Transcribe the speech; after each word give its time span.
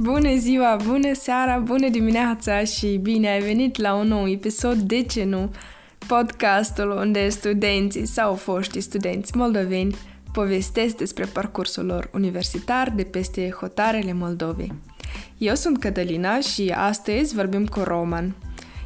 Bună 0.00 0.36
ziua, 0.36 0.76
bună 0.86 1.12
seara, 1.12 1.58
bună 1.58 1.88
dimineața 1.88 2.64
și 2.64 2.98
bine 3.02 3.28
ai 3.28 3.40
venit 3.40 3.76
la 3.76 3.94
un 3.94 4.06
nou 4.06 4.28
episod 4.28 4.76
De 4.76 5.02
ce 5.02 5.24
nu? 5.24 5.50
Podcastul 6.06 6.90
unde 6.90 7.28
studenții 7.28 8.06
sau 8.06 8.34
foștii 8.34 8.80
studenți 8.80 9.36
moldoveni 9.36 9.96
povestesc 10.32 10.96
despre 10.96 11.24
parcursul 11.24 11.86
lor 11.86 12.10
universitar 12.12 12.92
de 12.96 13.02
peste 13.02 13.50
hotarele 13.50 14.12
Moldovei. 14.12 14.72
Eu 15.38 15.54
sunt 15.54 15.78
Catalina 15.78 16.40
și 16.40 16.74
astăzi 16.76 17.34
vorbim 17.34 17.66
cu 17.66 17.80
Roman. 17.80 18.34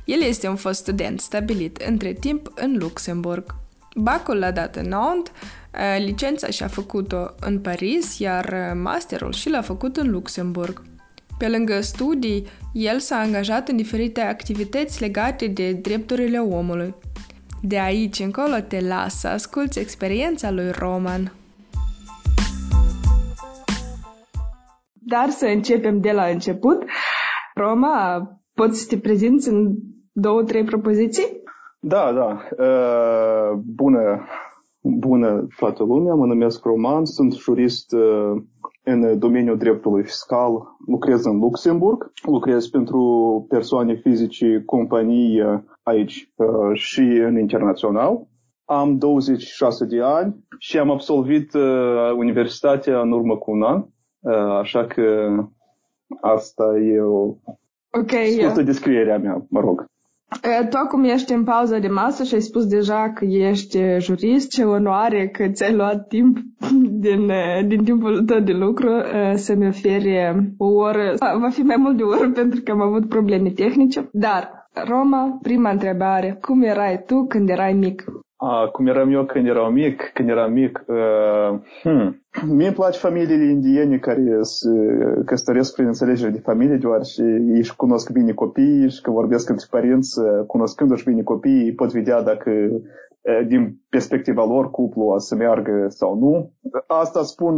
El 0.05 0.23
este 0.23 0.49
un 0.49 0.57
fost 0.57 0.81
student 0.81 1.21
stabilit 1.21 1.77
între 1.77 2.13
timp 2.13 2.53
în 2.55 2.77
Luxemburg. 2.79 3.55
Bacul 3.97 4.39
l-a 4.39 4.51
dat 4.51 4.77
în 4.77 4.89
Nantes, 4.89 5.33
licența 5.99 6.47
și-a 6.47 6.69
făcut-o 6.69 7.27
în 7.41 7.59
Paris, 7.59 8.19
iar 8.19 8.73
masterul 8.83 9.33
și 9.33 9.49
l-a 9.49 9.63
făcut 9.63 9.97
în 9.97 10.11
Luxemburg. 10.11 10.83
Pe 11.43 11.49
lângă 11.49 11.81
studii, 11.81 12.47
el 12.73 12.99
s-a 12.99 13.17
angajat 13.17 13.69
în 13.69 13.77
diferite 13.77 14.21
activități 14.21 15.01
legate 15.01 15.47
de 15.47 15.73
drepturile 15.73 16.39
omului. 16.39 16.95
De 17.63 17.79
aici 17.79 18.19
încolo 18.19 18.55
te 18.69 18.81
las 18.81 19.19
să 19.19 19.29
asculți 19.29 19.79
experiența 19.79 20.51
lui 20.51 20.71
Roman. 20.71 21.33
Dar 24.93 25.29
să 25.29 25.47
începem 25.47 26.01
de 26.01 26.13
la 26.13 26.25
început. 26.25 26.85
Roma, 27.55 28.23
poți 28.55 28.81
să 28.81 28.87
te 28.89 28.99
prezinți 28.99 29.49
în 29.49 29.75
două, 30.13 30.43
trei 30.43 30.65
propoziții? 30.65 31.43
Da, 31.81 32.13
da. 32.13 32.49
Uh, 32.65 33.59
bună, 33.65 34.27
bună 34.81 35.47
toată 35.57 35.83
lumea, 35.83 36.15
mă 36.15 36.27
numesc 36.27 36.65
Roman, 36.65 37.05
sunt 37.05 37.33
jurist 37.33 37.93
uh, 37.93 38.43
în 38.85 39.19
domeniul 39.19 39.59
dreptului 39.59 40.03
fiscal, 40.03 40.51
lucrez 40.87 41.25
în 41.25 41.39
Luxemburg, 41.39 42.13
lucrez 42.23 42.67
pentru 42.67 43.01
persoane 43.49 43.95
fizice, 43.95 44.63
companii 44.67 45.41
uh, 45.41 45.61
aici 45.83 46.33
uh, 46.37 46.79
și 46.79 47.01
în 47.01 47.39
internațional. 47.39 48.27
Am 48.65 48.99
26 48.99 49.85
de 49.85 50.01
ani 50.03 50.45
și 50.59 50.79
am 50.79 50.91
absolvit 50.91 51.55
uh, 51.55 52.13
universitatea 52.17 53.01
în 53.01 53.13
urmă 53.13 53.37
cu 53.37 53.51
un 53.51 53.63
an, 53.63 53.85
așa 54.59 54.87
că 54.87 55.37
asta 56.21 56.65
e 56.79 57.01
o 57.01 57.35
okay, 57.91 58.27
scurtă 58.27 58.55
yeah. 58.55 58.65
descriere 58.65 59.13
a 59.13 59.19
mea, 59.19 59.47
mă 59.49 59.61
rog. 59.61 59.85
Tu 60.41 60.77
acum 60.77 61.05
ești 61.05 61.33
în 61.33 61.45
pauză 61.45 61.79
de 61.79 61.89
masă 61.89 62.25
și 62.25 62.35
ai 62.35 62.41
spus 62.41 62.67
deja 62.67 63.13
că 63.15 63.25
ești 63.25 63.79
jurist. 63.99 64.51
Ce 64.51 64.65
onoare 64.65 65.29
că 65.29 65.49
ți-ai 65.49 65.75
luat 65.75 66.07
timp 66.09 66.39
din, 67.07 67.33
din 67.67 67.85
timpul 67.85 68.23
tău 68.25 68.41
de 68.41 68.53
lucru 68.53 68.91
să-mi 69.35 69.67
oferi 69.67 70.35
o 70.59 70.67
oră. 70.67 71.15
Va 71.19 71.49
fi 71.49 71.61
mai 71.61 71.77
mult 71.79 71.97
de 71.97 72.03
o 72.03 72.09
oră 72.09 72.31
pentru 72.31 72.61
că 72.65 72.71
am 72.71 72.81
avut 72.81 73.09
probleme 73.09 73.51
tehnice. 73.51 74.09
Dar, 74.13 74.69
Roma, 74.89 75.39
prima 75.43 75.71
întrebare. 75.71 76.39
Cum 76.41 76.63
erai 76.63 77.03
tu 77.07 77.27
când 77.27 77.49
erai 77.49 77.73
mic? 77.73 78.05
A, 78.37 78.69
cum 78.73 78.87
eram 78.87 79.13
eu 79.13 79.25
când 79.25 79.47
eram 79.47 79.73
mic, 79.73 80.11
când 80.15 80.29
eram 80.29 80.53
mic, 80.53 80.85
uh, 80.87 81.59
hmm. 81.83 82.22
Mie 82.41 82.67
îmi 82.67 82.75
place 82.75 82.99
familiile 82.99 83.45
indiene 83.45 83.99
care 83.99 84.39
se 84.41 84.71
căsătoresc 85.25 85.75
prin 85.75 85.87
înțelegere 85.87 86.31
de 86.31 86.39
familie, 86.39 86.77
deoarece 86.77 87.23
ei 87.23 87.57
își 87.57 87.77
cunosc 87.77 88.13
bine 88.13 88.33
copiii 88.33 88.91
și 88.91 89.01
că 89.01 89.11
vorbesc 89.11 89.49
între 89.49 89.67
părinți, 89.71 90.21
cunoscându-și 90.47 91.05
bine 91.05 91.23
copiii, 91.23 91.75
pot 91.75 91.93
vedea 91.93 92.23
dacă 92.23 92.51
din 93.47 93.77
perspectiva 93.89 94.45
lor 94.45 94.71
cuplu 94.71 95.03
o 95.03 95.19
să 95.19 95.35
meargă 95.35 95.87
sau 95.89 96.19
nu. 96.19 96.51
Asta 96.87 97.23
spun 97.23 97.55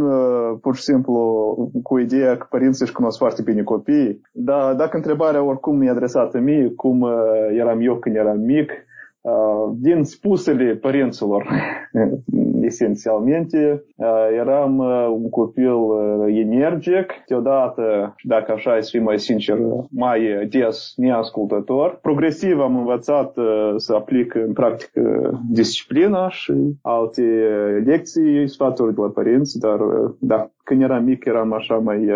pur 0.61 0.75
și 0.75 0.81
simplu 0.81 1.21
cu 1.83 1.97
ideea 1.97 2.37
că 2.37 2.45
părinții 2.49 2.85
își 2.85 2.93
cunosc 2.93 3.17
foarte 3.17 3.41
bine 3.41 3.63
copiii, 3.63 4.21
dar 4.31 4.75
dacă 4.75 4.95
întrebarea 4.97 5.43
oricum 5.43 5.81
e 5.81 5.89
adresată 5.89 6.39
mie, 6.39 6.73
cum 6.75 7.05
eram 7.57 7.81
eu 7.81 7.95
când 7.95 8.15
eram 8.15 8.39
mic, 8.39 8.71
din 9.79 10.03
spusele 10.03 10.75
părinților, 10.75 11.47
esențialmente, 12.61 13.83
eram 14.39 14.77
un 15.11 15.29
copil 15.29 15.75
energic, 16.27 17.13
deodată, 17.27 18.13
și 18.15 18.27
dacă 18.27 18.51
așa 18.51 18.79
să 18.79 18.89
fim 18.91 19.03
mai 19.03 19.19
sincer, 19.19 19.57
mai 19.91 20.47
des 20.49 20.93
neascultător. 20.95 21.99
Progresiv 22.01 22.59
am 22.59 22.77
învățat 22.77 23.33
să 23.75 23.93
aplic 23.93 24.35
în 24.35 24.53
practică 24.53 25.01
disciplina 25.51 26.29
și 26.29 26.53
alte 26.81 27.21
lecții, 27.85 28.49
sfaturi 28.49 28.95
de 28.95 29.01
la 29.01 29.07
părinți, 29.07 29.59
dar 29.59 29.79
da, 30.19 30.49
când 30.63 30.81
eram 30.81 31.03
mic 31.03 31.25
eram 31.25 31.53
așa 31.53 31.75
mai 31.75 32.09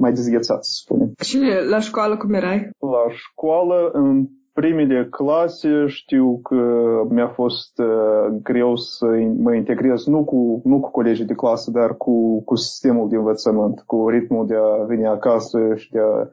mai 0.00 0.12
dezghețat, 0.12 0.64
să 0.64 0.70
spunem. 0.82 1.12
Și 1.24 1.38
la 1.70 1.78
școală 1.78 2.16
cum 2.16 2.32
erai? 2.34 2.70
La 2.78 3.04
școală, 3.08 3.90
în 3.92 4.26
primele 4.60 5.06
clase 5.10 5.86
știu 5.86 6.40
că 6.42 6.62
mi-a 7.08 7.28
fost 7.28 7.78
uh, 7.78 8.38
greu 8.42 8.76
să 8.76 9.06
mă 9.38 9.54
integrez 9.54 10.06
nu 10.06 10.24
cu, 10.24 10.60
nu 10.64 10.80
cu 10.80 10.90
colegii 10.90 11.24
de 11.24 11.34
clasă, 11.34 11.70
dar 11.70 11.96
cu, 11.96 12.42
cu 12.44 12.54
sistemul 12.54 13.08
de 13.08 13.16
învățământ, 13.16 13.82
cu 13.86 14.08
ritmul 14.08 14.46
de 14.46 14.54
a 14.54 14.84
veni 14.84 15.06
acasă 15.06 15.58
și 15.74 15.90
de 15.90 15.98
a 15.98 16.28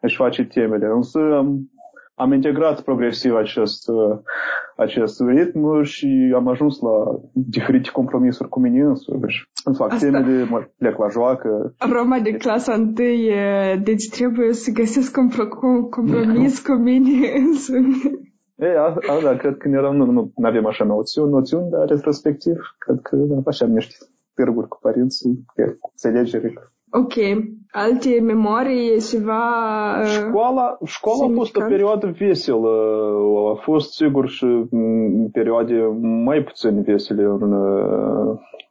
își 0.00 0.16
face 0.16 0.44
temele. 0.44 0.86
Însă 0.86 1.18
am, 2.14 2.26
am 2.26 2.32
integrat 2.32 2.80
progresiv 2.80 3.34
acest, 3.34 3.88
uh, 3.88 4.18
acest 4.76 5.20
ritm 5.20 5.82
și 5.82 6.32
am 6.34 6.48
ajuns 6.48 6.80
la 6.80 7.20
diferite 7.32 7.90
compromisuri 7.92 8.48
cu 8.48 8.60
mine 8.60 8.82
însuși. 8.82 9.50
Îmi 9.64 9.76
fac 9.76 9.92
Asta... 9.92 10.06
temele, 10.06 10.44
mă 10.44 10.68
plec 10.78 10.98
la 10.98 11.08
joacă. 11.08 11.74
Roma 11.92 12.18
de 12.18 12.32
clasa 12.32 12.72
întâi, 12.72 13.30
deci 13.82 14.08
trebuie 14.08 14.52
să 14.52 14.70
găsesc 14.70 15.16
un 15.16 15.30
compromis 15.90 16.60
cu 16.60 16.72
mine 16.72 17.32
însuși. 17.46 18.08
Ei, 18.56 18.76
a, 18.76 18.96
a, 19.12 19.20
da, 19.22 19.36
cred 19.36 19.56
că 19.56 19.68
eram, 19.68 19.96
nu, 19.96 20.32
nu 20.36 20.46
avem 20.46 20.66
așa 20.66 20.84
noțiuni, 20.84 21.30
noțiuni, 21.30 21.70
dar 21.70 21.88
retrospectiv, 21.88 22.56
cred 22.78 22.98
că 23.02 23.16
așa 23.46 23.64
am 23.64 23.70
niște 23.70 23.94
târguri 24.34 24.68
cu 24.68 24.78
părinții, 24.80 25.44
cu 25.80 25.92
înțelegere, 25.94 26.52
Ok. 26.96 27.14
Alte 27.72 28.20
memorii, 28.20 29.00
ceva... 29.00 29.42
Școala, 30.04 30.78
școala 30.84 31.24
a 31.24 31.34
fost 31.34 31.56
o 31.56 31.64
perioadă 31.68 32.14
veselă. 32.18 32.70
A 33.52 33.60
fost, 33.62 33.92
sigur, 33.92 34.28
și 34.28 34.46
perioade 35.32 35.74
mai 36.24 36.42
puțin 36.42 36.82
vesele 36.82 37.22
în, 37.22 37.52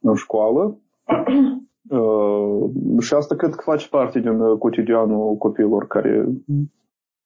în 0.02 0.16
școală. 0.16 0.62
uh, 1.90 2.70
și 3.00 3.14
asta 3.14 3.36
cred 3.36 3.56
că 3.56 3.62
face 3.64 3.90
parte 3.90 4.20
din 4.20 4.58
cotidianul 4.58 5.36
copiilor 5.36 5.88
care 5.88 6.26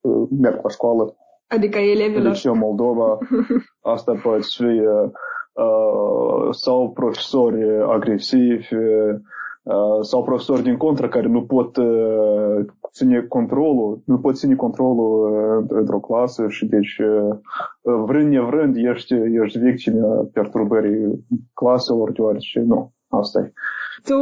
uh, 0.01 0.27
merg 0.41 0.59
la 0.63 0.69
școală. 0.69 1.15
Adică 1.47 1.79
elevilor. 1.79 2.31
Liceu 2.31 2.55
Moldova. 2.55 3.17
Asta 3.95 4.19
poate 4.23 4.41
fi 4.57 4.63
uh, 4.63 6.49
sau 6.51 6.91
profesori 6.91 7.63
agresivi, 7.87 8.67
Uh, 8.75 9.15
sau 10.01 10.23
profesori 10.23 10.63
din 10.63 10.77
contră 10.77 11.07
care 11.07 11.27
nu 11.27 11.43
pot 11.43 11.77
uh, 11.77 12.65
ține 12.91 13.21
controlul, 13.21 14.01
nu 14.05 14.17
pot 14.17 14.35
ține 14.35 14.55
controlul 14.55 15.31
uh, 15.31 15.65
într-o 15.69 15.99
clasă 15.99 16.47
și 16.47 16.65
deci 16.65 16.95
vrând 18.05 18.29
nevrând 18.29 18.75
ești, 18.75 19.13
ești 19.43 19.59
victimă 19.59 20.29
perturbării 20.33 21.25
claselor, 21.53 22.11
deoarece 22.11 22.59
nu, 22.59 22.91
asta 23.07 23.39
e. 23.39 23.51
Tu, 24.03 24.15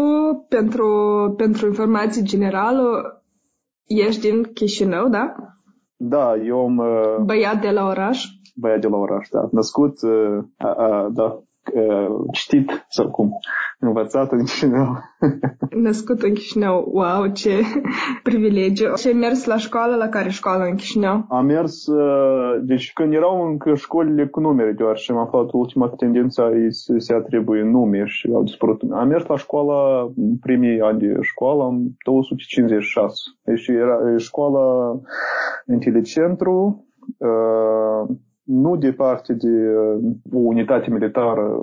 pentru, 0.50 0.88
pentru 1.38 1.66
informații 1.66 2.24
generală, 2.24 2.88
ești 3.86 4.30
din 4.30 4.44
Chișinău, 4.44 5.10
da? 5.10 5.36
Da, 5.96 6.36
eu 6.36 6.60
am... 6.60 6.82
Băiat 7.26 7.62
de 7.62 7.70
la 7.70 7.88
oraș? 7.88 8.26
Băiat 8.56 8.82
de 8.82 8.88
la 8.88 8.98
oraș, 8.98 9.28
da. 9.32 9.48
Născut, 9.52 9.98
a, 10.58 10.68
a, 10.68 11.10
da, 11.14 11.44
citit 12.32 12.86
sau 12.90 13.12
cum, 13.12 13.30
învățat 13.80 14.32
în 14.32 14.44
Chișinău. 14.44 14.98
Născut 15.86 16.22
în 16.22 16.34
Chișinău, 16.34 16.90
wow, 16.92 17.28
ce 17.28 17.52
privilegiu. 18.24 18.96
Și 18.96 19.08
ai 19.08 19.14
mers 19.14 19.46
la 19.46 19.58
școală? 19.58 19.96
La 19.96 20.08
care 20.08 20.30
școală 20.30 20.64
în 20.64 20.76
Chișinău? 20.76 21.26
Am 21.30 21.46
mers, 21.46 21.86
deci 22.62 22.94
când 22.94 23.14
erau 23.14 23.48
încă 23.48 23.74
școlile 23.74 24.28
cu 24.28 24.40
numere, 24.40 24.72
deoarece 24.72 25.12
am 25.12 25.18
aflat 25.18 25.52
ultima 25.52 25.90
tendință 25.90 26.52
să 26.70 26.94
se 26.98 27.14
atribuie 27.14 27.62
nume 27.64 28.06
și 28.06 28.30
au 28.34 28.44
dispărut. 28.44 28.82
Am 28.92 29.08
mers 29.08 29.26
la 29.26 29.38
școala, 29.38 30.02
în 30.02 30.38
primii 30.38 30.80
ani 30.80 31.00
de 31.00 31.18
școală, 31.22 31.64
am 31.64 31.96
256. 32.06 33.14
Deci 33.44 33.68
era 33.68 34.18
școala 34.18 34.92
în 35.66 35.80
telecentru, 35.80 36.86
nu 38.46 38.76
departe 38.76 39.34
de 39.34 39.76
o 40.34 40.38
unitate 40.38 40.90
militară. 40.90 41.58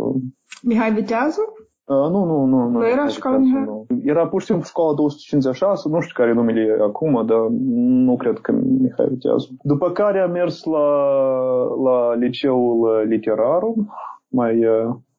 Mihai 0.63 0.93
Viteazu? 0.93 1.41
Uh, 1.85 2.11
nu, 2.11 2.25
nu, 2.25 2.45
nu. 2.45 2.69
Nu 2.69 2.89
era 2.89 3.07
școala 3.07 3.37
Mihai? 3.37 3.65
Nu. 3.65 3.87
Era 4.03 4.29
pur 4.29 4.41
și 4.41 4.47
simplu 4.47 4.65
școala 4.65 4.95
256, 4.95 5.89
nu 5.89 6.01
știu 6.01 6.15
care 6.17 6.31
e 6.31 6.35
numele 6.35 6.77
acum, 6.81 7.27
dar 7.27 7.47
nu 8.07 8.17
cred 8.17 8.39
că 8.39 8.53
Mihai 8.53 9.07
Viteazu. 9.09 9.49
După 9.63 9.91
care 9.91 10.21
am 10.21 10.31
mers 10.31 10.65
la, 10.65 10.89
la 11.83 12.15
liceul 12.15 13.05
literar, 13.09 13.63
mai 14.29 14.61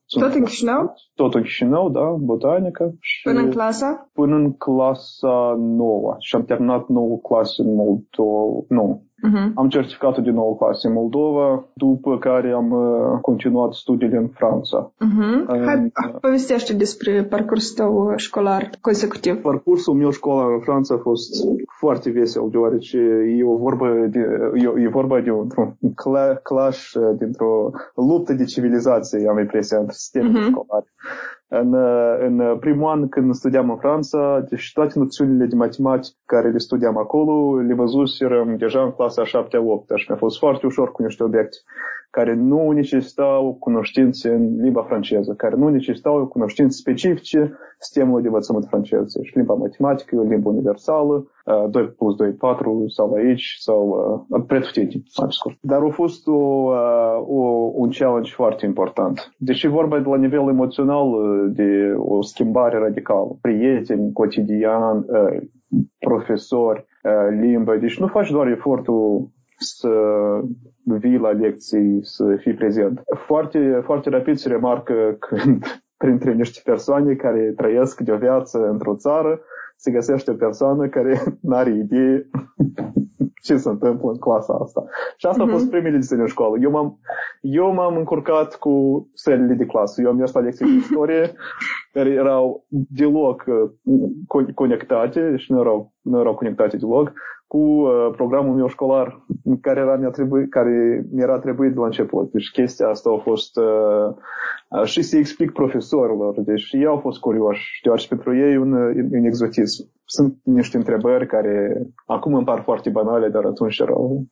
Sunt 0.06 0.24
Tot 0.24 0.34
în 0.34 0.44
Chișinău? 0.44 0.94
Tot 1.16 1.34
în 1.34 1.42
Chișinău, 1.42 1.90
da, 1.90 2.16
botanică. 2.20 2.96
Și 3.00 3.22
Până 3.24 3.40
în 3.40 3.50
clasa? 3.50 4.10
Până 4.14 4.36
în 4.36 4.54
clasa 4.54 5.56
nouă. 5.58 6.16
Și 6.20 6.36
am 6.36 6.44
terminat 6.44 6.88
nouă 6.88 7.18
clasă 7.18 7.62
în 7.62 7.76
Moldova. 7.76 8.66
Nu, 8.68 9.04
Uh-huh. 9.28 9.54
Am 9.56 9.70
certificatul 9.70 10.24
din 10.24 10.34
nou 10.34 10.56
clasă 10.56 10.88
în 10.88 10.94
Moldova, 10.94 11.66
după 11.74 12.18
care 12.18 12.52
am 12.52 12.72
uh, 12.72 13.20
continuat 13.22 13.74
studiile 13.74 14.18
în 14.18 14.28
Franța. 14.28 14.92
Uh-huh. 14.92 15.46
În, 15.48 15.66
Hai, 15.66 15.92
povestește 16.22 16.74
despre 16.74 17.24
parcursul 17.24 17.76
tău 17.76 18.14
școlar 18.16 18.70
consecutiv. 18.82 19.42
Parcursul 19.42 19.94
meu 19.94 20.10
școlar 20.10 20.52
în 20.52 20.60
Franța 20.60 20.94
a 20.94 20.98
fost 20.98 21.48
foarte 21.80 22.10
vesel, 22.10 22.48
deoarece 22.52 22.98
e 23.38 23.44
o 23.44 23.58
vorbă 23.58 24.08
de, 24.10 24.20
e, 24.54 24.82
e 24.84 24.88
vorba 24.88 25.20
de 25.20 25.32
un 25.32 25.48
clash, 26.44 26.92
dintr-o 27.18 27.72
luptă 27.96 28.34
de 28.34 28.44
civilizație, 28.44 29.30
am 29.30 29.40
impresia, 29.40 29.78
între 29.78 29.94
sistemele 29.94 30.40
uh-huh. 30.40 30.50
școlare. 30.50 30.86
În, 31.48 31.74
în 32.20 32.58
primul 32.60 32.90
an 32.90 33.10
când 33.10 33.34
studiam 33.34 33.70
în 33.70 33.78
Franța, 33.78 34.46
deci 34.50 34.72
toate 34.74 35.00
noțiunile 35.00 35.46
de 35.46 35.56
matematică 35.56 36.18
care 36.26 36.50
le 36.50 36.58
studiam 36.58 36.98
acolo, 36.98 37.60
le 37.60 37.74
văzuserăm 37.74 38.56
deja 38.58 38.84
în 38.84 38.92
clasa 38.92 39.24
7-8 39.24 39.28
și 39.96 40.06
mi-a 40.08 40.18
fost 40.18 40.38
foarte 40.38 40.66
ușor 40.66 40.92
cu 40.92 41.04
niște 41.04 41.24
obiecte 41.24 41.58
care 42.18 42.34
nu 42.34 42.72
necesitau 42.72 43.54
cunoștințe 43.60 44.30
în 44.30 44.62
limba 44.62 44.84
franceză, 44.84 45.34
care 45.34 45.56
nu 45.56 45.70
necesitau 45.70 46.28
cunoștințe 46.28 46.78
specifice 46.78 47.58
sistemului 47.80 48.22
de 48.22 48.28
învățământ 48.28 48.66
francez. 48.66 49.16
Și 49.22 49.36
limba 49.38 49.54
matematică 49.54 50.16
e 50.16 50.20
o 50.20 50.24
limbă 50.24 50.50
universală, 50.50 51.26
2 51.70 51.88
plus 51.88 52.16
2, 52.16 52.32
4 52.32 52.84
sau 52.88 53.14
aici, 53.14 53.56
sau 53.60 53.82
uh, 54.30 54.44
pretutindeni, 54.48 55.04
mai 55.20 55.28
scurt. 55.30 55.58
Dar 55.62 55.82
a 55.82 55.90
fost 55.90 56.28
o, 56.28 56.32
uh, 56.32 57.24
o, 57.28 57.72
un 57.74 57.90
challenge 57.90 58.32
foarte 58.32 58.66
important. 58.66 59.34
Deși 59.38 59.68
vorba 59.68 60.00
de 60.00 60.10
la 60.10 60.18
nivel 60.18 60.48
emoțional 60.50 61.08
de 61.50 61.94
o 61.98 62.22
schimbare 62.22 62.78
radicală. 62.78 63.38
Prieteni, 63.42 64.12
cotidian, 64.12 64.98
uh, 64.98 65.42
profesori, 66.00 66.86
uh, 67.04 67.38
limbă. 67.42 67.76
Deci 67.78 68.00
nu 68.00 68.08
faci 68.08 68.32
doar 68.32 68.48
efortul 68.48 69.32
să 69.64 69.90
vii 70.84 71.18
la 71.18 71.30
lecții, 71.30 72.00
să 72.02 72.36
fii 72.40 72.54
prezent. 72.54 73.04
Foarte, 73.26 73.82
foarte 73.84 74.10
rapid 74.10 74.38
se 74.38 74.50
remarcă 74.50 75.18
când 75.20 75.66
printre 76.04 76.34
niște 76.34 76.62
persoane 76.64 77.14
care 77.14 77.54
trăiesc 77.58 78.00
de 78.00 78.12
o 78.12 78.18
viață 78.18 78.68
într-o 78.70 78.96
țară, 78.96 79.42
se 79.76 79.92
găsește 79.92 80.32
o 80.32 80.34
persoană 80.34 80.88
care 80.88 81.22
nu 81.42 81.56
are 81.56 81.70
idee 81.70 82.30
ce 83.46 83.58
se 83.58 83.70
întâmplă 83.70 84.10
în 84.10 84.18
clasa 84.18 84.54
asta. 84.54 84.86
Și 85.18 85.26
asta 85.26 85.44
uh-huh. 85.44 85.48
a 85.48 85.52
fost 85.52 85.64
mhm. 85.64 85.72
primele 85.72 86.00
zile 86.00 86.22
în 86.22 86.28
școală. 86.28 86.58
Eu 86.62 86.72
m-am, 86.72 87.00
eu 87.42 87.74
m-am 87.74 87.98
încurcat 87.98 88.56
cu 88.56 89.08
sălile 89.14 89.54
de 89.54 89.66
clasă. 89.66 90.02
Eu 90.02 90.10
am 90.10 90.16
mers 90.16 90.34
la 90.34 90.42
lecții 90.42 90.66
de 90.66 90.72
istorie 90.72 91.34
care 91.92 92.10
erau 92.10 92.66
deloc 92.70 93.44
uh, 93.48 94.46
conectate, 94.54 95.36
și 95.38 95.52
nu 95.52 95.60
erau, 95.60 95.94
nu 96.02 96.20
erau 96.20 96.36
conectate 96.36 96.78
deloc 96.78 97.12
cu 97.54 97.60
uh, 97.60 98.10
programul 98.16 98.56
meu 98.56 98.68
școlar 98.68 99.26
care, 99.62 99.80
era, 99.80 99.96
mi-a 99.96 100.10
trebuit, 100.10 100.50
care 100.50 101.06
mi-era 101.12 101.40
trebuit 101.40 101.74
de 101.74 101.80
la 101.80 101.86
început. 101.86 102.32
Deci 102.32 102.52
chestia 102.52 102.88
asta 102.88 103.10
a 103.10 103.22
fost 103.22 103.58
uh, 103.58 104.16
uh, 104.70 104.84
și 104.84 105.02
să 105.02 105.18
explic 105.18 105.52
profesorilor. 105.52 106.42
Deci 106.42 106.72
ei 106.72 106.86
au 106.86 106.98
fost 106.98 107.20
curioși, 107.20 107.80
deoarece 107.84 108.08
pentru 108.08 108.36
ei 108.36 108.58
un, 108.58 108.74
un 109.12 109.26
exotism. 109.26 109.90
Sunt 110.06 110.38
niște 110.44 110.78
întrebări 110.78 111.28
care 111.28 111.82
acum 112.06 112.34
îmi 112.34 112.46
par 112.46 112.62
foarte 112.62 112.90
banale, 112.90 113.30
dar 113.30 113.46
atunci 113.46 113.80
erau 113.80 114.26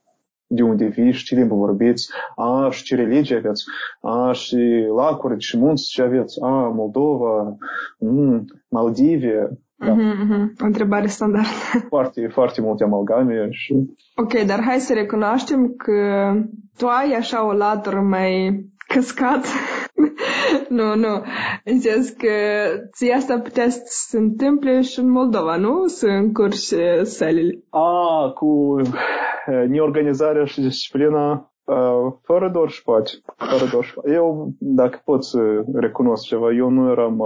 de 0.48 0.62
unde 0.62 0.86
vii 0.86 1.12
și 1.12 1.26
ce 1.26 1.36
limbă 1.36 1.56
vorbiți, 1.56 2.12
a, 2.36 2.70
și 2.70 2.84
ce 2.84 2.96
religie 2.96 3.36
aveți, 3.36 3.64
a, 4.02 4.32
și 4.32 4.86
lacuri 4.96 5.40
și 5.40 5.58
munți 5.58 5.90
ce 5.90 6.02
aveți, 6.02 6.42
a, 6.42 6.72
Moldova, 6.76 7.58
mm, 8.00 8.46
Maldivie, 8.70 9.50
da. 9.86 9.94
Uh-huh, 9.94 10.14
uh-huh. 10.14 10.62
O 10.62 10.66
întrebare 10.66 11.08
standard. 11.08 11.46
Foarte, 11.90 12.28
foarte 12.32 12.62
multe 12.62 12.84
amalgame 12.84 13.48
și... 13.52 13.74
Ok, 14.16 14.44
dar 14.46 14.64
hai 14.64 14.80
să 14.80 14.94
recunoaștem 14.94 15.74
că 15.78 16.32
tu 16.78 16.88
ai 16.88 17.14
așa 17.18 17.48
o 17.48 17.54
latură 17.54 18.00
mai 18.00 18.60
căscat. 18.88 19.46
nu, 20.78 20.96
nu. 20.96 21.24
În 21.64 21.80
sens 21.80 22.10
că 22.10 22.28
ție 22.94 23.14
asta 23.14 23.40
putea 23.40 23.70
să 23.70 23.82
se 23.86 24.18
întâmple 24.18 24.82
și 24.82 25.00
în 25.00 25.10
Moldova, 25.10 25.56
nu? 25.56 25.88
Să 25.88 26.08
încurci 26.08 26.74
sălile. 27.04 27.60
A, 27.70 28.32
cu 28.36 28.76
neorganizarea 29.68 30.46
și 30.46 30.62
disciplina 30.62 31.51
fără 32.22 32.50
doar 32.54 32.70
și 32.70 32.84
poate. 32.84 33.12
Fără 33.38 33.70
doar 33.72 33.84
și 33.84 33.94
poate. 33.94 34.12
Eu, 34.12 34.54
dacă 34.60 35.02
pot 35.04 35.24
să 35.24 35.64
recunosc 35.74 36.24
ceva, 36.24 36.52
eu 36.52 36.70
nu 36.70 36.92
eram... 36.92 37.18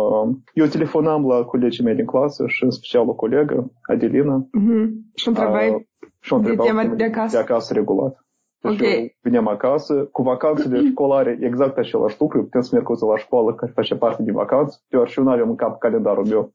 Eu 0.53 0.65
telefonam 0.65 1.27
la 1.27 1.43
colegii 1.43 1.83
mei 1.83 1.95
din 1.95 2.05
clasă 2.05 2.43
și 2.47 2.63
în 2.63 2.71
special 2.71 3.09
o 3.09 3.13
colegă, 3.13 3.71
Adelina. 3.81 4.47
Mm-hmm. 4.47 4.87
Și 5.15 5.27
întrebai 5.27 5.87
și 6.19 6.33
o 6.33 6.35
întrebau 6.35 6.87
de, 6.87 6.95
de 6.95 7.03
acasă. 7.03 7.37
De 7.37 7.43
acasă 7.43 7.73
regulat. 7.73 8.25
Deci 8.61 8.79
okay. 8.79 8.99
eu 8.99 9.07
veneam 9.21 9.47
acasă, 9.47 9.93
cu 10.11 10.21
vacanțele 10.21 10.81
școlare, 10.91 11.37
exact 11.41 11.77
același 11.77 12.15
lucru, 12.19 12.43
putem 12.43 12.61
să 12.61 12.69
merg 12.73 12.89
la 12.89 13.17
școală, 13.17 13.55
care 13.55 13.71
face 13.75 13.95
parte 13.95 14.23
din 14.23 14.33
vacanță, 14.33 14.81
deoarece 14.89 15.19
eu 15.19 15.25
nu 15.25 15.31
aveam 15.31 15.49
în 15.49 15.55
cap 15.55 15.79
calendarul 15.79 16.25
meu. 16.25 16.53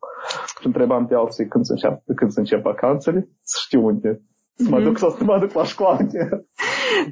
Și 0.61 0.67
întrebam 0.67 1.07
pe 1.07 1.15
alții 1.15 1.49
când 1.49 1.65
să 1.65 1.73
încep, 1.73 2.01
când 2.17 2.31
să 2.31 2.39
încep 2.39 2.63
vacanțele, 2.63 3.29
să 3.43 3.59
știu 3.65 3.85
unde 3.85 4.21
să 4.65 4.71
mă 4.71 4.81
duc 4.81 4.99
sau 4.99 5.11
să 5.11 5.25
mă 5.25 5.39
duc 5.41 5.53
la 5.53 5.65
școală. 5.65 6.07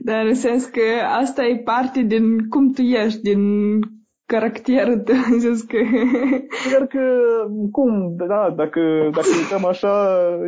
Dar 0.00 0.24
în 0.24 0.34
sens 0.34 0.64
că 0.64 0.80
asta 1.20 1.44
e 1.44 1.62
parte 1.64 2.00
din 2.02 2.48
cum 2.48 2.72
tu 2.72 2.82
ești, 2.82 3.20
din 3.20 3.40
caracterul 4.26 4.98
tău, 4.98 5.14
în 5.32 5.40
sens 5.40 5.62
că... 5.62 5.76
Iar 6.72 6.86
că, 6.86 7.04
cum, 7.72 8.14
da, 8.16 8.52
dacă, 8.56 8.80
dacă 9.12 9.28
uităm 9.42 9.64
așa, 9.68 9.94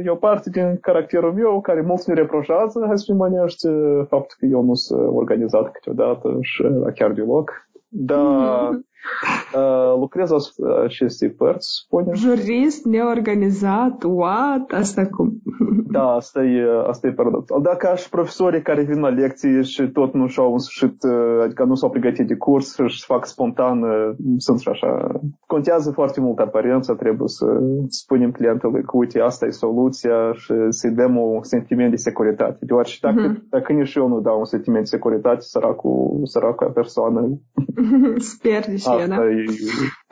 e 0.04 0.10
o 0.10 0.14
parte 0.14 0.50
din 0.50 0.78
caracterul 0.80 1.32
meu 1.32 1.60
care 1.60 1.80
mulți 1.80 2.08
mi 2.08 2.14
reproșează, 2.14 2.84
hai 2.86 2.98
să 2.98 3.04
fim 3.06 3.20
onești, 3.20 3.66
faptul 4.08 4.36
că 4.38 4.46
eu 4.46 4.62
nu 4.62 4.74
sunt 4.74 5.00
organizat 5.12 5.72
câteodată 5.72 6.38
și 6.40 6.62
chiar 6.94 7.12
deloc. 7.12 7.50
Dar 7.88 8.68
mm-hmm. 8.70 8.89
Uh, 9.54 9.98
lucrez 9.98 10.30
asupra 10.30 10.82
acestei 10.82 11.30
părți, 11.30 11.68
spunem. 11.84 12.14
Jurist 12.14 12.84
neorganizat, 12.84 14.02
what? 14.02 14.72
Asta 14.72 15.06
cum? 15.06 15.42
da, 15.96 16.02
asta 16.02 16.42
e, 16.42 16.62
asta 16.86 17.06
e 17.06 17.12
paradoxal. 17.12 17.62
Dacă 17.62 17.88
aș 17.88 18.08
profesorii 18.08 18.62
care 18.62 18.82
vin 18.82 19.00
la 19.00 19.08
lecții 19.08 19.64
și 19.64 19.82
tot 19.88 20.14
nu 20.14 20.26
și-au 20.26 20.52
însușit, 20.52 21.02
uh, 21.02 21.42
adică 21.44 21.64
nu 21.64 21.74
s-au 21.74 21.90
pregătit 21.90 22.26
de 22.26 22.34
curs 22.34 22.74
și 22.74 22.80
își 22.80 23.04
fac 23.04 23.26
spontan, 23.26 23.82
uh, 23.82 24.10
sunt 24.36 24.58
și 24.60 24.68
așa. 24.68 25.20
Contează 25.46 25.90
foarte 25.90 26.20
mult 26.20 26.38
aparența, 26.38 26.94
trebuie 26.94 27.28
să 27.28 27.46
spunem 27.88 28.30
clientului 28.30 28.82
că 28.82 28.96
uite, 28.96 29.20
asta 29.20 29.46
e 29.46 29.50
soluția 29.50 30.32
și 30.32 30.52
să-i 30.68 30.90
dăm 30.90 31.16
un 31.16 31.42
sentiment 31.42 31.90
de 31.90 31.96
securitate. 31.96 32.58
Deoarece 32.60 32.98
dacă, 33.00 33.32
uh-huh. 33.32 33.48
dacă 33.50 33.72
nici 33.72 33.94
eu 33.94 34.08
nu 34.08 34.20
dau 34.20 34.38
un 34.38 34.44
sentiment 34.44 34.82
de 34.82 34.90
securitate, 34.96 35.40
săracul, 35.40 36.20
săracul 36.24 36.70
persoană. 36.74 37.38
Sper, 38.16 38.64
deci 38.66 38.86
Asta 38.90 39.24
e... 39.24 39.44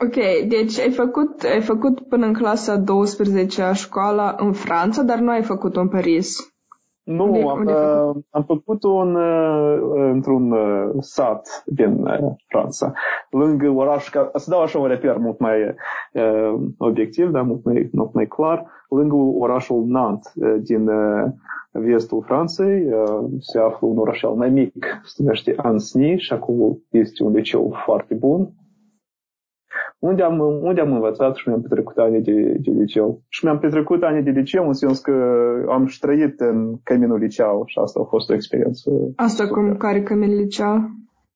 Ok, 0.05 0.47
deci 0.47 0.79
ai 0.79 0.91
făcut, 0.91 1.41
ai 1.43 1.61
făcut 1.61 1.99
până 1.99 2.25
în 2.25 2.33
clasa 2.33 2.77
12 2.77 3.61
a 3.61 3.73
școala 3.73 4.35
în 4.37 4.51
Franța, 4.51 5.01
dar 5.01 5.17
nu 5.19 5.29
ai 5.29 5.43
făcut-o 5.43 5.79
în 5.79 5.87
Paris. 5.87 6.53
Nu, 7.09 7.23
unde, 7.23 7.41
am, 7.41 7.59
unde 7.59 7.71
uh, 7.71 8.23
am 8.29 8.43
făcut-o 8.43 8.95
în, 8.95 9.15
uh, 9.15 9.79
într-un 10.11 10.51
uh, 10.51 10.89
sat 10.99 11.63
din 11.65 12.03
uh, 12.03 12.31
Franța, 12.47 12.91
lângă 13.29 13.69
oraș, 13.69 14.09
ca, 14.09 14.31
să 14.33 14.49
dau 14.49 14.61
așa 14.61 14.79
un 14.79 14.87
reper 14.87 15.17
mult 15.17 15.39
mai 15.39 15.57
uh, 16.13 16.53
obiectiv, 16.77 17.29
dar 17.29 17.41
mult 17.41 17.65
mai, 17.65 17.89
mult 17.91 18.13
mai 18.13 18.27
clar, 18.27 18.65
lângă 18.89 19.15
orașul 19.15 19.83
Nantes 19.87 20.33
uh, 20.35 20.55
din 20.61 20.87
uh, 20.87 21.31
vestul 21.71 22.23
Franței, 22.25 22.85
uh, 22.85 23.25
se 23.39 23.59
află 23.59 23.87
un 23.87 23.97
orașel 23.97 24.29
mai 24.29 24.49
mic, 24.49 24.73
se 25.03 25.15
numește 25.23 25.53
Ansny 25.57 26.17
și 26.17 26.33
acolo 26.33 26.77
este 26.89 27.23
un 27.23 27.33
liceu 27.33 27.73
foarte 27.85 28.13
bun, 28.13 28.49
unde 29.99 30.23
am, 30.23 30.39
unde 30.39 30.81
am 30.81 30.93
învățat 30.93 31.35
și 31.35 31.47
mi-am 31.47 31.61
petrecut 31.61 31.97
ani 31.97 32.21
de, 32.21 32.55
de 32.59 32.71
liceu. 32.71 33.21
Și 33.27 33.45
mi-am 33.45 33.59
petrecut 33.59 34.03
ani 34.03 34.23
de 34.23 34.29
liceu 34.29 34.67
în 34.67 34.73
sens 34.73 34.99
că 34.99 35.13
am 35.69 35.85
și 35.85 35.99
trăit 35.99 36.39
în 36.39 36.77
căminul 36.83 37.17
liceu 37.17 37.63
și 37.65 37.79
asta 37.79 37.99
a 37.99 38.03
fost 38.03 38.29
o 38.29 38.33
experiență. 38.33 38.91
Asta 39.15 39.43
super. 39.45 39.63
cum, 39.63 39.77
care 39.77 40.03
cămin 40.03 40.35
liceu? 40.35 40.75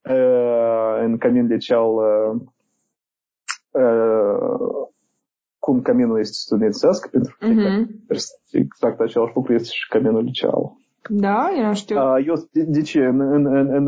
Uh, 0.09 1.01
în 1.03 1.17
cămin 1.17 1.45
liceu 1.45 1.95
uh, 1.95 2.41
uh, 3.71 4.87
cum 5.59 5.81
căminul 5.81 6.19
este 6.19 6.33
studențesc, 6.33 7.09
pentru 7.09 7.35
că 7.39 7.47
uh-huh. 7.47 7.85
exact 8.51 8.99
același 8.99 9.35
lucru 9.35 9.53
este 9.53 9.69
și 9.71 9.87
căminul 9.89 10.23
liceu. 10.23 10.77
Da, 11.09 11.49
eu 11.57 11.65
nu 11.65 11.73
știu. 11.73 11.95
Eu, 12.25 12.35
de, 12.51 12.63
de 12.67 12.81
ce? 12.81 13.05
În, 13.05 13.19
în, 13.19 13.45
în, 13.45 13.67
în, 13.69 13.87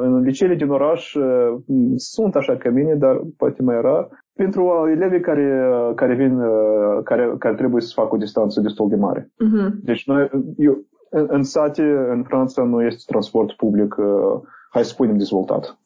în 0.00 0.20
liceele 0.20 0.54
din 0.54 0.70
oraș 0.70 1.16
sunt 1.96 2.34
așa 2.36 2.56
cămine, 2.56 2.94
dar 2.94 3.20
poate 3.36 3.62
mai 3.62 3.80
rar. 3.80 4.08
Pentru 4.36 4.88
elevii 4.90 5.20
care, 5.20 5.70
care 5.94 6.14
vin, 6.14 6.40
care, 7.04 7.34
care 7.38 7.54
trebuie 7.54 7.82
să 7.82 7.92
facă 7.94 8.14
o 8.14 8.18
distanță 8.18 8.60
destul 8.60 8.88
de 8.88 8.96
mare. 8.96 9.22
Uh-huh. 9.22 9.70
Deci 9.82 10.06
noi, 10.06 10.30
eu, 10.56 10.84
în, 11.10 11.26
în 11.28 11.42
sate, 11.42 11.82
în 12.10 12.22
Franța, 12.22 12.62
nu 12.62 12.82
este 12.82 13.02
transport 13.06 13.52
public, 13.52 13.94
hai 14.70 14.84
să 14.84 14.88
spunem, 14.88 15.16
dezvoltat. 15.16 15.78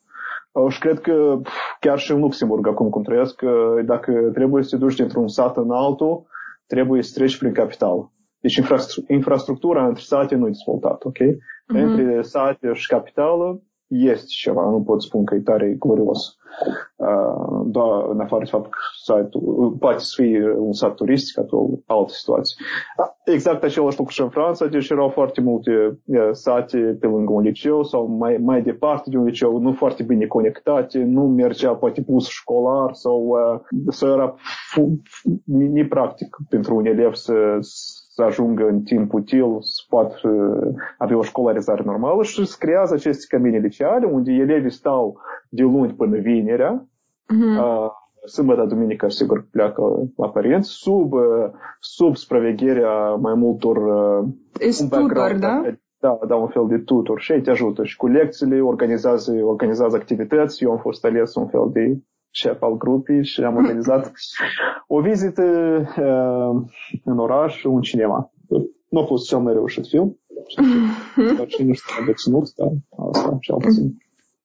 Și 0.69 0.79
cred 0.81 0.99
că 0.99 1.41
chiar 1.81 1.99
și 1.99 2.13
în 2.13 2.21
Luxemburg, 2.21 2.67
acum 2.67 2.89
cum 2.89 3.03
trăiesc, 3.03 3.43
dacă 3.85 4.13
trebuie 4.33 4.63
să 4.63 4.77
te 4.77 4.85
duci 4.85 4.97
dintr-un 4.97 5.29
sat 5.29 5.57
în 5.57 5.71
altul, 5.71 6.27
trebuie 6.67 7.03
să 7.03 7.13
treci 7.15 7.39
prin 7.39 7.53
capital. 7.53 8.11
Deci 8.40 8.61
infrastructura 9.09 9.87
între 9.87 10.02
sate 10.02 10.35
nu 10.35 10.47
e 10.47 10.50
dezvoltată, 10.50 11.09
ok? 11.09 11.18
Mm-hmm. 11.18 11.83
Între 11.83 12.23
sate 12.23 12.73
și 12.73 12.87
capitală 12.87 13.62
este 13.88 14.26
ceva, 14.28 14.71
nu 14.71 14.83
pot 14.83 15.02
spune 15.02 15.25
că 15.25 15.35
e 15.35 15.40
tare 15.40 15.76
glorios. 15.78 16.37
Uh, 16.97 17.61
doar 17.66 18.09
în 18.09 18.21
afară 18.21 18.45
de 18.45 18.50
faptul 18.50 18.71
că 18.71 18.78
site-ul 19.02 19.71
poate 19.71 19.99
să 19.99 20.12
fie 20.23 20.54
un 20.59 20.73
sat 20.73 20.95
turistic, 20.95 21.38
atunci 21.38 21.80
altă 21.87 22.12
situație. 22.12 22.64
Exact 23.25 23.62
același 23.62 23.99
lucru 23.99 24.12
și 24.12 24.21
în 24.21 24.28
Franța, 24.28 24.66
deci 24.66 24.88
erau 24.88 25.09
foarte 25.09 25.40
multe 25.40 26.00
uh, 26.04 26.28
sate 26.33 26.97
pe 27.00 27.07
lângă 27.07 27.33
un 27.33 27.42
liceu 27.42 27.83
sau 27.83 28.07
mai, 28.07 28.37
mai 28.37 28.62
departe 28.62 29.11
de 29.11 29.16
un 29.16 29.25
liceu, 29.25 29.59
nu 29.59 29.73
foarte 29.73 30.02
bine 30.02 30.26
conectate, 30.26 30.99
nu 30.99 31.23
mergea 31.23 31.75
poate 31.75 32.00
bus 32.00 32.28
școlar 32.28 32.95
sau, 32.95 33.26
uh, 33.26 33.61
sau 33.88 34.12
era 34.12 34.35
nepractic 35.45 36.37
pentru 36.49 36.76
un 36.76 36.87
elev 36.87 37.14
să, 37.14 37.33
să 38.19 38.25
ajungă 38.25 38.67
în 38.69 38.81
timp 38.83 39.13
util, 39.13 39.61
să 39.61 39.83
poată 39.89 40.31
avea 40.99 41.17
o 41.17 41.23
școlarizare 41.23 41.83
normală 41.85 42.23
și 42.23 42.45
se 42.45 42.57
creează 42.59 42.95
aceste 42.95 43.25
camine 43.29 43.59
liceale 43.59 44.07
unde 44.07 44.33
elevii 44.33 44.71
stau 44.71 45.21
de 45.49 45.63
luni 45.63 45.95
până 45.95 46.17
vinerea, 46.17 46.87
uh-huh. 46.87 47.59
uh, 47.59 47.91
sâmbătă, 48.27 48.65
duminică, 48.65 49.09
sigur, 49.09 49.47
pleacă 49.51 49.83
la 50.17 50.29
părinți, 50.29 50.71
sub, 50.71 51.13
sub 51.81 52.17
supravegherea 52.17 53.15
mai 53.15 53.35
multor... 53.35 53.77
Uh, 53.77 54.29
tutor, 55.35 55.37
da? 55.39 55.63
Da, 56.01 56.19
da, 56.29 56.37
un 56.37 56.49
fel 56.49 56.67
de 56.69 56.79
tutor 56.79 57.21
și 57.21 57.33
ei 57.33 57.41
te 57.41 57.51
ajută 57.51 57.85
și 57.85 57.97
cu 57.97 58.07
lecțiile, 58.07 58.61
organizează, 58.61 59.33
organizează 59.43 59.97
activități. 59.97 60.65
Eu 60.65 60.71
am 60.71 60.79
fost 60.79 61.05
ales 61.05 61.35
un 61.35 61.47
fel 61.47 61.69
de 61.73 61.99
șef 62.30 62.62
al 62.62 62.76
grupii 62.76 63.25
și 63.25 63.42
am 63.42 63.56
organizat 63.61 64.12
o 64.87 65.00
vizită 65.00 65.42
uh, 65.97 66.70
în 67.04 67.18
oraș, 67.18 67.64
un 67.64 67.80
cinema. 67.80 68.30
Nu 68.88 69.00
a 69.00 69.04
fost 69.04 69.26
cel 69.26 69.38
mai 69.38 69.52
reușit 69.52 69.87
film. 69.87 70.18
Dar 71.37 71.47
cine 71.47 71.73
știe 71.73 72.04
de 72.06 72.12
ținut, 72.12 72.54
dar 72.54 72.68
asta 73.08 73.37
și 73.40 73.52
puțin. 73.58 73.97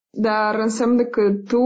Dar 0.10 0.56
înseamnă 0.56 1.04
că 1.04 1.32
tu, 1.48 1.60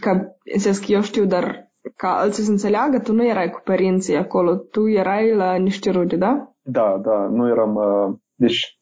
ca, 0.00 0.36
înțeles 0.54 0.78
că 0.78 0.92
eu 0.92 1.00
știu, 1.02 1.24
dar 1.24 1.70
ca 1.96 2.18
alții 2.18 2.42
să 2.42 2.50
înțeleagă, 2.50 2.98
tu 2.98 3.12
nu 3.12 3.26
erai 3.26 3.50
cu 3.50 3.60
părinții 3.64 4.16
acolo, 4.16 4.56
tu 4.56 4.88
erai 4.88 5.34
la 5.34 5.54
niște 5.54 5.90
rude, 5.90 6.16
da? 6.16 6.52
Da, 6.62 7.00
da, 7.02 7.28
nu 7.32 7.48
eram, 7.48 7.74
uh, 7.74 8.14
deci 8.34 8.80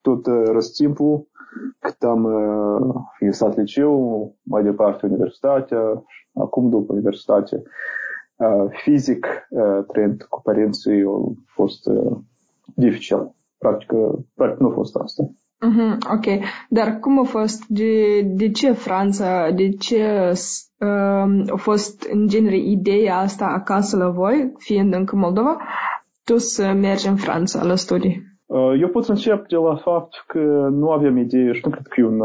tot 0.00 0.26
uh, 0.26 0.42
răstimpul 0.52 1.26
cât 1.78 2.02
am 2.02 2.24
uh, 2.24 2.94
finisat 3.16 3.56
liceu, 3.56 4.34
mai 4.42 4.62
departe 4.62 5.06
universitatea, 5.06 5.80
acum 6.34 6.68
după 6.68 6.92
universitate, 6.92 7.62
uh, 8.36 8.66
fizic, 8.70 9.26
uh, 9.50 9.84
trăind 9.86 10.22
cu 10.22 10.40
părinții, 10.42 11.02
a 11.02 11.32
fost 11.46 11.86
uh, 11.86 12.16
dificil. 12.74 13.32
Practic, 13.58 13.92
practic 14.34 14.60
nu 14.60 14.68
a 14.68 14.72
fost 14.72 14.96
asta. 14.96 15.30
Mm-hmm, 15.66 15.98
ok. 16.12 16.44
Dar 16.68 16.98
cum 16.98 17.18
a 17.18 17.22
fost? 17.22 17.66
De, 17.66 18.20
de 18.22 18.50
ce 18.50 18.72
Franța? 18.72 19.50
De 19.50 19.68
ce 19.68 20.32
uh, 20.78 21.50
a 21.50 21.56
fost 21.56 22.02
în 22.02 22.26
genere 22.28 22.58
ideea 22.58 23.16
asta 23.16 23.44
acasă 23.44 23.96
la 23.96 24.08
voi, 24.08 24.52
fiind 24.58 24.94
încă 24.94 25.16
Moldova, 25.16 25.56
tu 26.24 26.36
să 26.36 26.72
mergi 26.72 27.08
în 27.08 27.16
Franța 27.16 27.64
la 27.64 27.74
studii? 27.74 28.27
Eu 28.78 28.88
pot 28.88 29.04
să 29.04 29.10
încep 29.10 29.48
de 29.48 29.56
la 29.56 29.76
fapt 29.76 30.24
că 30.26 30.68
nu 30.70 30.90
aveam 30.90 31.16
idee 31.16 31.52
și 31.52 31.60
nu 31.64 31.70
cred 31.70 31.86
că 31.86 32.00
e 32.00 32.04
un 32.04 32.22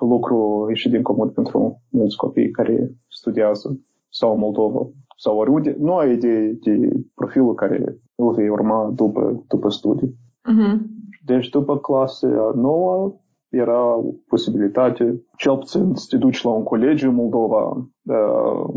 lucru 0.00 0.66
ieșit 0.68 0.90
din 0.90 1.02
comun 1.02 1.28
pentru 1.28 1.82
mulți 1.90 2.16
copii 2.16 2.50
care 2.50 2.90
studiază 3.08 3.80
sau 4.08 4.36
Moldova 4.36 4.88
sau 5.16 5.38
oriunde. 5.38 5.76
Nu 5.78 5.94
ai 5.94 6.12
idee 6.12 6.58
de 6.60 6.88
profilul 7.14 7.54
care 7.54 7.98
îl 8.14 8.32
vei 8.32 8.48
urma 8.48 8.92
după, 8.94 9.44
după 9.48 9.68
studii. 9.68 10.08
Uh-huh. 10.08 10.78
Deci 11.24 11.48
după 11.48 11.78
clasa 11.78 12.52
nouă 12.54 13.14
era 13.48 14.00
posibilitate, 14.28 15.22
cel 15.36 15.56
puțin 15.56 15.94
să 15.94 16.06
te 16.10 16.16
duci 16.16 16.42
la 16.42 16.50
un 16.50 16.62
colegiu 16.62 17.08
în 17.08 17.14
Moldova. 17.14 17.86
Uh, 18.02 18.74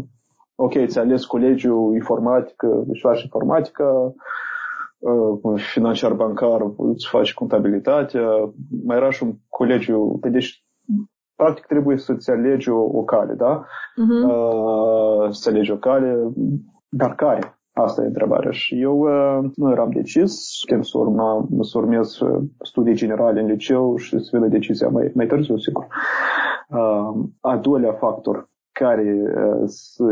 ok, 0.55 0.85
ți-ai 0.85 1.03
ales 1.03 1.25
colegiul 1.25 1.93
informatică, 1.93 2.83
deci 2.87 2.99
faci 3.01 3.23
informatică, 3.23 4.13
financiar 5.55 6.13
bancar, 6.13 6.61
îți 6.77 7.07
faci 7.07 7.33
contabilitatea, 7.33 8.53
mai 8.85 8.97
era 8.97 9.09
și 9.09 9.23
un 9.23 9.33
colegiu, 9.49 10.19
deci 10.31 10.65
practic 11.35 11.65
trebuie 11.65 11.97
să-ți 11.97 12.29
alegi 12.29 12.69
o, 12.69 12.79
o 12.79 13.03
cale, 13.03 13.33
da? 13.33 13.65
Uh-huh. 13.65 14.29
Uh, 14.29 15.29
să 15.29 15.49
alegi 15.49 15.71
o 15.71 15.77
cale, 15.77 16.33
dar 16.89 17.15
care? 17.15 17.59
Asta 17.73 18.03
e 18.03 18.05
întrebarea. 18.05 18.51
Și 18.51 18.81
eu 18.81 18.99
uh, 18.99 19.49
nu 19.55 19.71
eram 19.71 19.89
decis, 19.89 20.61
când 20.67 20.83
să, 20.83 20.97
urma, 20.97 21.47
să 21.61 21.77
urmez 21.77 22.17
studii 22.61 22.93
generale 22.95 23.39
în 23.39 23.47
liceu 23.47 23.95
și 23.95 24.19
să 24.19 24.29
vină 24.31 24.47
decizia 24.47 24.87
mai, 24.87 25.11
mai 25.15 25.27
târziu, 25.27 25.57
sigur. 25.57 25.87
Uh, 26.69 27.25
a 27.41 27.57
doilea 27.57 27.93
factor 27.93 28.49
care 28.71 29.21
uh, 29.23 29.63
se 29.65 30.03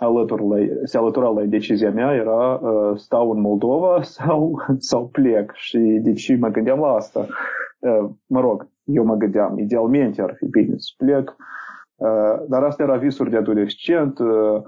uh, 0.00 0.06
alătur 0.06 0.40
la, 0.40 0.56
se 0.84 0.98
alătura 0.98 1.28
la 1.28 1.42
decizia 1.42 1.90
mea 1.90 2.12
era 2.12 2.54
uh, 2.54 2.96
stau 2.96 3.30
în 3.30 3.40
Moldova 3.40 4.02
sau, 4.16 4.62
sau 4.78 5.08
plec. 5.08 5.52
Și 5.54 5.78
de 5.78 6.12
ce 6.12 6.36
mă 6.36 6.48
gândeam 6.48 6.78
la 6.78 6.88
asta? 6.88 7.26
Uh, 7.78 8.10
mă 8.26 8.40
rog, 8.40 8.68
eu 8.84 9.04
mă 9.04 9.14
gândeam, 9.14 9.58
idealmente 9.58 10.22
ar 10.22 10.34
fi 10.36 10.46
bine 10.46 10.74
să 10.76 10.92
plec, 10.96 11.36
uh, 11.96 12.44
dar 12.48 12.62
asta 12.62 12.82
era 12.82 12.96
visuri 12.96 13.30
de 13.30 13.36
adolescent. 13.36 14.18
Uh, 14.18 14.62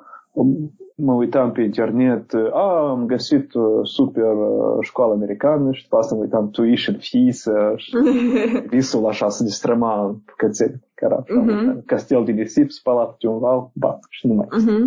mă 0.97 1.13
uitam 1.13 1.53
pe 1.53 1.63
internet, 1.63 2.33
a, 2.53 2.89
am 2.91 3.07
găsit 3.07 3.51
super 3.83 4.35
școală 4.81 5.13
americană 5.13 5.73
și 5.73 5.83
după 5.83 5.97
asta 5.97 6.15
mă 6.15 6.21
uitam 6.21 6.51
tuition 6.51 6.97
fees 6.99 7.45
și 7.77 7.97
visul 8.71 9.07
așa 9.07 9.29
să 9.29 9.43
distrăma 9.43 10.21
cățeni, 10.37 10.83
care 10.95 11.15
era 11.15 11.43
uh-huh. 11.43 11.85
castel 11.85 12.25
de 12.25 12.33
nisip, 12.33 12.71
spălat 12.71 13.17
pe 13.17 13.27
un 13.27 13.39
val, 13.39 13.71
ba, 13.75 13.99
și 14.09 14.27
nu 14.27 14.35
mai 14.35 14.47
uh-huh. 14.47 14.83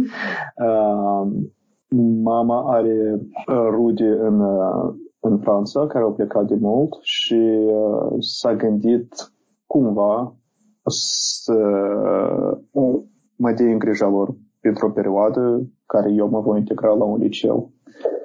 uh, 0.65 1.27
Mama 2.23 2.73
are 2.73 3.21
rude 3.69 4.17
în, 4.21 4.41
în 5.19 5.39
Franța, 5.39 5.87
care 5.87 6.03
au 6.03 6.13
plecat 6.13 6.45
de 6.47 6.55
mult 6.59 6.97
și 7.01 7.39
uh, 7.65 8.15
s-a 8.19 8.55
gândit 8.55 9.33
cumva 9.65 10.35
să 11.43 11.53
uh, 12.71 12.99
mă 13.35 13.51
dea 13.51 13.65
în 13.65 13.77
grija 13.77 14.07
lor 14.07 14.35
pentru 14.59 14.87
o 14.87 14.91
perioadă 14.91 15.61
care 15.85 16.11
eu 16.13 16.29
mă 16.29 16.39
voi 16.39 16.59
integra 16.59 16.93
la 16.93 17.03
un 17.03 17.19
liceu. 17.19 17.71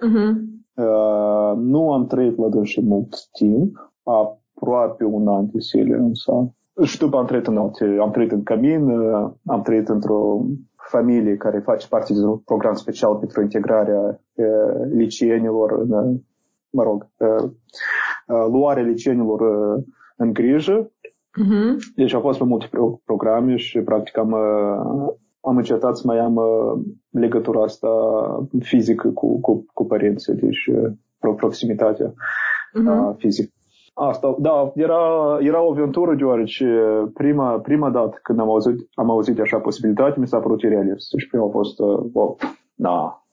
Uh-huh. 0.07 0.53
Uh, 0.75 1.57
nu 1.57 1.93
am 1.93 2.07
trăit 2.07 2.39
la 2.39 2.49
dânsii 2.49 2.83
mult 2.83 3.15
timp, 3.33 3.93
aproape 4.03 5.05
un 5.05 5.29
an 5.29 5.47
de 5.53 5.59
zile 5.59 5.97
însă. 5.97 6.55
Și 6.83 6.99
după 6.99 7.17
am 7.17 7.27
trăit 7.27 7.47
în 7.47 7.57
alte, 7.57 7.97
am 8.01 8.11
trăit 8.11 8.33
în 8.33 8.43
Cămin, 8.43 8.89
uh, 8.89 9.31
am 9.47 9.63
trăit 9.63 9.89
într-o 9.89 10.47
familie 10.77 11.37
care 11.37 11.59
face 11.59 11.89
parte 11.89 12.13
din 12.13 12.23
un 12.23 12.39
program 12.39 12.75
special 12.75 13.17
pentru 13.17 13.43
integrarea 13.43 14.21
uh, 14.35 14.87
liceenilor 14.93 15.73
în, 15.79 16.21
mă 16.71 16.83
rog, 16.83 17.09
uh, 17.19 17.51
uh, 18.27 18.47
luarea 18.51 18.83
liceenilor 18.83 19.41
uh, 19.41 19.85
în 20.17 20.33
grijă. 20.33 20.91
Uh-huh. 21.43 21.95
Deci 21.95 22.15
au 22.15 22.21
fost 22.21 22.41
mai 22.41 22.49
multe 22.49 22.67
pro- 22.71 23.01
programe 23.05 23.57
și 23.57 23.79
practic 23.79 24.19
am, 24.19 24.31
uh, 24.31 25.15
am 25.45 25.57
încetat 25.57 25.97
să 25.97 26.03
mai 26.07 26.19
am 26.19 26.37
uh, 26.37 26.81
legătura 27.11 27.63
asta 27.63 27.89
fizică 28.61 29.09
cu, 29.09 29.41
cu, 29.41 29.67
cu 29.73 29.87
părinții, 29.87 30.35
deci 30.35 30.67
uh, 30.67 30.93
proximitatea 31.37 32.09
uh-huh. 32.09 33.09
uh, 33.09 33.15
fizică. 33.17 33.53
Asta, 33.95 34.35
da, 34.39 34.73
era, 34.75 35.39
era 35.41 35.63
o 35.63 35.71
aventură 35.71 36.15
deoarece 36.15 36.67
prima, 37.15 37.59
prima 37.59 37.91
dată 37.91 38.19
când 38.23 38.41
am 38.41 38.49
auzit, 38.49 38.89
am 38.95 39.11
auzit 39.11 39.41
așa 39.41 39.59
posibilitate, 39.59 40.21
mi 40.21 40.27
s-a 40.27 40.39
părut 40.39 40.61
realist. 40.61 41.11
Deci 41.11 41.29
prima 41.29 41.47
a 41.47 41.51
fost, 41.51 41.79
uh, 41.79 42.05
oh, 42.13 42.37
da, 42.75 43.25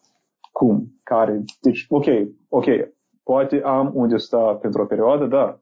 cum, 0.51 0.87
care, 1.03 1.43
deci, 1.61 1.85
ok, 1.89 2.05
ok, 2.49 2.65
poate 3.23 3.61
am 3.63 3.91
unde 3.93 4.17
sta 4.17 4.57
pentru 4.61 4.81
o 4.81 4.85
perioadă, 4.85 5.25
dar 5.25 5.59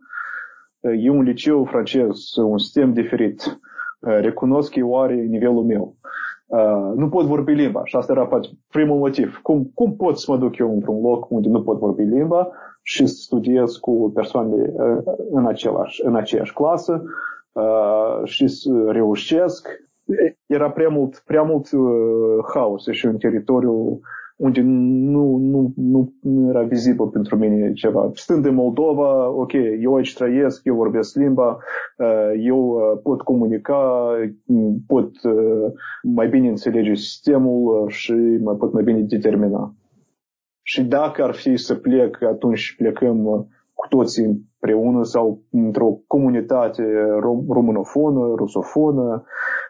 e 0.79 1.09
un 1.09 1.21
liceu 1.21 1.65
francez, 1.65 2.35
un 2.35 2.57
sistem 2.57 2.93
diferit. 2.93 3.59
Uh, 3.99 4.17
recunosc 4.21 4.73
că 4.73 4.85
oare 4.85 5.15
nivelul 5.15 5.63
meu. 5.63 5.81
Uh, 5.81 6.09
nu 6.95 7.09
pot 7.09 7.25
vorbi 7.25 7.53
limba 7.53 7.81
și 7.83 7.95
asta 7.95 8.11
era 8.11 8.25
poate 8.25 8.47
primul 8.67 8.97
motiv. 8.97 9.39
Cum, 9.43 9.71
cum 9.73 9.95
pot 9.95 10.17
să 10.17 10.31
mă 10.31 10.37
duc 10.37 10.57
eu 10.57 10.73
într-un 10.73 11.01
loc 11.01 11.29
unde 11.29 11.47
nu 11.47 11.61
pot 11.61 11.79
vorbi 11.79 12.03
limba 12.03 12.49
și 12.81 13.05
să 13.05 13.13
studiez 13.13 13.75
cu 13.75 14.11
persoane 14.13 14.55
uh, 14.55 14.97
în, 15.31 15.45
același, 15.45 16.05
în 16.05 16.15
aceeași 16.15 16.53
clasă 16.53 17.03
uh, 17.51 18.21
și 18.23 18.47
să 18.47 18.69
reușesc? 18.87 19.67
Era 20.45 20.71
prea 20.71 20.89
mult, 20.89 21.23
prea 21.25 21.41
mult 21.41 21.71
uh, 21.71 22.45
haos 22.53 22.87
și 22.91 23.05
în 23.05 23.17
teritoriul 23.17 23.99
unde 24.39 24.61
nu, 24.61 25.37
nu, 25.37 25.73
nu, 25.75 26.13
nu 26.21 26.49
era 26.49 26.61
vizibil 26.61 27.07
pentru 27.07 27.37
mine 27.37 27.73
ceva. 27.73 28.11
Stând 28.13 28.45
în 28.45 28.53
Moldova, 28.53 29.29
ok, 29.29 29.51
eu 29.81 29.95
aici 29.95 30.13
trăiesc, 30.13 30.65
eu 30.65 30.75
vorbesc 30.75 31.15
limba, 31.15 31.57
uh, 31.97 32.31
eu 32.45 32.59
uh, 32.69 32.99
pot 33.03 33.21
comunica, 33.21 34.09
pot 34.87 35.23
uh, 35.23 35.71
mai 36.03 36.27
bine 36.29 36.47
înțelege 36.47 36.93
sistemul 36.93 37.89
și 37.89 38.13
mai 38.43 38.55
pot 38.55 38.73
mai 38.73 38.83
bine 38.83 38.99
determina. 38.99 39.73
Și 40.61 40.83
dacă 40.83 41.23
ar 41.23 41.33
fi 41.33 41.57
să 41.57 41.75
plec, 41.75 42.21
atunci 42.23 42.75
plecăm 42.77 43.47
cu 43.79 43.87
toții 43.87 44.25
împreună 44.25 45.03
sau 45.03 45.41
într-o 45.51 45.99
comunitate 46.07 46.83
românofonă, 47.47 48.33
rusofonă, 48.35 49.23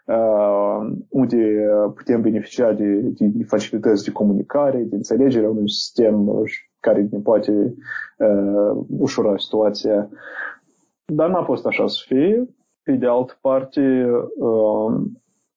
Uh, 0.09 0.91
unde 1.09 1.67
putem 1.95 2.21
beneficia 2.21 2.73
de, 2.73 2.99
de, 2.99 3.25
de 3.25 3.43
facilități 3.43 4.03
de 4.03 4.11
comunicare, 4.11 4.77
de 4.77 4.95
înțelegerea 4.95 5.49
unui 5.49 5.69
sistem 5.69 6.29
care 6.79 7.07
ne 7.11 7.19
poate 7.19 7.75
uh, 8.17 8.83
ușura 8.99 9.37
situația. 9.37 10.09
Dar 11.05 11.29
n-a 11.29 11.43
fost 11.43 11.65
așa 11.65 11.87
să 11.87 12.03
fie. 12.05 12.49
Pe 12.83 12.91
de 12.91 13.05
altă 13.05 13.37
parte, 13.41 14.09
uh, 14.37 15.01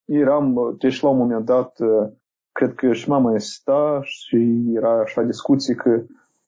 eram, 0.04 0.76
deci 0.78 1.00
la 1.00 1.08
un 1.08 1.16
moment 1.16 1.44
dat, 1.44 1.78
uh, 1.80 2.08
cred 2.52 2.74
că 2.74 2.92
și 2.92 3.08
mama 3.08 3.32
insista 3.32 4.00
și 4.02 4.62
era 4.74 5.00
așa 5.00 5.22
discuție 5.22 5.74
că 5.74 6.02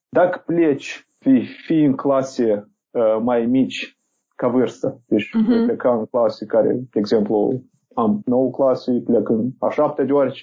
dacă 0.08 0.42
pleci, 0.46 1.08
vei 1.24 1.44
fi 1.66 1.82
în 1.82 1.92
clase 1.92 2.68
uh, 2.90 3.18
mai 3.22 3.46
mici 3.46 3.98
ca 4.36 4.48
vârstă, 4.48 5.02
deci 5.06 5.28
uh-huh. 5.28 5.66
pleca 5.66 5.94
în 5.94 6.06
clase 6.06 6.46
care, 6.46 6.72
de 6.72 6.98
exemplu, 6.98 7.62
am 7.94 8.22
9 8.24 8.50
clase, 8.50 9.02
plec 9.04 9.28
în 9.28 9.50
a 9.58 9.70
șaptea 9.70 10.04
de 10.04 10.12
ori, 10.12 10.42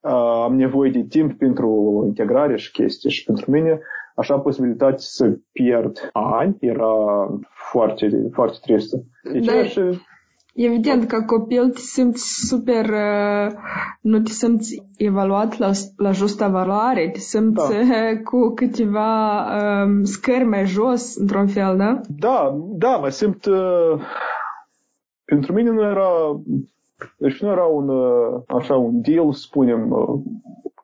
uh, 0.00 0.42
am 0.44 0.56
nevoie 0.56 0.90
de 0.90 1.04
timp 1.08 1.38
pentru 1.38 2.02
integrare 2.06 2.56
și 2.56 2.70
chestii 2.70 3.10
și 3.10 3.24
pentru 3.24 3.50
mine 3.50 3.80
așa 4.14 4.38
posibilitate 4.38 4.96
să 4.98 5.38
pierd 5.52 6.10
ani 6.12 6.56
era 6.60 6.94
foarte, 7.70 8.28
foarte 8.32 8.56
tristă. 8.62 9.02
Deci 9.32 9.44
da. 9.74 9.90
Și 10.56 10.64
Evident, 10.64 11.08
ca 11.08 11.24
copil 11.24 11.70
te 11.70 11.78
simți 11.78 12.46
super, 12.48 12.86
nu 14.00 14.20
te 14.20 14.30
simți 14.30 14.82
evaluat 14.96 15.58
la, 15.58 15.70
la 15.96 16.10
justa 16.10 16.48
valoare, 16.48 17.10
te 17.10 17.18
simți 17.18 17.72
da. 17.72 18.20
cu 18.24 18.52
câteva 18.54 19.42
um, 19.84 20.04
scări 20.04 20.44
mai 20.44 20.66
jos, 20.66 21.16
într-un 21.16 21.46
fel, 21.46 21.76
da? 21.76 22.00
Da, 22.18 22.58
da, 22.58 22.96
mă 22.96 23.08
simt... 23.08 23.44
Uh, 23.44 24.00
pentru 25.24 25.52
mine 25.52 25.70
nu 25.70 25.82
era 25.82 26.40
deci 27.16 27.40
nu 27.40 27.48
era 27.48 27.64
un, 27.64 27.88
uh, 27.88 28.42
așa, 28.46 28.76
un 28.76 29.00
deal, 29.00 29.32
spunem, 29.32 29.90
uh, 29.90 30.20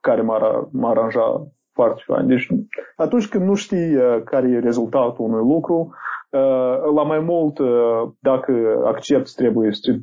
care 0.01 0.23
m-ar, 0.23 0.69
m-ar 0.71 0.97
aranja 0.97 1.47
foarte 1.73 2.03
fain. 2.07 2.27
Deci 2.27 2.49
atunci 2.97 3.29
când 3.29 3.45
nu 3.45 3.55
știi 3.55 3.97
uh, 3.97 4.23
care 4.25 4.49
e 4.49 4.59
rezultatul 4.59 5.25
unui 5.25 5.55
lucru, 5.55 5.95
la 6.95 7.03
mai 7.07 7.19
mult, 7.19 7.59
dacă 8.19 8.83
accepti, 8.85 9.35
trebuie 9.35 9.73
să 9.73 9.95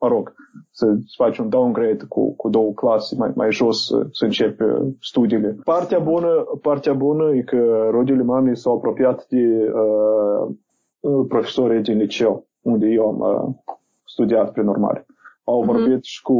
mă 0.00 0.08
rog, 0.08 0.34
să 0.70 0.96
faci 1.16 1.38
un 1.38 1.48
downgrade 1.48 2.04
cu, 2.08 2.34
cu 2.34 2.48
două 2.48 2.72
clase 2.72 3.14
mai, 3.18 3.30
mai 3.34 3.52
jos 3.52 3.86
să 3.86 4.24
începi 4.24 4.64
studiile. 5.00 5.56
Partea 5.64 5.98
bună, 5.98 6.44
partea 6.62 6.92
bună 6.92 7.34
e 7.34 7.42
că 7.42 7.88
rodile 7.90 8.22
mamei 8.22 8.56
s-au 8.56 8.74
apropiat 8.74 9.26
de 9.28 9.72
uh, 9.72 11.26
profesorii 11.28 11.82
din 11.82 11.96
liceu, 11.96 12.46
unde 12.60 12.86
eu 12.86 13.06
am 13.06 13.18
uh, 13.20 13.74
studiat 14.04 14.52
prin 14.52 14.66
urmare 14.66 15.05
au 15.48 15.58
mhm. 15.62 15.72
vorbit 15.72 15.98
uh-huh. 15.98 16.12
și 16.12 16.22
cu 16.22 16.38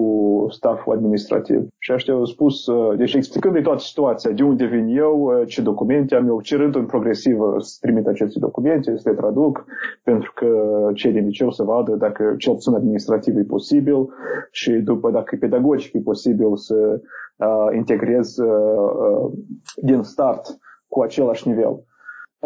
stafful 0.51 0.93
administrativ. 0.93 1.67
Și 1.79 1.93
ăștia 1.93 2.15
au 2.15 2.25
spus, 2.25 2.67
uh, 2.67 2.97
deci 2.97 3.15
explicând 3.15 3.63
toată 3.63 3.83
situația, 3.83 4.31
de 4.31 4.43
unde 4.43 4.65
vin 4.65 4.97
eu, 4.97 5.21
uh, 5.21 5.47
ce 5.47 5.63
documente 5.63 6.15
am 6.15 6.27
eu, 6.27 6.41
cerând 6.41 6.75
în 6.75 6.87
progresiv 6.87 7.39
să 7.59 7.77
trimit 7.81 8.07
aceste 8.07 8.39
documente, 8.39 8.97
să 8.97 9.11
le 9.11 9.17
traduc, 9.17 9.65
pentru 10.03 10.33
că 10.35 10.49
cei 10.95 11.13
din 11.13 11.25
liceu 11.25 11.51
să 11.51 11.63
vadă 11.63 11.95
dacă 11.95 12.35
cel 12.39 12.53
puțin 12.53 12.75
administrativ 12.75 13.37
e 13.37 13.43
posibil 13.43 14.09
și 14.51 14.71
după 14.71 15.11
dacă 15.11 15.37
pedagogic 15.41 15.93
e 15.95 16.01
posibil 16.01 16.57
să 16.57 17.01
uh, 17.37 17.69
integrez 17.75 18.37
uh, 18.37 18.49
uh, 18.49 19.33
din 19.77 20.03
start 20.03 20.59
cu 20.89 21.03
același 21.03 21.49
nivel. 21.49 21.85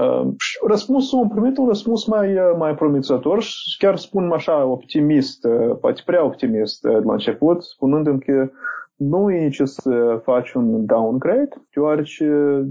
Ehm, 0.01 0.37
răspunsul, 0.67 1.19
am 1.19 1.29
primit 1.29 1.57
un 1.59 1.67
răspuns 1.67 2.05
mai, 2.07 2.33
eh, 2.33 2.55
mai 2.59 2.75
promițător 2.75 3.43
și 3.43 3.77
chiar 3.79 3.97
spun 3.97 4.31
așa 4.33 4.65
optimist, 4.65 5.45
eh, 5.45 5.77
poate 5.81 6.03
prea 6.05 6.25
optimist 6.25 6.85
eh, 6.85 6.99
la 7.05 7.13
început, 7.13 7.63
spunând 7.63 8.23
că 8.23 8.51
nu 9.01 9.33
e 9.33 9.49
ce 9.49 9.65
să 9.65 10.21
faci 10.23 10.53
un 10.53 10.87
downgrade, 10.87 11.49
deoarece 11.75 12.27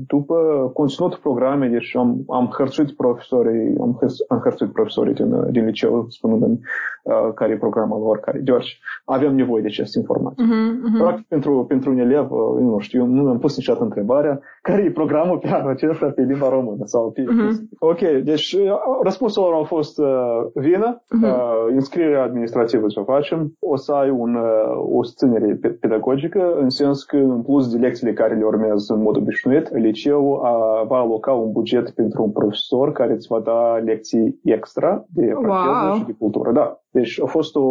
după 0.08 0.36
conținutul 0.74 1.20
programei, 1.22 1.70
deci 1.70 1.96
am, 1.96 2.24
am 2.28 2.50
hărțuit 2.58 2.92
profesorii, 2.92 3.76
am, 3.80 4.00
am 4.28 4.39
hărțuit 4.44 4.72
profesorii 4.72 5.13
din, 5.13 5.52
din 5.52 5.65
liceu, 5.65 6.06
spunând 6.10 6.60
uh, 7.04 7.34
care 7.36 7.52
e 7.52 7.58
programul 7.58 8.02
lor, 8.02 8.20
care, 8.20 8.39
deoarece 8.39 8.78
avem 9.06 9.36
nevoie 9.36 9.62
de 9.62 9.68
aceste 9.68 10.00
informații. 10.00 10.44
Uh-huh, 10.44 10.72
uh-huh. 10.86 11.02
Practic, 11.02 11.28
pentru, 11.28 11.65
pentru 11.68 11.92
un 11.92 11.98
elev, 11.98 12.32
uh, 12.32 12.60
nu 12.60 12.80
știu, 12.80 13.06
nu 13.06 13.30
am 13.30 13.39
pus 13.39 13.58
niciodată 13.58 13.84
întrebarea 13.84 14.39
care 14.62 14.82
e 14.82 14.92
programul 14.92 15.38
pe 15.38 15.48
anul 15.48 15.70
acesta 15.70 16.06
pe 16.15 16.22
limba 16.22 16.50
română 16.50 16.84
sau 16.84 17.12
pe... 17.12 17.22
Uh-huh. 17.22 17.52
Ok, 17.80 18.00
deci 18.24 18.54
uh, 18.54 18.72
răspunsul 19.04 19.44
lor 19.44 19.54
a 19.54 19.63
fost 19.63 20.00
uh, 20.00 20.08
vină, 20.54 21.02
uh-huh. 21.02 21.24
uh, 21.24 21.74
înscrierea 21.74 22.24
administrativă 22.24 22.88
să 22.88 23.00
o 23.00 23.04
facem, 23.04 23.56
o 23.60 23.76
să 23.76 23.92
ai 23.92 24.10
un, 24.10 24.36
uh, 24.36 24.98
o 24.98 25.04
susținere 25.04 25.60
pedagogică 25.80 26.18
pedagogică, 26.27 26.62
în 26.62 26.69
sens 26.69 27.03
că, 27.03 27.17
în 27.17 27.41
plus 27.41 27.71
de 27.71 27.77
lecțiile 27.77 28.13
care 28.13 28.36
le 28.36 28.43
urmează 28.43 28.93
în 28.93 29.01
mod 29.01 29.17
obișnuit, 29.17 29.73
liceul 29.73 30.39
a, 30.43 30.84
va 30.88 30.97
aloca 30.97 31.32
un 31.32 31.51
buget 31.51 31.89
pentru 31.89 32.23
un 32.23 32.32
profesor 32.32 32.91
care 32.91 33.13
îți 33.13 33.27
va 33.27 33.39
da 33.39 33.82
lecții 33.84 34.39
extra 34.43 35.05
de 35.13 35.25
franceză 35.25 35.86
wow. 35.86 35.97
și 35.97 36.05
de 36.05 36.15
cultură. 36.19 36.51
Da. 36.51 36.79
Deci 36.91 37.21
a 37.21 37.25
fost 37.25 37.56
o, 37.56 37.62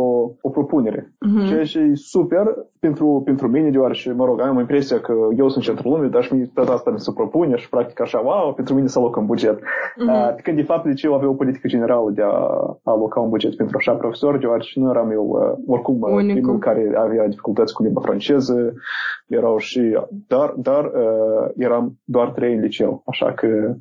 o 0.40 0.50
propunere. 0.50 1.12
Uh-huh. 1.12 1.48
Ceea 1.48 1.64
ce 1.64 1.78
e 1.78 1.94
super 1.94 2.44
pentru, 2.80 3.22
pentru 3.24 3.48
mine, 3.48 3.70
deoarece, 3.70 4.12
mă 4.12 4.24
rog, 4.24 4.40
am 4.40 4.58
impresia 4.58 5.00
că 5.00 5.12
eu 5.36 5.48
sunt 5.48 5.64
centrul 5.64 5.92
lumii, 5.92 6.10
dar 6.10 6.22
și 6.22 6.34
mie 6.34 6.50
tot 6.54 6.68
asta 6.68 6.90
mi 6.90 7.00
se 7.00 7.12
propune 7.14 7.56
și 7.56 7.68
practic 7.68 8.00
așa, 8.00 8.20
wow, 8.20 8.54
pentru 8.54 8.74
mine 8.74 8.86
să 8.86 8.98
aloc 8.98 9.16
un 9.16 9.26
buget. 9.26 9.58
Uh-huh. 9.58 10.30
Uh, 10.30 10.42
când 10.42 10.56
de 10.56 10.62
fapt 10.62 10.86
liceul 10.86 11.14
avea 11.14 11.28
o 11.28 11.34
politică 11.34 11.68
generală 11.68 12.10
de 12.10 12.22
a 12.22 12.34
aloca 12.82 13.20
un 13.20 13.28
buget 13.28 13.56
pentru 13.56 13.76
așa 13.76 13.92
profesor, 13.92 14.38
deoarece 14.38 14.80
nu 14.80 14.90
eram 14.90 15.10
eu 15.10 15.26
uh, 15.28 15.58
oricum 15.66 16.00
uh, 16.00 16.32
primul 16.32 16.58
care 16.58 16.92
avea 16.96 17.28
dificultăți 17.28 17.74
cu 17.74 17.82
limba 17.82 18.00
franceză, 18.00 18.72
erau 19.26 19.56
și, 19.56 19.98
dar, 20.26 20.54
dar 20.56 20.84
uh, 20.84 21.50
eram 21.56 21.98
doar 22.04 22.30
trei 22.30 22.54
în 22.54 22.60
liceu, 22.60 23.02
așa 23.06 23.32
că 23.32 23.74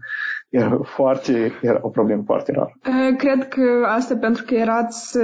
era 0.50 0.80
foarte, 0.84 1.52
era 1.62 1.80
o 1.82 1.90
problemă 1.90 2.24
foarte 2.26 2.52
rar. 2.52 2.74
Cred 3.18 3.48
că 3.48 3.62
asta 3.96 4.16
pentru 4.16 4.44
că 4.48 4.56
erați 4.56 5.18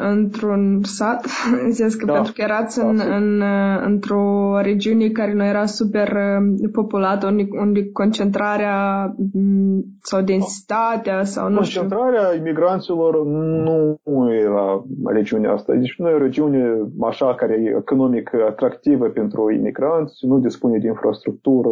într-un 0.00 0.80
sat, 0.82 1.26
în 1.64 1.72
sens 1.72 1.94
că 1.94 2.04
da. 2.04 2.12
pentru 2.12 2.32
că 2.32 2.42
erați 2.42 2.80
în, 2.80 2.96
da, 2.96 3.16
în, 3.16 3.42
într-o 3.84 4.58
regiune 4.62 5.08
care 5.08 5.32
nu 5.32 5.44
era 5.44 5.66
super 5.66 6.18
populată, 6.72 7.26
unde, 7.26 7.46
unde 7.50 7.90
concentrarea 7.92 9.14
sau 10.02 10.22
densitatea 10.22 11.24
sau 11.24 11.48
nu 11.48 11.54
Concentrarea 11.54 12.26
știu. 12.26 12.40
imigranților 12.40 13.26
nu 14.04 14.34
era 14.34 14.84
regiunea 15.04 15.52
asta. 15.52 15.74
Deci 15.74 15.94
nu 15.98 16.08
e 16.08 16.12
o 16.12 16.18
regiune 16.18 16.90
așa 17.00 17.34
care 17.34 17.54
e 17.54 17.76
economic 17.78 18.30
atractivă 18.48 19.06
pentru 19.06 19.52
imigranți, 19.52 20.26
nu 20.26 20.38
dispune 20.38 20.78
de 20.78 20.86
infrastructură 20.86 21.68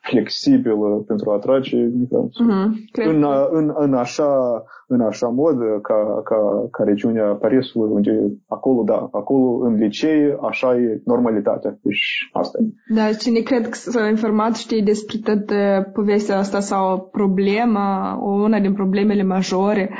flexibilă 0.00 1.04
pentru 1.06 1.30
a 1.30 1.34
atrage 1.34 1.76
imigranți. 1.76 2.42
Uh-huh. 2.46 3.06
În, 3.06 3.26
în, 3.50 3.72
în, 3.76 3.94
așa, 3.94 4.62
în 4.86 5.00
așa 5.00 5.26
mod 5.28 5.58
ca, 5.82 6.20
ca, 6.24 6.68
ca 6.70 6.84
regiunea 6.84 7.24
Parisului, 7.24 7.90
unde 7.92 8.32
acolo, 8.48 8.82
da, 8.82 9.08
acolo 9.12 9.66
în 9.66 9.74
licee, 9.74 10.36
așa 10.42 10.76
e 10.76 11.00
normalitatea. 11.04 11.78
Deci 11.82 12.30
asta 12.32 12.58
e. 12.60 12.94
Da, 12.94 13.12
cine 13.12 13.40
cred 13.40 13.68
că 13.68 13.74
s-a 13.74 14.08
informat 14.08 14.56
știe 14.56 14.82
despre 14.84 15.18
toată 15.24 15.90
povestea 15.92 16.38
asta 16.38 16.60
sau 16.60 17.08
problema, 17.12 18.18
una 18.22 18.60
din 18.60 18.72
problemele 18.72 19.22
majore 19.22 19.90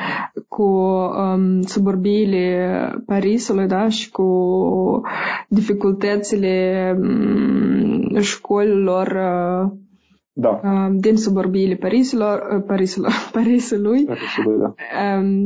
cu 0.48 0.62
um, 0.62 1.61
suburbiile 1.61 2.44
Parisului, 3.06 3.66
da, 3.66 3.88
și 3.88 4.11
cu 4.11 4.26
dificultățile 5.48 6.96
um, 7.00 8.20
școlilor 8.20 9.06
uh, 9.06 9.85
da. 10.38 10.61
din 10.92 11.16
suburbiile 11.16 11.75
Parisilor, 11.75 12.62
Parisilor, 12.66 13.12
Parisului. 13.33 14.05
Parisului, 14.05 14.59
da. 14.59 14.75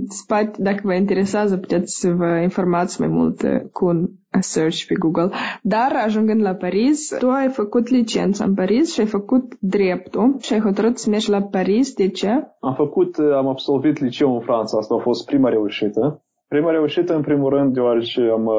Spate, 0.08 0.62
dacă 0.62 0.80
vă 0.82 0.94
interesează, 0.94 1.56
puteți 1.56 2.00
să 2.00 2.10
vă 2.10 2.40
informați 2.42 3.00
mai 3.00 3.08
mult 3.08 3.40
cu 3.72 3.86
un 3.86 4.08
search 4.40 4.84
pe 4.88 4.94
Google. 4.98 5.30
Dar, 5.62 5.92
ajungând 6.04 6.42
la 6.42 6.54
Paris, 6.54 7.14
tu 7.18 7.28
ai 7.28 7.48
făcut 7.48 7.88
licența 7.88 8.44
în 8.44 8.54
Paris 8.54 8.92
și 8.92 9.00
ai 9.00 9.06
făcut 9.06 9.56
dreptul 9.58 10.36
și 10.40 10.52
ai 10.52 10.60
hotărât 10.60 10.98
să 10.98 11.10
mergi 11.10 11.30
la 11.30 11.42
Paris. 11.42 11.94
De 11.94 12.08
ce? 12.08 12.30
Am 12.60 12.74
făcut, 12.74 13.16
am 13.18 13.48
absolvit 13.48 14.00
liceu 14.00 14.34
în 14.34 14.40
Franța. 14.40 14.78
Asta 14.78 14.94
a 14.94 15.02
fost 15.02 15.26
prima 15.26 15.48
reușită. 15.48 16.22
Prima 16.48 16.70
reușită, 16.70 17.14
în 17.14 17.22
primul 17.22 17.50
rând, 17.50 17.74
deoarece 17.74 18.20
am 18.20 18.50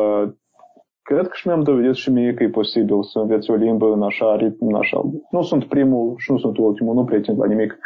cred 1.03 1.27
că 1.27 1.31
și 1.33 1.47
mi-am 1.47 1.63
dovedit 1.63 1.93
și 1.93 2.11
mie 2.11 2.33
că 2.33 2.43
e 2.43 2.49
posibil 2.49 3.03
să 3.03 3.19
înveți 3.19 3.51
o 3.51 3.55
limbă 3.55 3.91
în 3.93 4.03
așa 4.03 4.35
ritm, 4.35 4.67
în 4.67 4.75
așa... 4.75 5.01
Nu 5.31 5.41
sunt 5.41 5.65
primul 5.65 6.13
și 6.17 6.31
nu 6.31 6.37
sunt 6.37 6.57
ultimul, 6.57 6.93
nu 6.93 7.03
pretind 7.03 7.39
la 7.39 7.45
nimic 7.45 7.77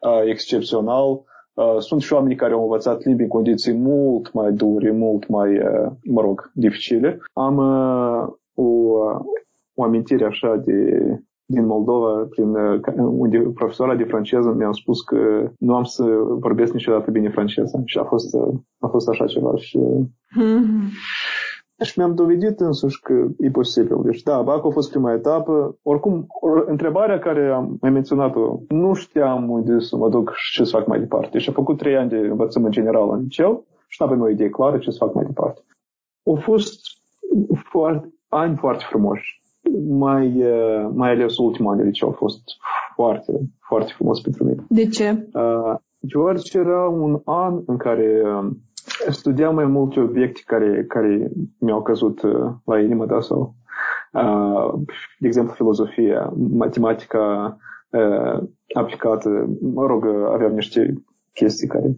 uh, 0.00 0.22
excepțional. 0.24 1.08
Uh, 1.54 1.76
sunt 1.78 2.00
și 2.00 2.12
oameni 2.12 2.34
care 2.34 2.52
au 2.52 2.62
învățat 2.62 3.04
limbi 3.04 3.22
în 3.22 3.28
condiții 3.28 3.72
mult 3.72 4.32
mai 4.32 4.52
dure, 4.52 4.90
mult 4.90 5.28
mai, 5.28 5.58
uh, 5.58 5.90
mă 6.04 6.20
rog, 6.20 6.50
dificile. 6.54 7.18
Am 7.32 7.56
uh, 7.56 8.28
o, 8.54 8.64
o 9.74 9.82
amintire 9.82 10.24
așa 10.24 10.56
de 10.56 10.74
din 11.52 11.66
Moldova, 11.66 12.26
prin, 12.30 12.54
unde 12.96 13.38
profesoara 13.38 13.94
de 13.94 14.04
franceză 14.04 14.54
mi-a 14.58 14.72
spus 14.72 15.00
că 15.00 15.50
nu 15.58 15.74
am 15.74 15.82
să 15.82 16.04
vorbesc 16.40 16.72
niciodată 16.72 17.10
bine 17.10 17.30
franceză. 17.30 17.82
Și 17.84 17.98
a 17.98 18.04
fost, 18.04 18.36
a 18.78 18.86
fost 18.86 19.08
așa 19.08 19.26
ceva. 19.26 19.52
Și, 19.56 19.78
mm-hmm. 19.78 20.88
și 21.82 21.98
mi-am 21.98 22.14
dovedit 22.14 22.60
însuși 22.60 23.00
că 23.00 23.26
e 23.38 23.50
posibil. 23.50 23.96
Deci, 24.02 24.22
da, 24.22 24.42
BAC 24.42 24.64
a 24.64 24.68
fost 24.68 24.90
prima 24.90 25.12
etapă. 25.12 25.78
Oricum, 25.82 26.26
or, 26.40 26.64
întrebarea 26.68 27.18
care 27.18 27.50
am 27.50 27.76
mai 27.80 27.90
menționat-o, 27.90 28.58
nu 28.68 28.94
știam 28.94 29.50
unde 29.50 29.78
să 29.78 29.96
mă 29.96 30.08
duc 30.08 30.32
și 30.34 30.54
ce 30.54 30.64
să 30.64 30.76
fac 30.76 30.86
mai 30.86 30.98
departe. 30.98 31.38
Și 31.38 31.48
am 31.48 31.54
făcut 31.54 31.76
trei 31.76 31.96
ani 31.96 32.08
de 32.08 32.16
învățământ 32.16 32.72
general 32.72 33.10
în 33.10 33.20
liceu 33.20 33.64
și 33.88 33.96
nu 34.00 34.06
avem 34.06 34.20
o 34.20 34.28
idee 34.28 34.48
clară 34.48 34.78
ce 34.78 34.90
să 34.90 35.04
fac 35.04 35.14
mai 35.14 35.24
departe. 35.24 35.60
Au 36.26 36.34
fost 36.34 36.80
foarte, 37.70 38.14
ani 38.28 38.56
foarte 38.56 38.84
frumoși 38.88 39.40
mai, 39.88 40.44
mai 40.94 41.10
ales 41.10 41.38
ultimul 41.38 41.72
an 41.72 41.78
de 41.78 41.84
liceu 41.84 42.08
a 42.08 42.12
fost 42.12 42.42
foarte, 42.94 43.32
foarte 43.60 43.92
frumos 43.96 44.20
pentru 44.20 44.44
mine. 44.44 44.64
De 44.68 44.86
ce? 44.86 45.28
Uh, 45.32 45.74
George 46.06 46.58
era 46.58 46.88
un 46.88 47.20
an 47.24 47.62
în 47.66 47.76
care 47.76 48.22
studiam 49.10 49.54
mai 49.54 49.64
multe 49.64 50.00
obiecte 50.00 50.40
care, 50.46 50.84
care 50.88 51.30
mi-au 51.58 51.82
căzut 51.82 52.22
uh, 52.22 52.52
la 52.64 52.80
inimă, 52.80 53.06
da, 53.06 53.20
sau, 53.20 53.54
uh, 54.12 54.80
de 55.18 55.26
exemplu, 55.26 55.54
filozofia, 55.54 56.32
matematica 56.50 57.56
uh, 57.90 58.42
aplicată, 58.74 59.48
mă 59.60 59.86
rog, 59.86 60.06
aveam 60.06 60.52
niște 60.52 61.02
chestii 61.32 61.68
care 61.68 61.96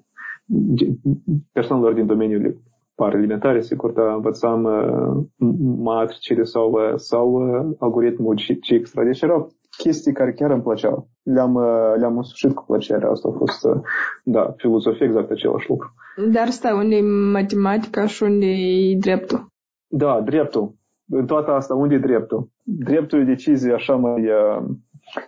persoanelor 1.53 1.93
din 1.93 2.07
domeniul 2.07 2.61
par 2.95 3.15
alimentare, 3.15 3.61
sigur, 3.61 3.91
dar 3.91 4.07
învățam 4.07 4.65
uh, 4.65 5.49
matricile 5.77 6.43
sau, 6.43 6.71
uh, 6.71 6.93
sau 6.97 7.37
algoritmul 7.79 8.37
CX-38 8.39 9.62
chestii 9.77 10.13
care 10.13 10.33
chiar 10.33 10.51
îmi 10.51 10.63
plăceau. 10.63 11.09
Le-am, 11.23 11.55
uh, 11.55 11.95
le-am 11.99 12.17
însușit 12.17 12.55
cu 12.55 12.65
plăcere. 12.65 13.07
Asta 13.07 13.29
a 13.29 13.39
fost, 13.39 13.65
uh, 13.65 13.81
da, 14.25 14.55
filozofie 14.57 15.07
exact 15.07 15.31
același 15.31 15.69
lucru. 15.69 15.95
Dar 16.33 16.49
stai, 16.49 16.73
unde 16.73 16.97
e 16.97 17.03
matematica 17.33 18.07
și 18.07 18.23
unde 18.23 18.47
e 18.47 18.97
dreptul? 18.99 19.47
Da, 19.87 20.21
dreptul. 20.25 20.75
În 21.11 21.27
toată 21.27 21.51
asta, 21.51 21.75
unde 21.75 21.95
e 21.95 21.99
dreptul? 21.99 22.49
Dreptul 22.63 23.21
e 23.21 23.25
decizie 23.25 23.73
așa 23.73 23.95
mai... 23.95 24.23
Uh... 24.27 24.65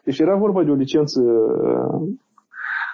Deci 0.04 0.18
era 0.18 0.36
vorba 0.36 0.62
de 0.64 0.70
o 0.70 0.74
licență 0.74 1.20
uh, 1.20 2.08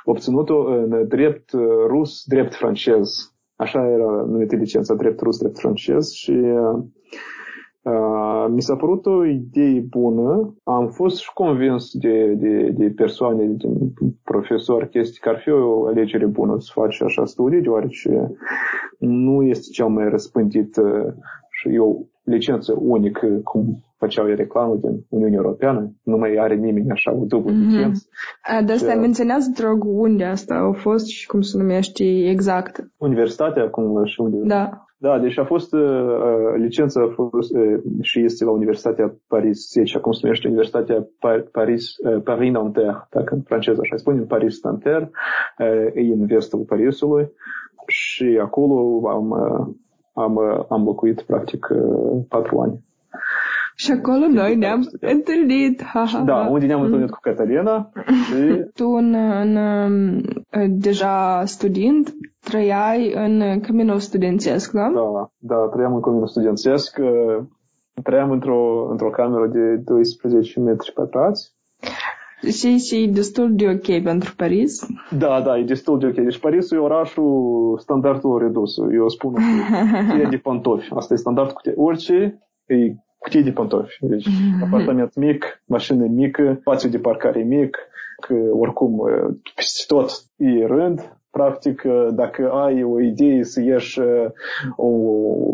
obținută 0.04 0.52
în 0.52 1.08
drept 1.08 1.52
uh, 1.52 1.60
rus, 1.86 2.24
drept 2.26 2.54
francez. 2.54 3.08
Așa 3.56 3.88
era 3.88 4.10
numită 4.26 4.56
licența 4.56 4.94
drept 4.94 5.20
rus, 5.20 5.38
drept 5.38 5.58
francez 5.58 6.10
și 6.10 6.42
uh, 7.82 8.46
mi 8.48 8.62
s-a 8.62 8.76
părut 8.76 9.06
o 9.06 9.24
idee 9.24 9.80
bună. 9.80 10.54
Am 10.64 10.88
fost 10.88 11.18
și 11.18 11.32
convins 11.32 11.90
de, 11.92 12.34
de, 12.34 12.68
de 12.70 12.92
persoane, 12.96 13.44
de 13.44 13.68
profesori, 14.22 14.88
chestii 14.88 15.20
că 15.20 15.28
ar 15.28 15.38
fi 15.38 15.50
o 15.50 15.86
alegere 15.86 16.26
bună 16.26 16.56
să 16.58 16.70
faci 16.74 17.02
așa 17.02 17.24
studii, 17.24 17.60
deoarece 17.60 18.30
nu 18.98 19.42
este 19.42 19.70
cea 19.72 19.86
mai 19.86 20.08
răspândită 20.08 21.16
și 21.50 21.74
eu 21.74 22.09
licență 22.30 22.74
unică, 22.78 23.26
cum 23.44 23.84
făceau 23.98 24.26
reclamă 24.26 24.74
din 24.74 25.04
Uniunea 25.08 25.40
Europeană, 25.42 25.92
nu 26.02 26.16
mai 26.16 26.36
are 26.36 26.54
nimeni 26.54 26.90
așa 26.90 27.12
o 27.12 27.24
dublă 27.24 27.52
mm-hmm. 27.52 27.70
licență. 27.70 28.08
Dar 28.64 28.76
asta 28.76 28.94
menționează, 28.94 29.50
te 29.54 29.62
rog, 29.62 29.84
unde 29.84 30.24
asta 30.24 30.54
au 30.54 30.72
fost 30.72 31.06
și 31.06 31.26
cum 31.26 31.40
se 31.40 31.58
numește 31.58 32.04
exact? 32.28 32.90
Universitatea, 32.96 33.68
cum 33.68 34.04
și 34.04 34.20
unde? 34.20 34.36
Da. 34.42 34.84
Da, 35.02 35.18
deci 35.18 35.38
a 35.38 35.44
fost 35.44 35.72
uh, 35.72 35.80
licența 36.56 37.00
a 37.00 37.12
fost, 37.14 37.56
uh, 37.56 37.78
și 38.00 38.24
este 38.24 38.44
la 38.44 38.50
Universitatea 38.50 39.14
Paris 39.28 39.70
10, 39.70 39.96
acum 39.96 40.12
se 40.12 40.20
numește 40.22 40.46
Universitatea 40.46 41.06
Paris, 41.52 41.96
uh, 41.96 42.22
Paris 42.24 42.52
Nanterre, 42.52 43.06
dacă 43.10 43.34
în 43.34 43.40
franceză 43.40 43.80
așa 43.82 43.96
spune, 43.96 44.20
Paris 44.20 44.62
Nanterre, 44.62 45.10
uh, 45.58 45.94
e 45.94 46.12
în 46.12 46.26
vestul 46.26 46.58
Parisului 46.58 47.32
și 47.86 48.38
acolo 48.42 49.08
am, 49.08 49.30
uh, 49.30 49.74
am, 50.22 50.34
uh, 50.34 50.64
am 50.68 50.84
locuit 50.84 51.22
practic 51.22 51.68
uh, 51.70 52.22
patru 52.28 52.58
ani. 52.60 52.84
Și 53.74 53.90
acolo 53.90 54.26
noi 54.26 54.56
ne-am 54.56 54.88
întâlnit. 55.00 55.82
Ha, 55.82 56.04
ha, 56.12 56.20
da, 56.20 56.46
unde 56.50 56.66
ne-am 56.66 56.80
întâlnit 56.80 57.08
mm. 57.08 57.12
cu 57.14 57.18
Catalina. 57.22 57.90
Și... 58.06 58.34
Tu 58.78 58.88
în, 58.88 59.14
în, 59.14 60.78
deja 60.78 61.42
studiind, 61.44 62.08
trăiai 62.40 63.12
în 63.14 63.60
Căminul 63.60 63.98
Studențesc, 63.98 64.72
da? 64.72 64.90
Da, 64.94 65.30
da, 65.38 65.68
trăiam 65.72 65.94
în 65.94 66.00
Căminul 66.00 66.26
Studențesc. 66.26 67.00
Trăiam 68.02 68.30
într-o, 68.30 68.88
într-o 68.90 69.10
cameră 69.10 69.46
de 69.46 69.76
12 69.76 70.60
metri 70.60 70.92
pătrați. 70.92 71.54
Și, 72.48 72.78
și 72.78 73.02
e 73.02 73.06
destul 73.06 73.54
de 73.54 73.68
ok 73.68 74.02
pentru 74.02 74.34
Paris? 74.36 74.86
Da, 75.18 75.40
da, 75.40 75.58
e 75.58 75.62
destul 75.62 75.98
de 75.98 76.06
ok. 76.06 76.14
Deci 76.14 76.38
Parisul 76.38 76.76
e 76.76 76.80
orașul 76.80 77.78
standardului 77.78 78.46
redus. 78.46 78.76
Eu 78.92 79.08
spun 79.08 79.32
că 79.32 79.40
e 80.22 80.28
de 80.30 80.36
pantofi. 80.36 80.94
Asta 80.94 81.14
e 81.14 81.16
standardul 81.16 81.54
cu 81.54 81.82
orice 81.82 82.38
e 82.66 82.94
cutie 83.18 83.42
de 83.42 83.52
pantofi. 83.52 83.96
Deci 84.00 84.28
mm-hmm. 84.28 84.64
apartament 84.64 85.14
mic, 85.16 85.62
mașină 85.66 86.06
mică, 86.06 86.56
spațiu 86.60 86.88
de 86.88 86.98
parcare 86.98 87.42
mic, 87.42 87.76
că 88.20 88.34
oricum 88.52 89.00
peste 89.54 89.84
tot 89.86 90.10
e 90.36 90.66
rând. 90.66 91.19
Practic, 91.30 91.82
dacă 92.10 92.50
ai 92.50 92.82
o 92.82 93.00
idee 93.00 93.44
să 93.44 93.60
ieși 93.60 94.00
o 94.76 94.90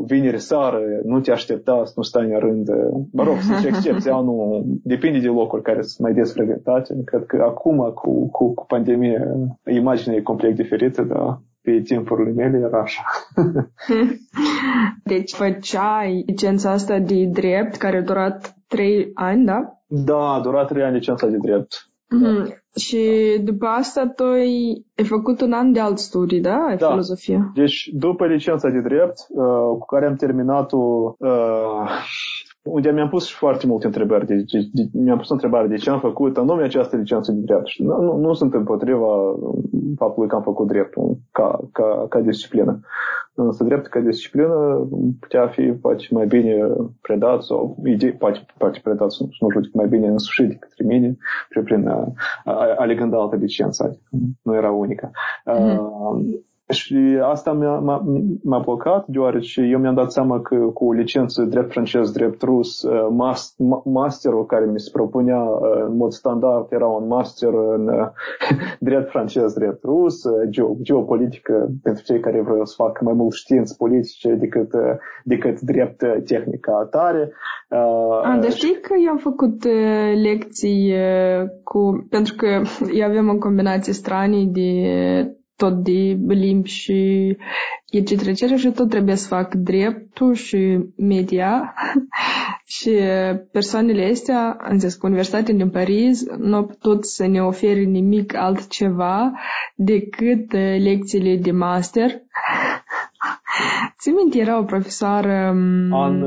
vineri 0.07 0.41
seară, 0.41 0.81
nu 1.05 1.21
te 1.21 1.33
aștepta 1.33 1.83
să 1.85 1.93
nu 1.97 2.03
stai 2.03 2.33
în 2.33 2.39
rând. 2.39 2.69
Mă 3.13 3.23
rog, 3.23 3.37
să 3.37 3.67
excepție, 3.67 4.11
anul 4.11 4.63
depinde 4.83 5.19
de 5.19 5.27
locuri 5.27 5.63
care 5.63 5.83
sunt 5.83 5.99
mai 5.99 6.13
des 6.13 6.33
frecventate. 6.33 6.95
Cred 7.05 7.25
că 7.27 7.43
acum, 7.43 7.93
cu, 7.95 8.29
cu, 8.31 8.55
cu 8.55 8.65
pandemie, 8.67 9.27
imaginea 9.71 10.17
e 10.17 10.23
complet 10.23 10.55
diferită, 10.55 11.03
dar 11.03 11.41
pe 11.67 11.81
timpurile 11.81 12.31
mele 12.31 12.59
era 12.67 12.81
așa. 12.81 13.03
deci 15.13 15.33
făceai 15.33 16.23
licența 16.27 16.71
asta 16.71 16.99
de 16.99 17.25
drept 17.25 17.77
care 17.77 17.97
a 17.97 18.03
durat 18.03 18.55
trei 18.67 19.11
ani, 19.15 19.45
da? 19.45 19.81
Da, 19.87 20.33
a 20.33 20.41
durat 20.41 20.67
trei 20.67 20.83
ani 20.83 20.95
licența 20.95 21.27
de 21.27 21.37
drept. 21.37 21.91
Mm-hmm. 22.15 22.49
Da. 22.49 22.81
Și 22.81 23.01
după 23.45 23.67
asta 23.67 24.07
tu 24.07 24.25
ai 24.25 24.85
făcut 25.05 25.41
un 25.41 25.53
an 25.53 25.73
de 25.73 25.81
alt 25.81 25.99
studii, 25.99 26.41
da? 26.41 26.75
Da. 26.79 26.89
Filozofie. 26.89 27.51
Deci 27.55 27.91
după 27.93 28.27
licența 28.27 28.69
de 28.69 28.81
drept, 28.81 29.27
uh, 29.29 29.79
cu 29.79 29.87
care 29.87 30.07
am 30.07 30.15
terminat-o 30.15 31.15
uh, 31.19 31.91
unde 32.67 32.91
mi-am 32.91 33.09
pus 33.09 33.31
foarte 33.31 33.67
multe 33.67 33.87
întrebări. 33.87 34.27
De, 34.27 34.35
de, 34.35 34.69
de, 34.73 34.83
mi-am 34.93 35.19
pus 35.19 35.31
întrebare 35.31 35.67
de 35.67 35.77
ce 35.77 35.91
am 35.91 36.01
făcut 36.01 36.37
anume 36.37 36.63
această 36.63 36.97
licență 36.97 37.33
de 37.33 37.41
drept. 37.41 37.67
Și 37.67 37.83
nu, 37.83 38.01
nu, 38.01 38.17
nu 38.17 38.33
sunt 38.33 38.55
împotriva 38.55 39.35
faptului 39.97 40.29
că 40.29 40.35
am 40.35 40.43
făcut 40.43 40.67
dreptul 40.67 41.19
ca, 41.33 41.61
ca, 41.73 42.07
ca 42.09 42.21
disciplină. 42.21 42.81
Însă 43.35 43.65
dreptul 43.65 43.91
ca 43.91 44.01
disciplină 44.01 44.89
putea 45.21 45.47
fi 45.47 45.63
poate 45.63 46.05
mai 46.11 46.27
bine 46.27 46.67
predat 47.01 47.43
sau 47.43 47.77
idei, 47.85 48.13
poate, 48.13 48.47
poate 48.59 48.81
predat, 48.83 49.09
nu 49.21 49.49
știu, 49.51 49.61
mai 49.73 49.89
bine 49.89 50.09
însușit 50.09 50.49
de 50.49 50.55
către 50.55 50.85
mine 50.85 51.17
prin, 51.49 51.63
prin 51.63 51.89
alegând 52.77 53.15
altă 53.15 53.37
licență. 53.37 53.85
Adică 53.85 54.03
nu 54.43 54.55
era 54.55 54.71
unică. 54.71 55.11
Mm-hmm. 55.11 55.79
Uh, 55.79 56.21
și 56.69 57.19
asta 57.23 57.53
m-a, 57.53 57.79
m-a, 57.79 58.05
m-a 58.43 58.59
blocat, 58.59 59.07
deoarece 59.07 59.61
eu 59.63 59.79
mi-am 59.79 59.95
dat 59.95 60.13
seama 60.13 60.41
că 60.41 60.57
cu 60.57 60.85
o 60.85 60.93
licență 60.93 61.43
drept 61.43 61.71
francez, 61.73 62.11
drept 62.11 62.43
rus, 62.43 62.83
uh, 62.83 63.47
masterul 63.85 64.47
care 64.47 64.65
mi 64.65 64.81
se 64.81 64.91
propunea 64.93 65.41
uh, 65.41 65.85
în 65.89 65.97
mod 65.97 66.13
standard 66.13 66.67
era 66.73 66.87
un 66.87 67.07
master 67.07 67.49
în 67.49 67.89
uh, 67.89 68.07
drept 68.89 69.11
francez, 69.11 69.53
drept 69.53 69.85
rus, 69.85 70.23
geopolitică 70.83 71.69
pentru 71.83 72.03
cei 72.05 72.21
care 72.21 72.41
vreau 72.41 72.65
să 72.65 72.75
facă 72.77 73.05
mai 73.05 73.15
mult 73.15 73.33
științe 73.33 73.75
politice 73.79 74.35
decât, 74.35 74.71
decât 75.25 75.61
drept 75.61 76.03
tehnică 76.25 76.71
atare. 76.83 77.33
A, 78.23 78.39
dar 78.41 78.51
știi 78.51 78.81
că 78.81 78.95
eu 79.05 79.11
am 79.11 79.17
făcut 79.17 79.65
lecții 80.23 80.95
cu, 81.65 82.07
pentru 82.11 82.35
că 82.37 82.47
eu 82.99 83.07
avem 83.07 83.29
o 83.29 83.39
combinație 83.39 83.93
stranii 83.93 84.47
de 84.47 85.36
tot 85.57 85.83
de 85.83 86.17
limbi 86.27 86.69
și 86.69 87.37
etc. 87.91 88.11
etc. 88.11 88.57
și 88.57 88.71
tot 88.71 88.89
trebuie 88.89 89.15
să 89.15 89.27
fac 89.27 89.55
dreptul 89.55 90.35
și 90.35 90.79
media 90.97 91.75
și 92.77 92.91
persoanele 93.53 94.11
astea, 94.11 94.57
am 94.61 94.79
zis 94.79 94.95
că 94.95 95.07
Universitatea 95.07 95.55
din 95.55 95.71
Paris 95.71 96.25
nu 96.39 96.57
au 96.57 96.65
putut 96.65 97.07
să 97.07 97.27
ne 97.27 97.43
ofere 97.43 97.81
nimic 97.83 98.35
altceva 98.35 99.33
decât 99.75 100.53
lecțiile 100.79 101.37
de 101.37 101.51
master 101.51 102.11
Ți 104.01 104.11
minte, 104.11 104.39
era 104.39 104.59
o 104.59 104.63
profesoară... 104.63 105.55
An, 105.91 106.23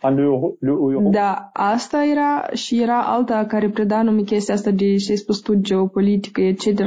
an 0.00 0.14
lui, 0.14 0.56
lui 0.60 1.10
Da, 1.10 1.50
asta 1.52 2.04
era 2.04 2.46
și 2.52 2.82
era 2.82 3.02
alta 3.02 3.44
care 3.48 3.68
preda 3.68 4.02
numai 4.02 4.22
chestia 4.22 4.54
asta 4.54 4.70
de 4.70 4.96
și 4.96 5.10
ai 5.10 5.16
spus 5.16 5.40
tu 5.40 5.54
geopolitică, 5.54 6.40
etc. 6.40 6.80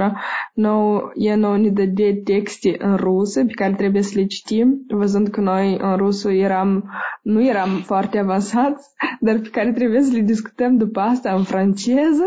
No, 0.54 1.00
ea 1.14 1.36
nouă 1.36 1.58
ne 1.58 1.70
de 1.70 2.22
texte 2.24 2.76
în 2.78 2.96
rusă 2.96 3.46
pe 3.46 3.52
care 3.52 3.74
trebuie 3.74 4.02
să 4.02 4.20
le 4.20 4.26
citim, 4.26 4.86
văzând 4.88 5.28
că 5.28 5.42
noi 5.42 5.78
în 5.82 5.98
rusă 5.98 6.32
eram, 6.32 6.90
nu 7.22 7.46
eram 7.46 7.70
foarte 7.70 8.20
avansați, 8.20 8.88
dar 9.20 9.38
pe 9.40 9.50
care 9.50 9.72
trebuie 9.72 10.02
să 10.02 10.14
le 10.14 10.22
discutăm 10.22 10.78
după 10.78 11.00
asta 11.00 11.34
în 11.34 11.44
franceză. 11.44 12.24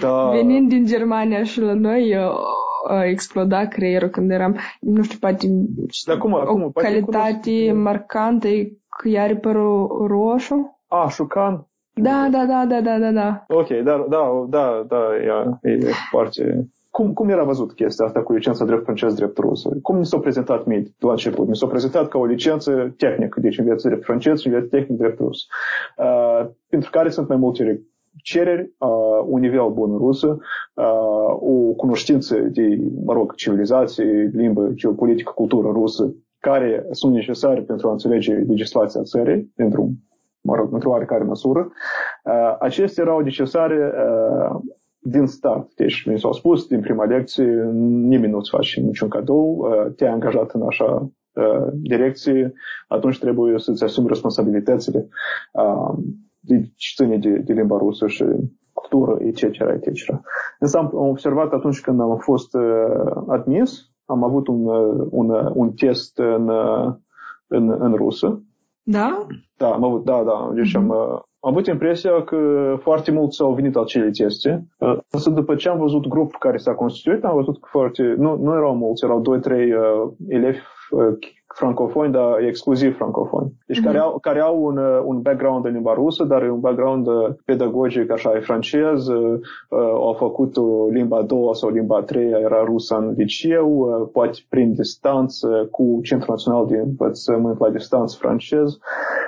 Da. 0.00 0.30
Venind 0.30 0.68
din 0.68 0.86
Germania 0.86 1.42
și 1.44 1.60
la 1.60 1.72
noi 1.72 2.16
exploda 3.04 3.66
creierul 3.66 4.08
când 4.08 4.30
eram, 4.30 4.56
nu 4.80 5.02
știu, 5.02 5.18
poate 5.18 5.46
Dar 6.06 6.18
cum, 6.18 6.32
o 6.32 6.36
acum, 6.36 6.70
poate 6.72 6.88
calitate 6.88 7.66
cunosc- 7.66 7.82
marcantă 7.82 8.48
e 8.48 8.72
că 8.98 9.08
ea 9.08 9.22
are 9.22 9.36
părul 9.36 10.06
roșu. 10.06 10.78
A, 10.88 11.08
șucan? 11.08 11.66
Da, 11.94 12.28
da, 12.30 12.44
da, 12.44 12.64
da, 12.68 12.80
da, 12.80 12.98
da, 12.98 13.10
da. 13.10 13.44
Ok, 13.48 13.68
da, 13.68 14.06
da, 14.08 14.46
da, 14.48 14.84
da, 14.88 15.00
e, 15.62 15.70
e 15.70 15.90
foarte... 16.10 16.68
Cum, 16.90 17.12
cum 17.12 17.28
era 17.28 17.44
văzut 17.44 17.72
chestia 17.72 18.06
asta 18.06 18.22
cu 18.22 18.32
licența 18.32 18.64
drept 18.64 18.84
francez, 18.84 19.14
drept 19.14 19.38
rus? 19.38 19.62
Cum 19.82 19.96
mi 19.96 20.06
s-a 20.06 20.18
prezentat 20.18 20.64
mie 20.64 20.82
la 20.98 21.10
început? 21.10 21.48
Mi 21.48 21.56
s-a 21.56 21.66
prezentat 21.66 22.08
ca 22.08 22.18
o 22.18 22.24
licență 22.24 22.94
tehnică, 22.96 23.40
deci 23.40 23.58
înveți 23.58 23.86
drept 23.86 24.04
francez 24.04 24.40
și 24.40 24.46
înveți 24.46 24.68
tehnic 24.68 24.98
drept 24.98 25.18
rus. 25.18 25.46
Uh, 25.96 26.46
pentru 26.68 26.90
care 26.90 27.08
sunt 27.08 27.28
mai 27.28 27.36
multe 27.36 27.82
cereri, 28.16 28.72
uh, 28.78 29.24
un 29.26 29.40
nivel 29.40 29.70
bun 29.70 29.90
în 29.92 29.98
rusă, 29.98 30.38
uh, 30.74 30.84
o 31.40 31.72
cunoștință 31.76 32.36
de, 32.38 32.78
mă 33.04 33.12
rog, 33.12 33.34
civilizație, 33.34 34.30
limbă, 34.32 34.70
geopolitică, 34.74 35.32
cultură 35.34 35.68
rusă, 35.68 36.14
care 36.38 36.86
sunt 36.90 37.14
necesare 37.14 37.60
pentru 37.60 37.88
a 37.88 37.92
înțelege 37.92 38.34
legislația 38.34 39.02
țării, 39.02 39.52
pentru, 39.56 39.90
mă 40.40 40.54
rog, 40.54 40.72
într-o 40.72 40.90
oarecare 40.90 41.24
măsură. 41.24 41.70
Uh, 42.24 42.56
acestea 42.60 43.04
erau 43.04 43.20
necesare 43.20 43.92
uh, 43.94 44.60
din 44.98 45.26
start. 45.26 45.74
Deci, 45.74 46.04
mi 46.06 46.18
s-au 46.18 46.32
spus 46.32 46.66
din 46.66 46.80
prima 46.80 47.04
lecție, 47.04 47.70
nimeni 47.72 48.32
nu-ți 48.32 48.50
face 48.50 48.80
niciun 48.80 49.08
cadou, 49.08 49.56
uh, 49.56 49.92
te-ai 49.96 50.12
angajat 50.12 50.50
în 50.50 50.62
așa 50.62 51.10
uh, 51.32 51.66
direcție, 51.72 52.52
atunci 52.88 53.18
trebuie 53.18 53.58
să-ți 53.58 53.84
asumi 53.84 54.08
responsabilitățile. 54.08 55.08
Uh, 56.42 56.56
deci 56.56 56.94
ține 56.96 57.18
de, 57.18 57.30
de 57.30 57.52
limba 57.52 57.76
rusă 57.76 58.06
și 58.06 58.24
cultură, 58.72 59.24
etc., 59.24 59.42
etc. 59.42 60.20
Însă 60.58 60.78
am 60.78 60.90
observat 60.92 61.52
atunci 61.52 61.80
când 61.80 62.00
am 62.00 62.18
fost 62.18 62.54
uh, 62.54 63.22
admis, 63.28 63.90
am 64.04 64.24
avut 64.24 64.46
un, 64.46 64.66
uh, 64.66 65.06
un, 65.10 65.30
uh, 65.30 65.50
un 65.54 65.72
test 65.72 66.18
în, 66.18 66.48
uh, 66.48 66.92
în, 67.46 67.76
în 67.78 67.94
rusă. 67.94 68.42
Da? 68.82 69.26
Da, 69.56 69.72
am 69.72 69.84
avut, 69.84 70.04
da, 70.04 70.22
da. 70.24 70.50
Deci 70.54 70.76
am, 70.76 70.88
uh, 70.88 71.20
am 71.40 71.50
avut 71.50 71.66
impresia 71.66 72.22
că 72.22 72.36
foarte 72.80 73.10
mulți 73.10 73.42
au 73.42 73.54
venit 73.54 73.76
acele 73.76 74.10
teste. 74.10 74.66
Uh, 74.78 74.98
Însă 75.10 75.30
după 75.30 75.54
ce 75.54 75.68
am 75.68 75.78
văzut 75.78 76.06
grupul 76.08 76.38
care 76.38 76.56
s-a 76.56 76.74
constituit, 76.74 77.24
am 77.24 77.34
văzut 77.34 77.60
că 77.60 77.68
foarte... 77.70 78.14
Nu, 78.18 78.36
nu 78.36 78.54
erau 78.54 78.76
mulți, 78.76 79.04
erau 79.04 79.22
2-3 79.22 79.24
uh, 79.24 80.12
elevi 80.28 80.58
uh, 80.90 81.18
francofoni, 81.54 82.12
dar 82.12 82.38
exclusiv 82.46 82.96
francofoni. 82.96 83.52
Deci 83.66 83.76
Mhm. 83.78 83.86
care 83.86 83.98
au, 83.98 84.18
care 84.20 84.40
au 84.40 84.64
un, 84.64 84.76
uh, 84.76 85.00
un 85.04 85.20
background 85.20 85.64
în 85.64 85.72
limba 85.72 85.94
rusă, 85.94 86.24
dar 86.24 86.42
un 86.50 86.60
background 86.60 87.06
uh, 87.06 87.28
pedagogic, 87.44 88.10
așa, 88.10 88.32
e 88.36 88.40
francez, 88.40 89.06
uh, 89.06 89.38
uh, 89.68 89.78
au 89.78 90.12
făcut 90.18 90.56
o 90.56 90.88
limba 90.90 91.16
a 91.18 91.22
doua 91.22 91.54
sau 91.54 91.70
limba 91.70 91.96
a 91.96 92.02
treia, 92.02 92.38
era 92.38 92.64
rusă 92.64 92.96
în 92.96 93.14
liceu, 93.16 93.68
uh, 93.78 94.08
poate 94.12 94.38
prin 94.48 94.72
distanță 94.74 95.68
cu 95.70 96.00
Centrul 96.02 96.34
Național 96.34 96.66
de 96.66 96.76
Învățământ 96.78 97.58
la 97.58 97.70
distanță 97.70 98.16
francez 98.20 98.78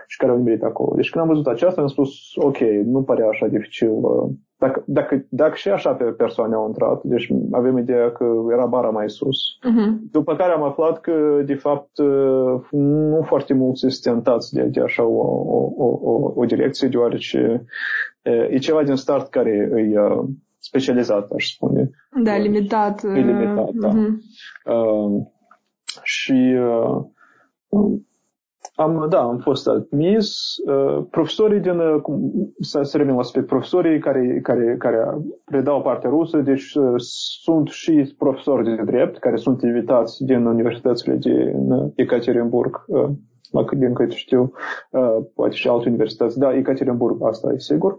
și 0.06 0.16
care 0.16 0.30
au 0.32 0.38
nimerit 0.38 0.62
acolo. 0.62 0.92
Deci 0.96 1.10
când 1.10 1.24
am 1.24 1.30
văzut 1.30 1.46
aceasta, 1.46 1.80
am 1.80 1.86
spus, 1.86 2.10
ok, 2.36 2.58
nu 2.84 3.02
părea 3.02 3.28
așa 3.28 3.46
dificil. 3.46 3.90
uh, 3.90 4.28
Dacă, 4.58 4.82
dacă, 4.86 5.26
dacă 5.28 5.54
și 5.54 5.68
așa 5.68 5.94
pe 5.94 6.04
persoane 6.04 6.54
au 6.54 6.66
intrat, 6.66 7.02
deci 7.02 7.28
avem 7.50 7.78
ideea 7.78 8.12
că 8.12 8.24
era 8.52 8.66
bara 8.66 8.90
mai 8.90 9.10
sus. 9.10 9.36
Mhm. 9.62 10.08
După 10.10 10.36
care 10.36 10.52
am 10.52 10.62
aflat 10.62 11.00
că, 11.00 11.42
de 11.44 11.54
fapt, 11.54 11.98
uh, 11.98 12.60
nu 12.70 13.22
foarte 13.26 13.54
mulți 13.54 13.80
sunt 13.80 14.14
tentați 14.14 14.54
de, 14.54 14.62
de 14.62 14.80
așa 14.80 15.04
o, 15.04 15.22
o, 15.46 15.72
o, 15.76 15.98
o, 16.02 16.32
o 16.34 16.44
direcție, 16.44 16.88
deoarece 16.88 17.64
uh, 18.22 18.50
e 18.50 18.58
ceva 18.58 18.82
din 18.82 18.94
start 18.94 19.30
care 19.30 19.70
e 19.76 20.00
uh, 20.00 20.24
specializat, 20.58 21.30
aș 21.30 21.54
spune. 21.54 21.90
Da, 22.22 22.36
limitat. 22.36 23.04
E 23.04 23.20
limitat, 23.20 23.70
da. 23.70 23.88
Mhm. 23.88 24.22
Uh, 24.64 25.22
și 26.02 26.56
uh, 26.58 27.04
am, 28.74 29.06
da, 29.08 29.20
am 29.20 29.38
fost 29.38 29.68
admis. 29.68 30.54
Uh, 30.66 31.04
profesorii 31.10 31.60
din, 31.60 31.78
uh, 31.78 32.00
cum, 32.02 32.32
să, 32.60 32.82
să 32.82 32.96
revin 32.96 33.12
la 33.12 33.18
aspect, 33.18 33.46
profesorii 33.46 33.98
care, 33.98 34.40
care, 34.42 34.76
care 34.78 35.04
predau 35.44 35.82
partea 35.82 36.10
rusă, 36.10 36.38
deci 36.38 36.74
uh, 36.74 36.94
sunt 37.42 37.68
și 37.68 38.14
profesori 38.18 38.76
de 38.76 38.82
drept, 38.82 39.18
care 39.18 39.36
sunt 39.36 39.62
invitați 39.62 40.24
din 40.24 40.46
universitățile 40.46 41.16
din 41.16 41.92
Ekaterinburg, 41.94 42.84
uh, 42.86 43.08
la 43.50 43.64
cât 43.64 43.78
din 43.78 43.94
câte 43.94 44.14
știu, 44.14 44.52
uh, 44.90 45.16
poate 45.34 45.54
și 45.54 45.68
alte 45.68 45.88
universități. 45.88 46.38
Da, 46.38 46.54
Ekaterinburg, 46.56 47.22
asta 47.22 47.52
e 47.52 47.58
sigur. 47.58 47.96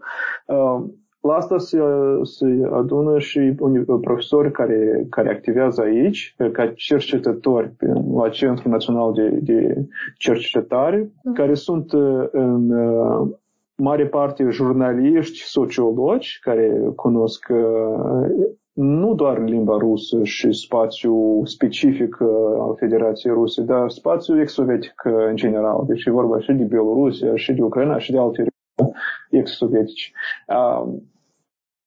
Uh, 1.26 1.32
la 1.32 1.36
asta 1.36 1.58
se, 1.58 1.80
se 2.24 2.70
adună 2.72 3.20
și 3.20 3.54
uni- 3.60 4.02
profesori 4.02 4.52
care, 4.52 5.06
care 5.10 5.30
activează 5.30 5.82
aici 5.82 6.36
ca 6.52 6.74
cercetători 6.76 7.70
pe- 7.70 7.94
la 8.16 8.30
Centrul 8.30 8.72
Național 8.72 9.14
de, 9.14 9.30
de 9.30 9.86
Cercetare, 10.18 11.12
care 11.34 11.54
sunt 11.54 11.92
uh, 11.92 12.28
în 12.32 12.70
uh, 12.70 13.28
mare 13.76 14.06
parte 14.08 14.48
jurnaliști, 14.50 15.40
sociologi, 15.44 16.40
care 16.42 16.92
cunosc 16.96 17.48
uh, 17.50 18.30
nu 18.74 19.14
doar 19.14 19.44
limba 19.44 19.78
rusă 19.78 20.24
și 20.24 20.52
spațiu 20.52 21.42
specific 21.46 22.18
uh, 22.20 22.28
al 22.60 22.76
Federației 22.76 23.34
Ruse, 23.34 23.62
dar 23.62 23.90
spațiu 23.90 24.40
ex-sovietic 24.42 25.04
uh, 25.06 25.14
în 25.30 25.36
general. 25.36 25.84
Deci 25.88 26.06
e 26.06 26.12
vorba 26.12 26.40
și 26.40 26.52
de 26.52 26.64
Bielorusia, 26.64 27.36
și 27.36 27.54
de 27.54 27.62
Ucraina, 27.62 27.98
și 27.98 28.12
de 28.12 28.18
alte 28.18 28.38
regiuni 28.38 28.98
ex-sovietici. 29.30 30.14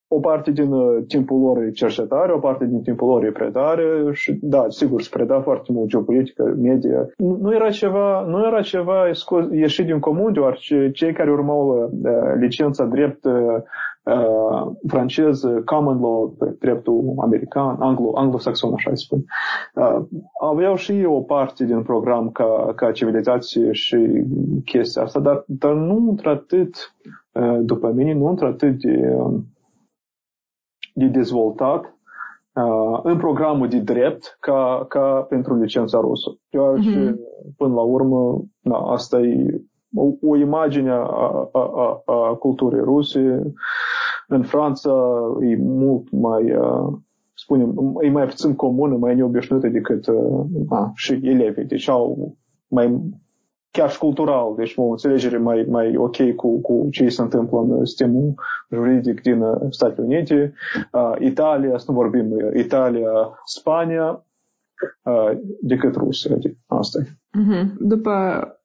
Uh, 0.09 0.17
o 0.17 0.21
parte 0.21 0.51
din 0.51 0.73
uh, 0.73 1.05
timpul 1.07 1.41
lor 1.41 1.63
e 1.63 1.71
cercetare, 1.71 2.33
o 2.33 2.39
parte 2.39 2.67
din 2.67 2.83
timpul 2.83 3.09
lor 3.09 3.25
e 3.25 3.31
predare 3.31 4.13
și, 4.13 4.39
da, 4.41 4.65
sigur, 4.69 5.03
se 5.03 5.09
preda 5.13 5.41
foarte 5.41 5.73
mult 5.73 5.89
geopolitică, 5.89 6.55
media. 6.59 7.07
Nu, 7.17 7.37
nu 7.41 7.55
era 7.55 7.71
ceva, 7.71 8.25
nu 8.27 8.47
era 8.47 8.61
ceva 8.61 9.11
scos, 9.13 9.45
ieșit 9.53 9.87
din 9.87 9.99
comun, 9.99 10.33
deoarece 10.33 10.91
cei 10.95 11.13
care 11.13 11.31
urmau 11.31 11.91
uh, 12.03 12.11
licența 12.39 12.85
drept 12.85 13.25
uh, 13.25 13.33
uh, 14.03 14.73
francez, 14.87 15.43
uh, 15.43 15.63
common 15.65 16.01
law, 16.01 16.37
dreptul 16.59 17.15
american, 17.19 17.77
anglo, 17.81 18.13
anglosaxon, 18.15 18.73
așa 18.73 18.91
îi 18.91 18.99
spun, 18.99 19.25
uh, 19.75 20.01
aveau 20.41 20.75
și 20.75 21.05
o 21.07 21.21
parte 21.21 21.65
din 21.65 21.83
program 21.83 22.31
ca, 22.31 22.73
ca 22.77 22.93
civilizație 22.93 23.73
și 23.73 24.25
chestia 24.65 25.03
asta, 25.03 25.21
dar, 25.21 25.45
dar 25.47 25.73
nu 25.73 26.07
într-atât, 26.09 26.95
uh, 27.33 27.59
după 27.61 27.93
mine, 27.93 28.15
nu 28.15 28.29
într-atât 28.29 28.81
de, 28.81 29.15
uh, 29.17 29.35
de 30.99 31.07
dezvoltat 31.07 31.85
uh, 32.53 33.01
în 33.03 33.17
programul 33.17 33.69
de 33.69 33.79
drept 33.79 34.37
ca, 34.41 34.85
ca 34.89 35.27
pentru 35.29 35.55
licența 35.61 35.99
rusă. 36.01 36.31
Deoarece, 36.51 36.99
Mhm. 36.99 37.19
până 37.57 37.75
la 37.75 37.81
urmă, 37.83 38.43
da, 38.61 38.77
asta 38.77 39.21
e 39.21 39.61
o, 39.95 40.07
o 40.23 40.37
imagine 40.37 40.91
a, 40.91 41.03
a, 41.03 41.49
a, 41.53 42.03
a 42.31 42.35
culturii 42.35 42.81
ruse. 42.81 43.53
În 44.29 44.43
Franța 44.43 44.93
e 45.41 45.57
mult 45.57 46.11
mai, 46.11 46.57
uh, 46.57 46.93
spunem, 47.35 47.99
e 48.03 48.11
mai 48.11 48.27
puțin 48.27 48.55
comună, 48.55 48.97
mai 48.97 49.15
neobișnuită 49.15 49.69
decât 49.69 50.07
uh, 50.07 50.45
a, 50.69 50.93
și 50.95 51.21
elevii. 51.23 51.65
Deci 51.65 51.89
au 51.89 52.35
mai 52.69 53.01
chiar 53.71 53.91
și 53.91 53.99
cultural, 53.99 54.55
deci 54.57 54.73
o 54.77 54.83
înțelegere 54.83 55.39
mai, 55.39 55.67
mai 55.69 55.97
ok 55.97 56.35
cu, 56.35 56.61
cu 56.61 56.89
ce 56.91 57.09
se 57.09 57.23
întâmplă 57.23 57.59
în 57.59 57.85
sistemul 57.85 58.35
juridic 58.71 59.21
din 59.21 59.41
uh, 59.41 59.57
Statele 59.71 60.07
Unite. 60.07 60.53
Uh, 60.93 61.13
Italia, 61.19 61.79
să 61.79 61.85
nu 61.89 61.97
vorbim, 61.97 62.31
uh, 62.31 62.65
Italia, 62.65 63.11
Spania, 63.45 64.25
uh, 65.03 65.39
decât 65.61 65.95
Rusia. 65.95 66.35
Adică 66.35 66.57
asta 66.67 66.99
e. 66.99 67.39
Mhm. 67.39 67.77
După 67.79 68.13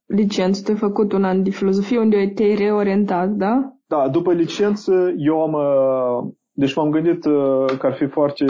licență, 0.05 0.61
tu 0.63 0.71
ai 0.71 0.77
făcut 0.77 1.11
un 1.11 1.23
an 1.23 1.43
de 1.43 1.49
filozofie 1.49 1.99
unde 1.99 2.31
te-ai 2.35 2.55
reorientat, 2.55 3.29
da? 3.29 3.73
Da, 3.87 4.09
după 4.09 4.33
licență, 4.33 5.13
eu 5.17 5.41
am, 5.41 5.53
uh, 5.53 6.31
deci 6.51 6.75
m-am 6.75 6.89
gândit 6.89 7.25
uh, 7.25 7.65
că 7.79 7.85
ar 7.85 7.93
fi 7.93 8.05
foarte 8.05 8.45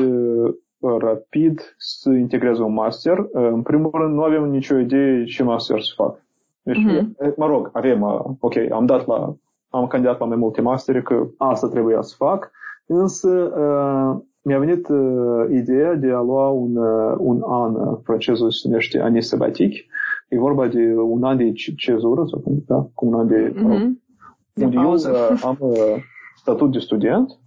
uh, 0.79 0.95
rapid 0.99 1.75
să 1.77 2.09
integrez 2.09 2.59
un 2.59 2.73
master. 2.73 3.17
Uh, 3.17 3.49
În 3.51 3.61
primul 3.61 3.91
rând, 3.93 4.13
nu 4.13 4.21
avem 4.21 4.43
nicio 4.43 4.77
idee 4.79 5.23
ce 5.23 5.43
master 5.43 5.81
să 5.81 5.91
fac. 5.95 6.21
Deci, 6.63 6.77
Mhm. 6.77 7.15
uh, 7.19 7.33
mă 7.37 7.45
rog, 7.45 7.69
avem, 7.73 8.01
uh, 8.01 8.19
ok, 8.39 8.53
am 8.71 8.85
dat 8.85 9.07
la, 9.07 9.35
am 9.69 9.87
candidat 9.87 10.19
la 10.19 10.25
mai 10.25 10.37
multe 10.37 10.61
mastere 10.61 11.01
că 11.01 11.27
asta 11.37 11.67
trebuia 11.67 12.01
să 12.01 12.15
fac, 12.17 12.51
însă 12.85 13.29
uh, 13.29 14.21
mi-a 14.41 14.59
venit 14.59 14.87
uh, 14.87 15.45
ideea 15.51 15.93
de 15.95 16.11
a 16.11 16.21
lua 16.21 16.49
un, 16.49 16.75
uh, 16.75 17.15
un 17.17 17.41
an, 17.47 17.75
uh, 17.75 17.97
francezul 18.03 18.51
se 18.51 18.67
numește 18.67 18.99
anii 18.99 19.21
sabatic, 19.21 19.73
E 20.29 20.37
vorba 20.39 20.67
de 20.67 20.93
un 20.97 21.23
an 21.23 21.37
de 21.37 21.51
cezură, 21.51 22.25
sau 22.25 22.39
cum, 22.39 22.63
da? 22.67 22.87
Cu 22.93 23.05
un 23.05 23.13
an 23.13 23.27
de... 23.27 23.51
Mm-hmm. 23.51 23.89
De 24.53 24.63
unde 24.63 24.75
eu 24.75 24.83
pauză. 24.83 25.09
uh, 25.31 25.41
am 25.45 25.57
uh, 25.59 25.95
statut 26.35 26.71
de 26.71 26.79
student, 26.79 27.39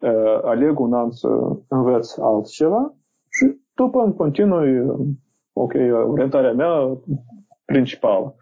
uh, 0.00 0.40
aleg 0.44 0.80
un 0.80 0.92
an 0.92 1.10
să 1.10 1.28
învăț 1.68 2.16
altceva 2.18 2.94
și 3.28 3.56
după 3.74 4.02
îmi 4.02 4.14
continui, 4.14 4.78
uh, 4.78 4.96
ok, 5.52 5.72
uh, 5.74 6.04
orientarea 6.08 6.52
mea 6.52 6.98
principală. 7.66 8.34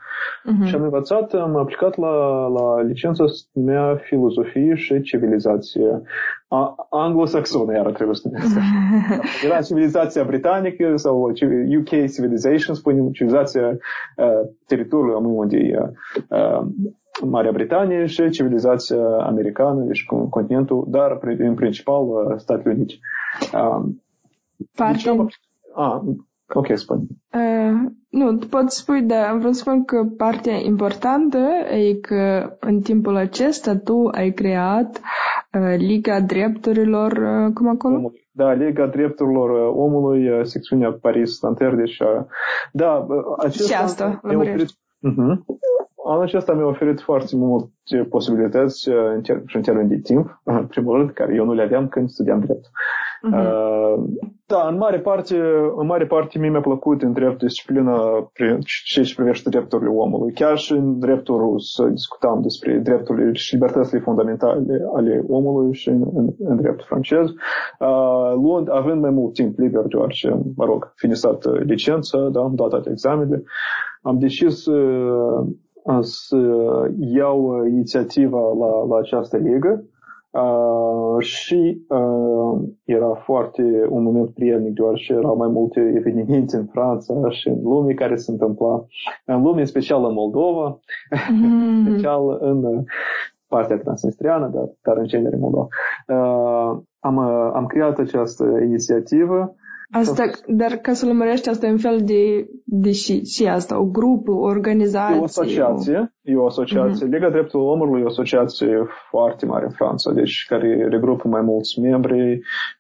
Mhm. 0.45 0.65
Și 0.65 0.75
am 0.75 0.83
învățat, 0.83 1.33
am 1.33 1.57
aplicat 1.57 1.97
la, 1.97 2.47
la 2.47 2.81
licența 2.83 3.27
se 3.27 3.43
numea 3.53 3.97
Filozofie 3.97 4.75
și 4.75 5.01
Civilizație 5.03 6.03
a, 6.49 6.75
anglosaxonă, 6.91 7.73
iar 7.73 7.93
trebuie 7.93 8.17
să 8.17 8.29
numesc. 8.29 8.57
Era 9.47 9.61
civilizația 9.63 10.25
britanică 10.25 10.97
sau 10.97 11.33
ci- 11.33 11.77
UK 11.79 11.89
Civilization, 11.89 12.75
spunem, 12.75 13.11
civilizația 13.11 13.69
uh, 13.69 14.49
teritoriului 14.67 15.23
unde 15.25 15.57
e 15.57 15.79
uh, 16.29 16.67
Marea 17.27 17.53
Britanie 17.53 18.07
și 18.07 18.31
civilizația 18.31 19.07
americană, 19.19 19.81
deci 19.85 20.03
con- 20.05 20.29
continentul, 20.31 20.85
dar 20.89 21.17
pri- 21.19 21.39
în 21.39 21.55
principal 21.55 22.03
uh, 22.09 22.35
Statele 22.37 22.75
Unite. 22.75 22.95
Uh, 23.53 23.85
Parte, 24.75 24.93
deci 24.97 25.07
am 25.07 25.21
aplicat- 25.21 25.51
ah, 25.75 26.01
ok, 26.55 26.67
spune. 26.75 27.01
Uh, 27.35 27.91
nu, 28.09 28.37
tu 28.37 28.47
poți 28.47 28.79
spui, 28.79 29.03
dar 29.03 29.37
vreau 29.37 29.53
să 29.53 29.61
spun 29.61 29.85
că 29.85 30.05
partea 30.17 30.57
importantă 30.57 31.39
e 31.71 31.95
că 31.95 32.57
în 32.61 32.81
timpul 32.81 33.17
acesta 33.17 33.77
tu 33.77 34.09
ai 34.13 34.31
creat 34.31 35.01
uh, 35.53 35.75
Liga 35.77 36.21
Drepturilor, 36.21 37.13
uh, 37.13 37.53
cum 37.55 37.69
acolo? 37.69 37.95
omului. 37.95 38.23
Da, 38.31 38.53
Liga 38.53 38.87
Drepturilor 38.87 39.51
uh, 39.51 39.75
Omului, 39.77 40.31
uh, 40.31 40.45
secțiunea 40.45 40.99
Paris 41.01 41.43
Nanterre, 41.43 41.77
deci, 41.77 41.99
uh, 41.99 42.25
da, 42.73 42.93
uh, 43.09 43.17
acesta 43.39 43.75
Și 43.77 43.83
asta, 43.83 44.07
mi-a 44.07 44.33
lămurește. 44.33 44.55
oferit, 44.55 44.73
uh-huh. 45.09 45.57
Anul 46.07 46.23
acesta 46.23 46.53
mi-a 46.53 46.67
oferit 46.67 47.01
foarte 47.01 47.37
multe 47.37 48.07
posibilități 48.09 48.89
uh, 48.89 48.97
în 49.15 49.21
ter- 49.21 49.43
și 49.47 49.57
în 49.57 49.63
termen 49.63 49.89
de 49.89 49.99
timp, 49.99 50.41
în 50.45 50.67
primul 50.67 50.97
rând, 50.97 51.11
care 51.11 51.35
eu 51.35 51.45
nu 51.45 51.53
le 51.53 51.63
aveam 51.63 51.89
când 51.89 52.09
studiam 52.09 52.41
drept. 52.41 52.71
Mhm. 53.23 53.39
Uh, 53.39 54.05
da, 54.47 54.69
în 54.69 54.77
mare 54.77 55.01
parte, 55.01 55.37
în 55.77 55.87
mare 55.87 56.07
parte 56.07 56.39
mie 56.39 56.51
mi-a 56.51 56.61
plăcut 56.61 57.03
în 57.03 57.13
drept 57.13 57.39
disciplină 57.39 57.95
pri- 58.33 58.59
ce 58.85 59.03
ce 59.03 59.15
privește 59.15 59.49
drepturile 59.49 59.89
omului. 59.91 60.33
Chiar 60.33 60.57
și 60.59 60.73
în 60.73 60.99
dreptul 60.99 61.39
rus 61.39 61.65
discutam 61.91 62.41
despre 62.43 62.79
drepturile 62.79 63.33
și 63.33 63.55
libertățile 63.55 64.01
fundamentale 64.01 64.87
ale 64.95 65.25
omului 65.29 65.75
și 65.75 65.89
în, 65.89 66.03
în, 66.15 66.29
în 66.39 66.57
dreptul 66.57 66.87
francez. 66.89 67.27
Uh, 67.79 68.33
luând, 68.35 68.69
având 68.71 69.01
mai 69.01 69.11
mult 69.11 69.35
timp 69.35 69.59
liber, 69.59 69.83
deoarece, 69.83 70.41
mă 70.57 70.65
rog, 70.65 70.93
finisat 70.97 71.45
uh, 71.45 71.61
licența, 71.61 72.29
da, 72.33 72.41
am 72.41 72.55
dat 72.55 72.69
toate 72.69 72.91
examenele, 72.91 73.43
am 74.03 74.19
decis 74.19 74.67
uh, 74.67 75.47
să 76.01 76.39
iau 76.99 77.43
uh, 77.43 77.69
inițiativa 77.71 78.41
la, 78.41 78.85
la 78.89 78.97
această 78.97 79.37
ligă. 79.37 79.85
Uh, 80.31 81.25
și 81.25 81.85
uh, 81.89 82.63
era 82.85 83.15
foarte 83.15 83.87
un 83.89 84.03
moment 84.03 84.35
prielnic, 84.35 84.73
deoarece 84.75 85.13
erau 85.13 85.37
mai 85.37 85.49
multe 85.49 85.93
evenimente 85.97 86.57
în 86.57 86.67
Franța 86.67 87.31
și 87.31 87.49
în 87.49 87.63
lume 87.63 87.93
care 87.93 88.17
se 88.17 88.31
întâmpla. 88.31 88.85
În 89.25 89.43
lume, 89.43 89.61
în 89.61 89.67
special 89.67 90.05
în 90.05 90.13
Moldova, 90.13 90.79
Mhm. 91.31 91.89
special 91.89 92.37
în 92.41 92.65
uh, 92.65 92.83
partea 93.47 93.79
transnistriană, 93.79 94.51
dar, 94.55 94.69
dar 94.83 94.97
în 94.97 95.07
genere 95.07 95.37
Moldova. 95.37 95.67
Uh, 96.09 96.79
am, 97.01 97.17
uh, 97.17 97.51
am 97.55 97.67
creat 97.67 97.99
această 97.99 98.45
inițiativă 98.63 99.55
Asta, 99.91 100.31
dar 100.47 100.73
ca 100.73 100.93
să 100.93 101.07
lămurești, 101.07 101.49
asta 101.49 101.67
e 101.67 101.71
un 101.71 101.79
fel 101.79 102.01
de, 102.05 102.49
de 102.65 102.93
și, 102.93 103.25
și 103.25 103.47
asta, 103.47 103.81
o 103.81 103.85
grupă, 103.85 104.31
o 104.31 104.45
organizație. 104.45 105.17
E 105.17 105.21
o 105.21 105.25
asociație, 105.25 106.15
e 106.23 106.37
o 106.37 106.47
asociație. 106.47 107.07
Liga 107.07 107.31
Dreptul 107.31 107.61
Omului 107.61 108.01
e 108.01 108.05
o 108.05 108.07
asociație 108.07 108.87
foarte 109.11 109.47
mare 109.47 109.65
în 109.65 109.71
Franța, 109.71 110.13
deci 110.13 110.47
care 110.49 110.87
regrupă 110.91 111.29
mai 111.29 111.43
mulți 111.43 111.81
membri, 111.81 112.33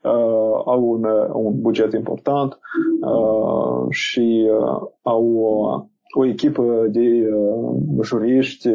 uh, 0.02 0.62
au 0.64 0.82
un, 0.90 1.04
uh, 1.04 1.30
un 1.32 1.60
buget 1.60 1.92
important 1.92 2.58
uh, 3.00 3.86
și 3.90 4.48
uh, 4.50 4.88
au 5.02 5.36
o, 5.36 5.84
o 6.18 6.26
echipă 6.26 6.86
de 6.90 7.28
uh, 7.34 7.76
juriști, 8.02 8.68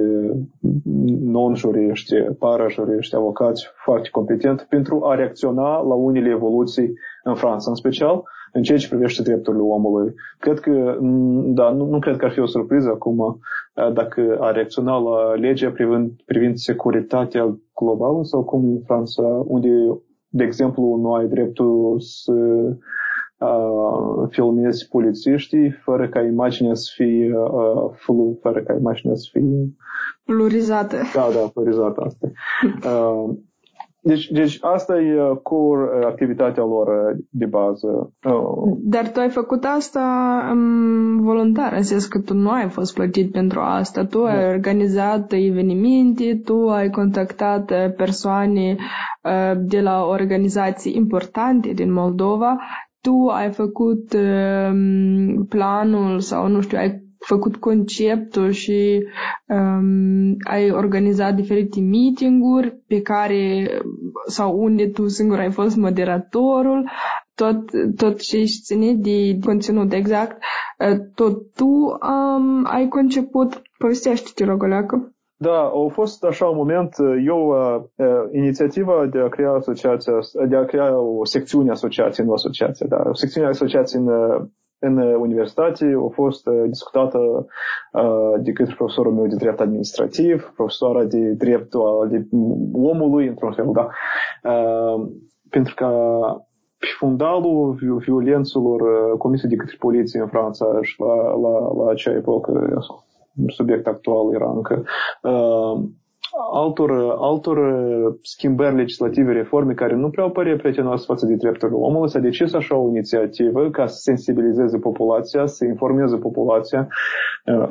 non-juriști, 1.23 2.15
para-juriști, 2.39 3.15
avocați 3.15 3.67
foarte 3.83 4.09
competenți 4.11 4.67
pentru 4.67 5.01
a 5.03 5.15
reacționa 5.15 5.81
la 5.81 5.93
unele 5.93 6.29
evoluții 6.29 6.93
în 7.23 7.35
Franța, 7.35 7.69
în 7.69 7.75
special 7.75 8.23
în 8.51 8.61
ceea 8.61 8.77
ce 8.77 8.87
privește 8.87 9.21
drepturile 9.21 9.63
omului. 9.63 10.13
Cred 10.39 10.59
că, 10.59 10.97
m, 10.99 11.53
da, 11.53 11.69
nu, 11.69 11.85
nu 11.85 11.99
cred 11.99 12.17
că 12.17 12.25
ar 12.25 12.31
fi 12.31 12.39
o 12.39 12.45
surpriză 12.45 12.89
acum 12.89 13.19
uh, 13.19 13.93
dacă 13.93 14.37
ar 14.39 14.53
reacționa 14.53 14.97
la 14.97 15.33
legea 15.33 15.69
privind, 15.69 16.11
privind 16.25 16.57
securitatea 16.57 17.57
globală 17.75 18.23
sau 18.23 18.43
cum 18.43 18.69
în 18.69 18.81
Franța, 18.85 19.23
unde, 19.45 19.69
de 20.27 20.43
exemplu, 20.43 20.95
nu 20.95 21.13
ai 21.13 21.27
dreptul 21.27 21.99
să 21.99 22.33
uh, 23.37 24.27
filmezi 24.29 24.87
polițiștii 24.87 25.71
fără 25.71 26.09
ca 26.09 26.21
imaginea 26.21 26.73
să 26.73 26.91
fie 26.95 27.37
uh, 27.37 27.91
flu, 27.93 28.37
fără 28.41 28.61
ca 28.61 28.73
imaginea 28.73 29.15
să 29.15 29.29
fie 29.31 29.41
Plurizată. 30.23 30.95
da, 31.13 31.27
da, 31.33 31.47
florizată 31.47 32.01
asta. 32.05 32.31
Uh, 32.85 33.35
deci, 34.01 34.27
deci 34.27 34.57
asta 34.61 34.99
e 35.01 35.21
uh, 35.21 35.37
core 35.43 35.81
uh, 35.81 36.05
activitatea 36.05 36.63
lor 36.63 36.87
uh, 36.87 37.17
de 37.29 37.45
bază. 37.45 38.13
Uh, 38.23 38.77
Dar 38.81 39.11
tu 39.11 39.19
ai 39.19 39.29
făcut 39.29 39.63
asta 39.63 40.03
um, 40.51 41.21
voluntar, 41.21 41.73
în 41.73 41.83
sens 41.83 42.05
că 42.05 42.19
tu 42.19 42.33
nu 42.33 42.49
ai 42.49 42.69
fost 42.69 42.93
plătit 42.93 43.31
pentru 43.31 43.59
asta. 43.59 44.05
Tu 44.05 44.23
ai 44.23 44.53
organizat 44.53 45.31
evenimente, 45.31 46.41
tu 46.45 46.69
ai 46.69 46.89
contactat 46.89 47.71
uh, 47.71 47.93
persoane 47.97 48.77
uh, 49.23 49.57
de 49.57 49.81
la 49.81 50.05
organizații 50.05 50.95
importante 50.95 51.69
din 51.69 51.91
Moldova, 51.93 52.57
tu 53.01 53.27
ai 53.27 53.51
făcut 53.51 54.13
um, 54.13 55.45
planul 55.45 56.19
sau, 56.19 56.47
nu 56.47 56.61
știu, 56.61 56.77
ai 56.77 57.08
făcut 57.29 57.55
conceptul 57.57 58.49
și 58.51 59.03
um, 59.47 60.35
ai 60.49 60.71
organizat 60.71 61.35
diferite 61.35 61.79
meeting-uri 61.79 62.81
pe 62.87 63.01
care 63.01 63.69
sau 64.27 64.59
unde 64.59 64.87
tu 64.87 65.07
singur 65.07 65.39
ai 65.39 65.51
fost 65.51 65.75
moderatorul, 65.75 66.89
tot, 67.35 67.59
tot 67.95 68.19
ce 68.21 68.37
ești 68.37 68.61
ținut 68.61 68.95
de 68.95 69.37
conținut 69.45 69.93
exact, 69.93 70.37
uh, 70.79 70.97
tot 71.15 71.53
tu 71.55 71.65
um, 71.65 72.65
ai 72.65 72.87
conceput. 72.87 73.61
Povestește-te, 73.77 74.45
rog, 74.45 74.63
o 74.63 74.65
leacă. 74.65 75.13
Da, 75.41 75.59
a 75.61 75.87
fost 75.91 76.23
așa 76.23 76.45
un 76.45 76.55
moment, 76.55 76.95
eu, 77.25 77.41
uh, 77.47 77.81
uh, 77.95 78.07
inițiativa 78.31 79.05
de 79.11 79.19
a 79.19 79.27
crea 79.27 79.51
asociația, 79.51 80.13
de 80.47 80.55
a 80.55 80.65
crea 80.65 80.99
o 80.99 81.25
secțiune 81.25 81.71
asociației, 81.71 82.25
nu 82.25 82.33
asociație, 82.33 82.85
dar 82.89 83.05
o 83.05 83.13
secțiune 83.13 83.47
asociației 83.47 84.01
în, 84.01 84.07
uh, 84.07 84.41
în 84.79 84.97
universitate 84.97 85.95
a 86.05 86.09
fost 86.13 86.47
uh, 86.47 86.63
discutată 86.67 87.47
uh, 87.91 88.33
de 88.39 88.51
către 88.51 88.73
profesorul 88.77 89.13
meu 89.13 89.27
de 89.27 89.35
drept 89.35 89.59
administrativ, 89.59 90.51
profesoara 90.55 91.03
de 91.03 91.19
drept 91.19 91.73
al 91.73 92.07
de 92.09 92.27
omului, 92.73 93.27
într-un 93.27 93.51
fel, 93.51 93.69
da. 93.73 93.89
Uh, 94.51 95.07
pentru 95.49 95.73
că 95.75 95.87
pe 96.77 96.87
fundalul 96.97 97.71
vi- 97.73 98.05
violențelor 98.05 98.81
uh, 98.81 99.17
comise 99.17 99.47
de 99.47 99.55
către 99.55 99.75
poliție 99.79 100.19
în 100.19 100.27
Franța 100.27 100.65
și 100.81 100.99
la, 100.99 101.15
la, 101.15 101.83
la 101.83 101.91
acea 101.91 102.11
epocă, 102.11 102.83
subiect 103.47 103.87
actual 103.87 104.33
era 104.33 104.49
încă, 104.49 104.83
uh, 105.23 105.83
altor, 106.53 106.91
altor 107.17 107.57
uh, 107.57 108.15
schimbări 108.21 108.75
legislative, 108.75 109.31
reforme 109.31 109.73
care 109.73 109.95
nu 109.95 110.09
prea 110.09 110.29
părea 110.29 110.55
prietenoase 110.55 111.03
față 111.07 111.25
de 111.25 111.35
drepturile 111.35 111.77
omului, 111.77 112.09
s-a 112.09 112.19
decis 112.19 112.53
așa 112.53 112.75
o 112.75 112.87
inițiativă 112.87 113.69
ca 113.69 113.87
să 113.87 113.97
sensibilizeze 113.99 114.77
populația, 114.77 115.45
să 115.45 115.65
informeze 115.65 116.17
populația 116.17 116.87
uh, 117.45 117.69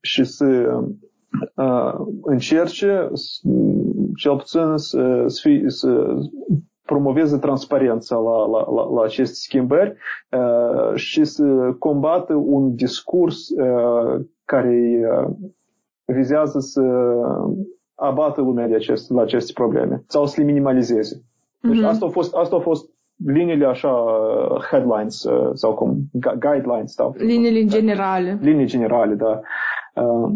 și 0.00 0.24
să 0.24 0.78
uh, 1.56 1.94
încerce 2.22 3.08
s- 3.12 3.40
cel 4.16 4.36
puțin 4.36 4.72
să, 4.76 5.24
să, 5.26 5.40
fie, 5.42 5.62
să 5.66 6.14
promoveze 6.86 7.38
transparența 7.38 8.16
la, 8.16 8.46
la, 8.46 8.70
la, 8.72 8.90
la 8.94 9.02
aceste 9.02 9.34
schimbări 9.34 9.94
uh, 10.30 10.94
și 10.94 11.24
să 11.24 11.44
combată 11.78 12.34
un 12.34 12.74
discurs 12.74 13.48
uh, 13.48 14.20
care 14.44 15.00
uh, 15.26 15.34
vizează 16.12 16.58
să 16.58 16.82
abată 17.94 18.40
lumea 18.40 18.68
de 18.68 18.74
acest, 18.74 19.10
la 19.10 19.22
aceste 19.22 19.52
probleme 19.54 20.04
sau 20.06 20.26
să 20.26 20.34
le 20.40 20.46
minimalizeze. 20.46 21.22
Deci 21.60 21.76
Mhm. 21.76 21.84
asta 21.86 22.06
a 22.06 22.08
fost, 22.08 22.34
asta 22.34 22.56
a 22.56 22.60
fost 22.60 22.90
liniile 23.26 23.66
așa, 23.66 23.88
uh, 23.90 24.62
headlines 24.70 25.22
uh, 25.24 25.50
sau 25.52 25.74
cum, 25.74 25.96
gu- 26.12 26.38
guidelines 26.38 26.92
sau 26.92 27.14
Liniile 27.18 27.64
generale. 27.64 28.38
linii 28.40 28.66
generale, 28.66 29.14
da. 29.14 29.40
Uh, 30.02 30.32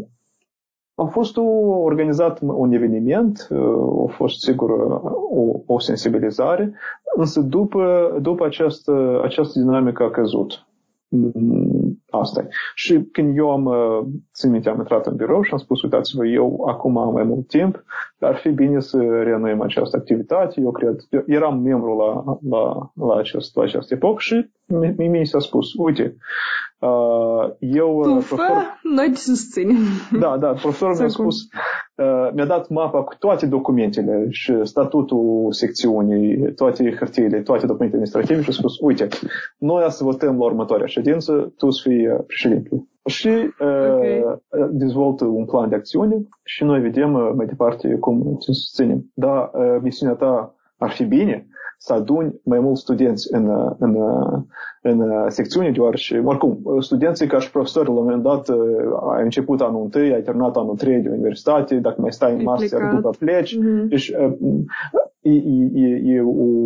a 0.95 1.05
fost 1.05 1.37
o, 1.37 1.43
organizat 1.83 2.39
un 2.43 2.73
eveniment, 2.73 3.49
uh, 3.51 4.05
a 4.09 4.11
fost 4.13 4.41
sigur 4.41 4.71
uh, 4.71 5.01
o, 5.31 5.75
o 5.75 5.79
sensibilizare, 5.79 6.73
însă 7.17 7.41
după, 7.41 8.17
după 8.23 8.45
această, 8.45 9.21
această 9.25 9.59
dinamică 9.59 10.03
a 10.03 10.11
căzut. 10.11 10.67
Mm, 12.13 12.21
asta 12.21 12.47
Și 12.75 13.03
când 13.13 13.37
eu 13.37 13.51
am, 13.51 13.69
țin 14.35 14.51
minte, 14.51 14.69
am 14.69 14.79
intrat 14.79 15.07
în 15.07 15.17
birou 15.17 15.43
și 15.43 15.53
am 15.53 15.59
spus, 15.59 15.83
uitați-vă, 15.83 16.27
eu 16.27 16.65
acum 16.67 16.99
am 16.99 17.13
mai 17.13 17.23
mult 17.23 17.47
timp, 17.47 17.85
ar 18.21 18.37
fi 18.37 18.49
bine 18.49 18.81
să 18.81 18.99
reînnoim 19.23 19.61
această 19.61 19.97
activitate. 19.97 20.61
Eu 20.61 20.71
cred, 20.71 20.97
eu 21.11 21.23
eram 21.27 21.59
membru 21.59 21.97
la, 21.97 22.39
la, 22.51 22.93
la, 23.07 23.19
acest, 23.19 23.57
la 23.57 23.63
această 23.63 23.95
epocă 23.95 24.19
și 24.19 24.51
mi, 24.97 25.09
mi 25.09 25.27
s-a 25.27 25.39
spus, 25.39 25.67
uite, 25.77 26.17
uh, 26.79 27.53
eu... 27.59 28.01
Tu 28.03 28.09
profesor, 28.09 28.39
fă, 28.39 28.55
noi 28.83 29.11
te 29.11 29.17
susținem. 29.17 29.77
Da, 30.21 30.37
da, 30.39 30.49
profesorul 30.53 30.97
mi-a 30.99 31.09
spus, 31.19 31.37
uh, 31.95 32.31
mi-a 32.35 32.47
dat 32.47 32.69
mapa 32.69 33.03
cu 33.03 33.15
toate 33.19 33.47
documentele 33.47 34.27
și 34.31 34.55
statutul 34.63 35.53
secțiunii, 35.53 36.53
toate 36.55 36.95
hârtiile, 36.99 37.41
toate 37.41 37.67
documentele 37.67 38.03
administrative 38.03 38.43
și 38.43 38.49
a 38.49 38.53
spus, 38.53 38.79
uite, 38.81 39.09
noi 39.59 39.91
să 39.91 40.05
votăm 40.05 40.39
la 40.39 40.45
următoarea 40.45 40.87
ședință, 40.87 41.53
tu 41.57 41.71
să 41.71 41.89
fii 41.89 42.07
președinte. 42.27 42.85
Și 43.07 43.29
uh, 43.29 43.95
okay. 43.95 44.25
dezvoltă 44.71 45.25
un 45.25 45.45
plan 45.45 45.69
de 45.69 45.75
acțiune 45.75 46.17
și 46.45 46.65
noi 46.65 46.81
vedem 46.81 47.15
uh, 47.15 47.31
mai 47.37 47.47
departe 47.47 47.97
cum 48.01 48.37
te 48.39 48.53
susținem. 48.53 49.11
Da, 49.15 49.51
uh, 49.55 49.79
misiunea 49.83 50.15
ta 50.15 50.55
ar 50.81 50.91
fi 50.91 51.05
bine, 51.05 51.47
să 51.79 51.93
aduni 51.93 52.41
mai 52.45 52.59
mulți 52.59 52.81
studenți 52.81 53.35
în, 53.35 53.75
în, 53.79 53.97
în 54.83 55.03
secțiune, 55.29 55.71
deoarece, 55.71 56.23
oricum, 56.25 56.61
studenții 56.81 57.27
ca 57.27 57.39
și 57.39 57.51
profesori, 57.51 57.87
la 57.87 57.93
un 57.93 58.03
moment 58.03 58.23
dat, 58.23 58.49
ai 59.17 59.23
început 59.23 59.61
anul 59.61 59.83
întâi, 59.83 60.13
ai 60.13 60.23
terminat 60.23 60.57
anul 60.57 60.77
trei 60.77 61.01
de 61.01 61.09
universitate, 61.09 61.75
dacă 61.75 62.01
mai 62.01 62.13
stai 62.13 62.35
în 62.35 62.43
master, 62.43 62.81
după 62.95 63.11
pleci. 63.19 63.57
Mm-hmm. 63.57 63.89
Deci, 63.89 64.13
e, 65.21 65.31
e, 65.75 66.01
e 66.05 66.23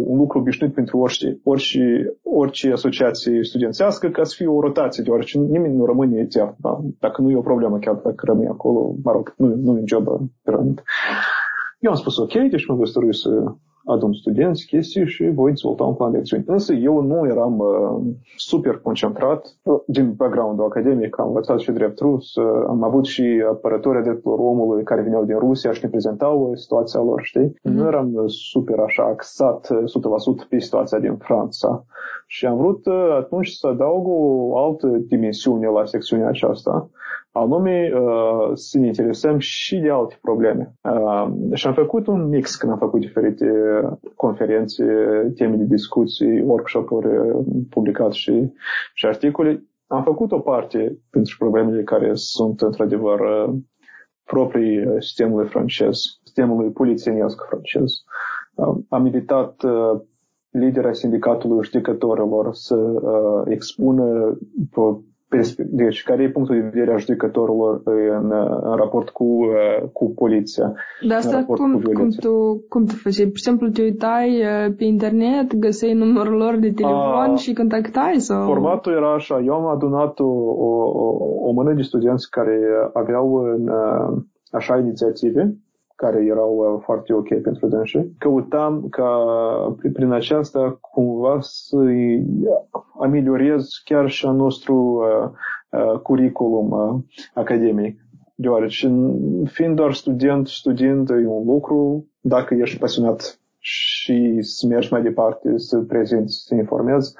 un 0.06 0.16
lucru 0.18 0.38
obișnuit 0.38 0.74
pentru 0.74 0.98
orice, 0.98 1.40
orice, 1.44 2.16
orice 2.22 2.72
asociație 2.72 3.42
studențească 3.42 4.08
ca 4.08 4.24
să 4.24 4.34
fie 4.36 4.46
o 4.46 4.60
rotație, 4.60 5.02
deoarece 5.02 5.38
nimeni 5.38 5.76
nu 5.76 5.86
rămâne 5.86 6.20
etern. 6.20 6.54
Da? 6.60 6.80
Dacă 7.00 7.22
nu 7.22 7.30
e 7.30 7.36
o 7.36 7.40
problemă, 7.40 7.78
chiar 7.78 7.94
dacă 7.94 8.22
rămâne 8.26 8.48
acolo, 8.48 8.94
mă 9.04 9.12
rog, 9.12 9.34
nu, 9.36 9.46
nu 9.46 9.76
e 9.76 9.78
un 9.78 9.86
job 9.86 10.06
permanent. 10.42 10.82
Eu 11.78 11.90
am 11.90 11.96
spus 11.96 12.16
ok, 12.16 12.32
deci 12.50 12.66
mă 12.66 12.76
găstorui 12.76 13.14
să 13.14 13.54
adun 13.84 14.12
studenți, 14.12 14.66
chestii 14.66 15.06
și 15.06 15.30
voi 15.30 15.50
dezvolta 15.50 15.84
un 15.84 15.94
plan 15.94 16.10
de 16.10 16.18
acțiuni. 16.18 16.44
Însă 16.46 16.72
eu 16.72 17.02
nu 17.02 17.26
eram 17.26 17.58
uh, 17.58 18.14
super 18.36 18.76
concentrat 18.76 19.56
din 19.86 20.12
background-ul 20.12 20.64
academic, 20.64 21.18
am 21.18 21.26
învățat 21.26 21.58
și 21.58 21.70
drept 21.70 21.98
rus, 21.98 22.34
uh, 22.34 22.64
am 22.68 22.82
avut 22.82 23.04
și 23.04 23.44
apărători 23.50 24.02
drepturilor 24.02 24.38
omului 24.38 24.82
care 24.82 25.02
veneau 25.02 25.24
din 25.24 25.38
Rusia 25.38 25.72
și 25.72 25.84
ne 25.84 25.90
prezentau 25.90 26.52
situația 26.54 27.00
lor, 27.00 27.20
știi? 27.22 27.48
Mm-hmm. 27.48 27.72
Nu 27.72 27.86
eram 27.86 28.24
super 28.26 28.78
așa 28.78 29.02
axat 29.02 29.68
100% 30.44 30.48
pe 30.48 30.58
situația 30.58 30.98
din 30.98 31.16
Franța. 31.16 31.84
Și 32.26 32.46
am 32.46 32.56
vrut 32.56 32.86
uh, 32.86 33.16
atunci 33.18 33.48
să 33.48 33.66
adaug 33.66 34.06
o 34.06 34.58
altă 34.58 34.86
dimensiune 34.86 35.66
la 35.66 35.84
secțiunea 35.84 36.28
aceasta, 36.28 36.88
anume 37.36 37.92
uh, 37.94 38.50
să 38.54 38.78
ne 38.78 38.86
interesăm 38.86 39.38
și 39.38 39.76
de 39.76 39.90
alte 39.90 40.18
probleme. 40.20 40.74
Uh, 40.82 41.32
și 41.52 41.66
am 41.66 41.74
făcut 41.74 42.06
un 42.06 42.28
mix 42.28 42.56
când 42.56 42.72
am 42.72 42.78
făcut 42.78 43.00
diferite 43.00 43.46
conferințe, 44.16 44.84
teme 45.36 45.56
de 45.56 45.64
discuții, 45.64 46.40
workshop-uri, 46.40 47.08
publicat 47.70 48.12
și, 48.12 48.52
și 48.94 49.06
articole. 49.06 49.64
Am 49.86 50.02
făcut 50.02 50.32
o 50.32 50.38
parte 50.38 50.98
pentru 51.10 51.34
problemele 51.38 51.82
care 51.82 52.10
sunt 52.14 52.60
într-adevăr 52.60 53.20
proprii 54.24 54.86
sistemului 54.98 55.48
francez, 55.48 55.98
sistemului 56.24 56.70
polițienesc 56.70 57.46
francez. 57.48 57.92
Am 58.88 59.06
invitat 59.06 59.62
lidera 60.58 60.92
sindicatului 60.92 61.64
judecătorilor 61.64 62.54
să 62.54 62.74
uh, 62.76 63.42
expună 63.46 64.36
deci, 65.70 66.02
care 66.02 66.22
e 66.22 66.30
punctul 66.30 66.54
de 66.54 66.68
vedere 66.72 66.92
a 66.92 66.96
judecătorilor 66.96 67.80
în, 67.84 68.32
în 68.62 68.76
raport 68.76 69.08
cu, 69.08 69.24
uh, 69.24 69.88
cu 69.92 70.12
poliția? 70.14 70.74
Dar 71.08 71.18
asta 71.18 71.44
cum, 71.44 71.80
cum, 71.80 72.08
tu, 72.08 72.64
cum 72.68 72.84
tu 72.84 72.94
făceai? 72.94 73.26
Pur 73.26 73.36
și 73.36 73.42
simplu 73.42 73.68
te 73.68 73.82
uitai 73.82 74.40
uh, 74.40 74.74
pe 74.76 74.84
internet, 74.84 75.54
găseai 75.56 75.92
numărul 75.92 76.36
lor 76.36 76.56
de 76.56 76.70
telefon 76.70 77.30
a, 77.30 77.34
și 77.34 77.52
contactai? 77.52 78.14
Sau? 78.18 78.46
Formatul 78.46 78.92
era 78.92 79.14
așa. 79.14 79.40
Eu 79.44 79.52
am 79.52 79.66
adunat 79.66 80.18
o, 80.18 80.32
o, 80.66 80.68
o 81.48 81.52
mână 81.52 81.72
de 81.74 81.82
studenți 81.82 82.30
care 82.30 82.58
aveau 82.92 83.34
în, 83.34 83.68
uh, 83.68 84.22
așa 84.50 84.78
inițiative 84.78 85.56
care 86.04 86.24
erau 86.24 86.56
uh, 86.56 86.82
foarte 86.84 87.12
ok 87.12 87.28
pentru 87.42 87.66
dânsii. 87.66 88.14
Căutam 88.18 88.88
ca 88.90 89.08
prin 89.92 90.10
aceasta 90.12 90.78
cumva 90.80 91.36
să 91.40 91.76
ameliorez 93.00 93.68
chiar 93.84 94.08
și 94.08 94.26
a 94.26 94.30
nostru 94.30 94.74
uh, 94.74 95.30
uh, 95.80 95.98
curriculum 96.00 96.70
uh, 96.70 97.00
academic. 97.34 97.98
Deoarece 98.34 98.92
fiind 99.44 99.76
doar 99.76 99.92
student, 99.92 100.46
studiind 100.46 101.10
e 101.10 101.26
un 101.26 101.46
lucru, 101.46 102.06
dacă 102.20 102.54
ești 102.54 102.78
pasionat 102.78 103.38
și 103.66 104.38
să 104.40 104.66
mergi 104.66 104.92
mai 104.92 105.02
departe, 105.02 105.58
să 105.58 105.78
prezinți, 105.78 106.44
să 106.46 106.54
informezi, 106.54 107.14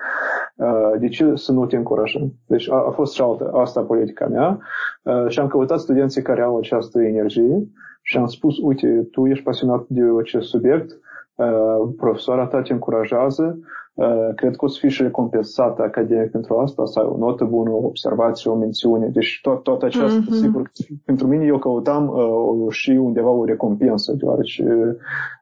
uh, 0.56 0.92
de 0.98 1.08
ce 1.08 1.32
să 1.34 1.52
nu 1.52 1.66
te 1.66 1.76
încurajăm? 1.76 2.32
Deci 2.46 2.70
a, 2.70 2.74
a 2.74 2.90
fost 2.90 3.14
și 3.14 3.20
altă, 3.20 3.50
asta 3.54 3.80
politica 3.80 4.26
mea 4.26 4.58
uh, 5.02 5.28
și 5.28 5.38
am 5.38 5.46
căutat 5.46 5.78
studenții 5.78 6.22
care 6.22 6.42
au 6.42 6.56
această 6.56 7.02
energie 7.02 7.68
și 8.02 8.16
am 8.16 8.26
spus, 8.26 8.58
uite, 8.62 9.08
tu 9.10 9.26
ești 9.26 9.44
pasionat 9.44 9.84
de 9.88 10.02
acest 10.20 10.48
subiect, 10.48 10.98
uh, 11.34 11.88
profesoara 11.96 12.46
ta 12.46 12.62
te 12.62 12.72
încurajează, 12.72 13.58
uh, 13.58 13.66
cred 14.36 14.56
că 14.56 14.64
o 14.64 14.68
să 14.68 14.78
fii 14.80 14.90
și 14.90 15.02
recompensată 15.02 15.82
academic 15.82 16.30
pentru 16.30 16.58
asta, 16.58 16.84
să 16.84 16.98
ai 16.98 17.06
o 17.08 17.16
notă 17.16 17.44
bună, 17.44 17.70
o 17.70 17.86
observație, 17.86 18.50
o 18.50 18.56
mențiune. 18.56 19.08
Deci 19.08 19.38
tot, 19.42 19.62
tot 19.62 19.82
aceasta, 19.82 20.20
mm-hmm. 20.20 20.40
sigur, 20.40 20.70
pentru 21.04 21.26
mine 21.26 21.44
eu 21.44 21.58
căutam 21.58 22.08
uh, 22.08 22.72
și 22.72 22.90
undeva 22.90 23.30
o 23.30 23.44
recompensă, 23.44 24.12
deoarece 24.12 24.64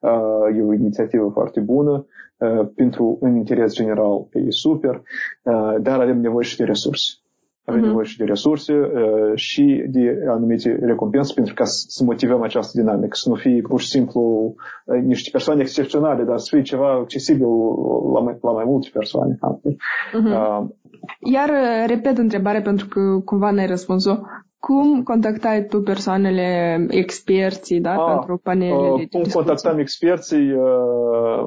uh, 0.01 0.57
e 0.57 0.63
o 0.63 0.73
inițiativă 0.73 1.31
foarte 1.33 1.61
bună, 1.61 2.07
uh, 2.37 2.67
pentru 2.75 3.19
în 3.21 3.37
interes 3.37 3.75
general 3.75 4.27
e 4.33 4.45
super, 4.49 5.03
uh, 5.43 5.75
dar 5.81 6.01
avem 6.01 6.21
nevoie 6.21 6.45
și 6.45 6.57
de 6.57 6.65
resurse 6.65 7.22
avem 7.65 7.81
uh-huh. 7.81 7.87
nevoie 7.87 8.05
și 8.05 8.19
de 8.19 8.25
resurse 8.25 8.73
uh, 8.73 9.33
și 9.35 9.85
de 9.89 10.19
anumite 10.29 10.79
recompense 10.83 11.33
pentru 11.35 11.55
ca 11.55 11.65
să 11.65 12.05
motivăm 12.05 12.43
această 12.43 12.81
dinamică, 12.81 13.17
să 13.17 13.29
nu 13.29 13.35
fie 13.35 13.61
pur 13.61 13.81
și 13.81 13.89
simplu 13.89 14.55
uh, 14.85 15.03
niște 15.03 15.29
persoane 15.31 15.61
excepționale, 15.61 16.23
dar 16.23 16.39
să 16.39 16.47
fie 16.51 16.63
ceva 16.63 16.93
accesibil 16.93 17.47
la 18.13 18.21
mai, 18.21 18.39
la 18.43 18.51
mai 18.53 18.65
multe 18.67 18.89
persoane. 18.93 19.39
Uh-huh. 19.39 19.73
Uh, 20.13 20.67
Iar 21.33 21.51
repet 21.87 22.19
întrebarea 22.19 22.63
pentru 22.63 22.87
că 22.87 23.01
cumva 23.25 23.51
n-ai 23.51 23.67
răspuns-o. 23.67 24.15
Cum 24.59 25.03
contactai 25.03 25.65
tu 25.65 25.83
persoanele, 25.83 26.77
experții, 26.91 27.81
da, 27.81 27.93
a, 27.93 28.13
pentru 28.15 28.41
panelele 28.43 28.89
uh, 28.89 29.09
Cum 29.11 29.23
contactam 29.33 29.79
experții? 29.79 30.53
Uh, 30.53 31.45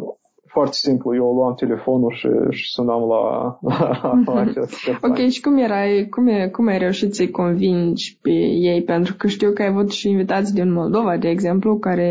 foarte 0.55 0.75
simplu, 0.75 1.15
eu 1.15 1.33
luam 1.33 1.53
telefonul 1.53 2.13
și, 2.13 2.27
și 2.49 2.71
sunam 2.71 3.01
la, 3.13 3.23
la 4.25 4.39
acest 4.39 4.73
Ok, 5.01 5.17
și 5.17 5.41
cum 5.41 5.57
erai, 5.57 6.07
cum, 6.09 6.27
e, 6.27 6.47
cum 6.47 6.67
ai 6.67 6.77
reușit 6.77 7.15
să-i 7.15 7.31
convingi 7.31 8.17
pe 8.21 8.29
ei? 8.71 8.83
Pentru 8.83 9.15
că 9.17 9.27
știu 9.27 9.51
că 9.51 9.61
ai 9.61 9.67
avut 9.67 9.91
și 9.91 10.09
invitații 10.09 10.53
din 10.53 10.73
Moldova, 10.73 11.17
de 11.17 11.27
exemplu, 11.29 11.77
care 11.77 12.09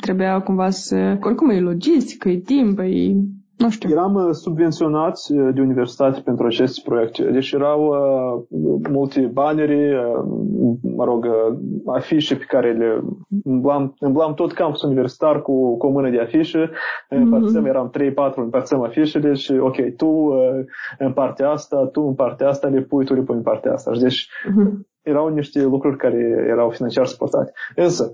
trebuia 0.00 0.40
cumva 0.40 0.70
să... 0.70 1.18
Oricum 1.20 1.50
e 1.50 1.60
logistică, 1.60 2.28
e 2.28 2.38
timp, 2.38 2.78
e 2.78 3.14
nu 3.60 3.70
știu. 3.70 3.90
Eram 3.90 4.14
uh, 4.14 4.28
subvenționați 4.32 5.32
uh, 5.32 5.54
de 5.54 5.60
universitate 5.60 6.20
pentru 6.20 6.46
aceste 6.46 6.80
proiecte. 6.84 7.22
Deci 7.22 7.52
erau 7.52 7.80
uh, 7.86 8.80
multe 8.90 9.20
banere, 9.20 10.00
uh, 10.16 10.74
mă 10.82 11.04
rog, 11.04 11.24
uh, 11.24 11.58
afișe 11.86 12.34
pe 12.34 12.44
care 12.44 12.72
le 12.72 13.00
îmblam, 13.44 13.94
îmblam 13.98 14.34
tot 14.34 14.52
campusul 14.52 14.88
universitar 14.88 15.42
cu, 15.42 15.76
cu 15.76 15.86
o 15.86 15.90
mână 15.90 16.10
de 16.10 16.20
afișe. 16.20 16.70
Mm-hmm. 16.70 17.16
Împărțăm, 17.16 17.64
eram 17.64 17.90
3-4, 18.32 18.34
împărțăm 18.34 18.82
afișele 18.82 19.32
și 19.32 19.52
ok, 19.52 19.76
tu 19.96 20.06
uh, 20.06 20.64
în 20.98 21.12
partea 21.12 21.50
asta, 21.50 21.88
tu 21.92 22.00
în 22.00 22.14
partea 22.14 22.48
asta 22.48 22.68
le 22.68 22.80
pui, 22.80 23.04
tu 23.04 23.14
le 23.14 23.22
pui 23.22 23.36
în 23.36 23.42
partea 23.42 23.72
asta. 23.72 23.90
Deci 24.00 24.26
mm-hmm 24.26 24.88
erau 25.02 25.28
niște 25.28 25.62
lucruri 25.62 25.96
care 25.96 26.46
erau 26.48 26.70
financiar 26.70 27.06
suportate. 27.06 27.52
Însă, 27.76 28.12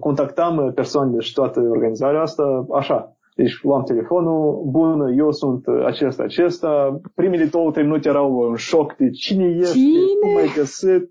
contactam 0.00 0.72
persoanele 0.74 1.20
și 1.20 1.32
toată 1.32 1.60
organizarea 1.60 2.20
asta 2.20 2.66
așa, 2.72 3.16
deci 3.34 3.62
luam 3.62 3.82
telefonul, 3.82 4.62
bun, 4.66 5.14
eu 5.18 5.32
sunt 5.32 5.64
acesta, 5.86 6.22
acesta. 6.22 7.00
Primele 7.14 7.44
două, 7.44 7.70
trei 7.70 7.84
minute 7.84 8.08
erau 8.08 8.38
în 8.38 8.54
șoc 8.54 8.96
de 8.96 9.10
cine 9.10 9.44
ești, 9.44 9.72
cine? 9.72 10.32
cum 10.32 10.36
ai 10.36 10.52
găsit, 10.56 11.10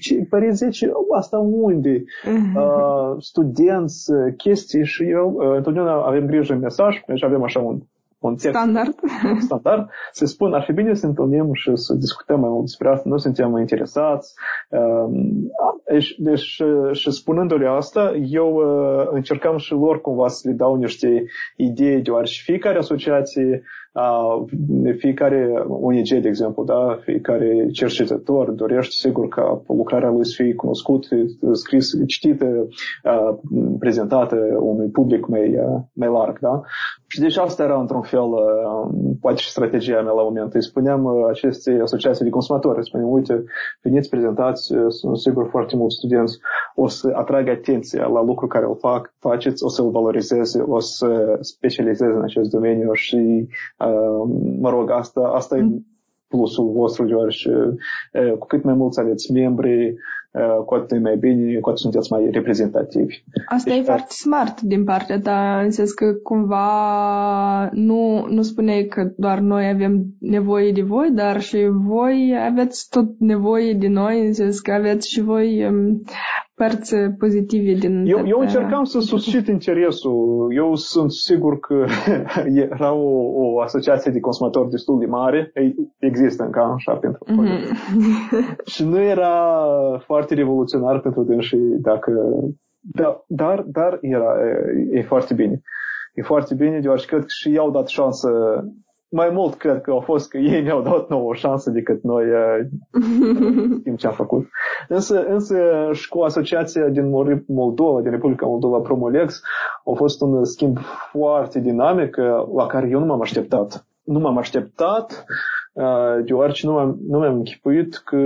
ce, 0.00 0.26
părinți 0.30 0.64
zice, 0.64 0.92
asta 1.16 1.38
unde? 1.38 2.04
Uh-huh. 2.04 2.56
Uh, 2.56 3.16
studenți, 3.18 4.10
chestii 4.36 4.84
și 4.84 5.02
eu, 5.10 5.34
uh, 5.36 5.56
întotdeauna 5.56 5.92
avem 5.92 6.26
grijă 6.26 6.52
în 6.52 6.58
mesaj, 6.58 7.02
deci 7.06 7.24
avem 7.24 7.42
așa 7.42 7.60
un 7.60 7.78
un 8.26 8.36
text 8.36 8.58
standard. 8.58 8.94
standard, 9.48 9.88
să 10.12 10.24
spun, 10.24 10.52
ar 10.52 10.62
fi 10.62 10.72
bine 10.72 10.94
să 10.94 11.06
întâlnim 11.06 11.52
și 11.52 11.70
să 11.74 11.94
discutăm 11.94 12.40
mai 12.40 12.48
mult 12.48 12.64
despre 12.64 12.88
asta, 12.88 13.08
nu 13.08 13.16
suntem 13.16 13.56
interesați. 13.56 14.34
Deci, 15.86 16.14
deci 16.18 16.62
și 16.92 17.10
spunându-le 17.10 17.68
asta, 17.68 18.12
eu 18.28 18.62
încercam 19.10 19.56
și 19.56 19.72
lor 19.72 20.00
cumva 20.00 20.28
să 20.28 20.48
le 20.48 20.54
dau 20.54 20.74
niște 20.74 21.24
idei, 21.56 22.02
deoarece 22.02 22.42
fiecare 22.44 22.78
asociație 22.78 23.62
fiecare 24.98 25.64
ONG, 25.68 26.08
de 26.08 26.28
exemplu, 26.28 26.64
da, 26.64 26.98
fiecare 27.00 27.68
cercetător 27.72 28.50
dorește, 28.50 28.94
sigur, 29.08 29.28
ca 29.28 29.62
lucrarea 29.68 30.10
lui 30.10 30.26
să 30.26 30.42
fie 30.42 30.54
cunoscută, 30.54 31.16
scris, 31.52 31.90
citită, 32.06 32.66
prezentată 33.78 34.36
unui 34.60 34.88
public 34.88 35.26
mai, 35.26 35.54
mai 35.92 36.08
larg, 36.08 36.38
da? 36.38 36.62
Și 37.06 37.20
deci 37.20 37.36
asta 37.36 37.62
era, 37.62 37.80
într-un 37.80 38.02
fel, 38.02 38.28
poate 39.20 39.36
și 39.36 39.50
strategia 39.50 40.00
mea 40.02 40.12
la 40.12 40.22
moment. 40.22 40.54
Îi 40.54 40.62
spuneam 40.62 41.24
acestei 41.28 41.80
asociații 41.80 42.24
de 42.24 42.30
consumatori, 42.30 42.78
îi 42.78 42.86
spuneam, 42.86 43.12
uite, 43.12 43.44
veniți, 43.82 44.08
prezentați, 44.08 44.74
sunt 44.88 45.18
sigur 45.18 45.48
foarte 45.50 45.76
mulți 45.76 45.96
studenți, 45.96 46.38
o 46.74 46.86
să 46.86 47.10
atragă 47.12 47.50
atenția 47.50 48.06
la 48.06 48.22
lucru 48.22 48.46
care 48.46 48.64
îl 48.64 48.76
fac, 48.76 49.14
faceți, 49.18 49.64
o 49.64 49.68
să-l 49.68 49.90
valorizeze, 49.90 50.62
o 50.62 50.78
să 50.78 51.38
specializeze 51.40 52.12
în 52.14 52.22
acest 52.22 52.50
domeniu 52.50 52.92
și 52.92 53.48
mă 54.60 54.70
rog, 54.70 54.90
asta, 54.90 55.20
asta 55.34 55.56
mm. 55.56 55.72
e 55.72 55.82
plusul 56.28 56.72
vostru, 56.72 57.06
deoarece 57.06 57.50
cu 58.38 58.46
cât 58.46 58.64
mai 58.64 58.74
mulți 58.74 59.00
aveți 59.00 59.32
membri, 59.32 59.94
cu 60.66 60.74
atât 60.74 61.02
mai 61.02 61.16
bine, 61.16 61.58
cu 61.60 61.68
atât 61.68 61.80
sunteți 61.80 62.12
mai 62.12 62.28
reprezentativi. 62.30 63.22
Asta 63.46 63.70
deci, 63.70 63.78
e 63.78 63.82
foarte 63.82 64.12
smart 64.12 64.60
din 64.60 64.84
partea 64.84 65.20
ta, 65.20 65.60
în 65.62 65.70
sens 65.70 65.92
că 65.92 66.12
cumva 66.22 67.68
nu, 67.72 68.26
nu 68.28 68.42
spuneai 68.42 68.84
că 68.84 69.12
doar 69.16 69.38
noi 69.38 69.68
avem 69.68 70.04
nevoie 70.20 70.72
de 70.72 70.82
voi, 70.82 71.10
dar 71.10 71.40
și 71.40 71.68
voi 71.70 72.34
aveți 72.50 72.88
tot 72.90 73.18
nevoie 73.18 73.72
de 73.72 73.88
noi, 73.88 74.26
în 74.26 74.32
sens 74.32 74.60
că 74.60 74.72
aveți 74.72 75.08
și 75.10 75.20
voi 75.20 75.66
um, 75.66 76.02
părți 76.54 76.96
pozitive 77.18 77.72
din... 77.72 78.04
Eu, 78.06 78.26
eu 78.26 78.38
încercam 78.38 78.84
să 78.84 79.00
susțin 79.00 79.44
interesul. 79.48 80.52
Eu 80.54 80.74
sunt 80.74 81.12
sigur 81.12 81.58
că 81.60 81.84
era 82.70 82.92
o, 82.92 83.10
o 83.34 83.60
asociație 83.60 84.10
de 84.10 84.20
consumatori 84.20 84.70
destul 84.70 84.98
de 84.98 85.06
mare. 85.06 85.52
Există 85.98 86.44
încă 86.44 86.60
așa 86.60 86.92
pentru 86.92 87.24
mm-hmm. 87.24 88.64
Și 88.64 88.84
nu 88.84 89.00
era 89.00 89.56
foarte 90.04 90.34
revoluționar 90.34 91.00
pentru 91.00 91.22
dânsii 91.22 91.78
dacă... 91.80 92.12
Da, 92.80 93.24
dar, 93.26 93.64
dar 93.66 93.98
era, 94.00 94.34
e, 94.92 94.98
e 94.98 95.02
foarte 95.02 95.34
bine. 95.34 95.60
E 96.14 96.22
foarte 96.22 96.54
bine, 96.54 96.80
deoarece 96.80 97.06
cred 97.06 97.20
că 97.20 97.26
și 97.28 97.50
i-au 97.50 97.70
dat 97.70 97.86
șansă 97.88 98.28
mai 99.14 99.30
mult 99.32 99.54
cred 99.54 99.80
că 99.80 99.90
au 99.90 100.00
fost 100.00 100.28
că 100.28 100.38
ei 100.38 100.62
ne-au 100.62 100.82
dat 100.82 101.08
nouă 101.08 101.28
o 101.28 101.34
șansă 101.34 101.70
decât 101.70 102.02
noi 102.02 102.24
știm 103.80 103.96
ce 103.96 104.06
a 104.06 104.10
făcut. 104.10 104.46
Însă, 104.88 105.24
însă 105.26 105.56
și 105.92 106.08
cu 106.08 106.20
asociația 106.20 106.88
din 106.88 107.10
Moldova, 107.46 108.00
din 108.00 108.10
Republica 108.10 108.46
Moldova 108.46 108.78
Promolex, 108.78 109.42
a 109.84 109.92
fost 109.94 110.20
un 110.20 110.44
schimb 110.44 110.78
foarte 111.10 111.60
dinamic 111.60 112.16
la 112.56 112.66
care 112.66 112.88
eu 112.90 112.98
nu 112.98 113.06
m-am 113.06 113.20
așteptat. 113.20 113.86
Nu 114.04 114.18
m-am 114.18 114.38
așteptat 114.38 115.24
deoarece 116.24 116.66
nu, 116.66 116.76
am, 116.76 116.98
nu 117.08 117.18
mi-am 117.18 117.34
închipuit 117.34 117.96
că 117.96 118.16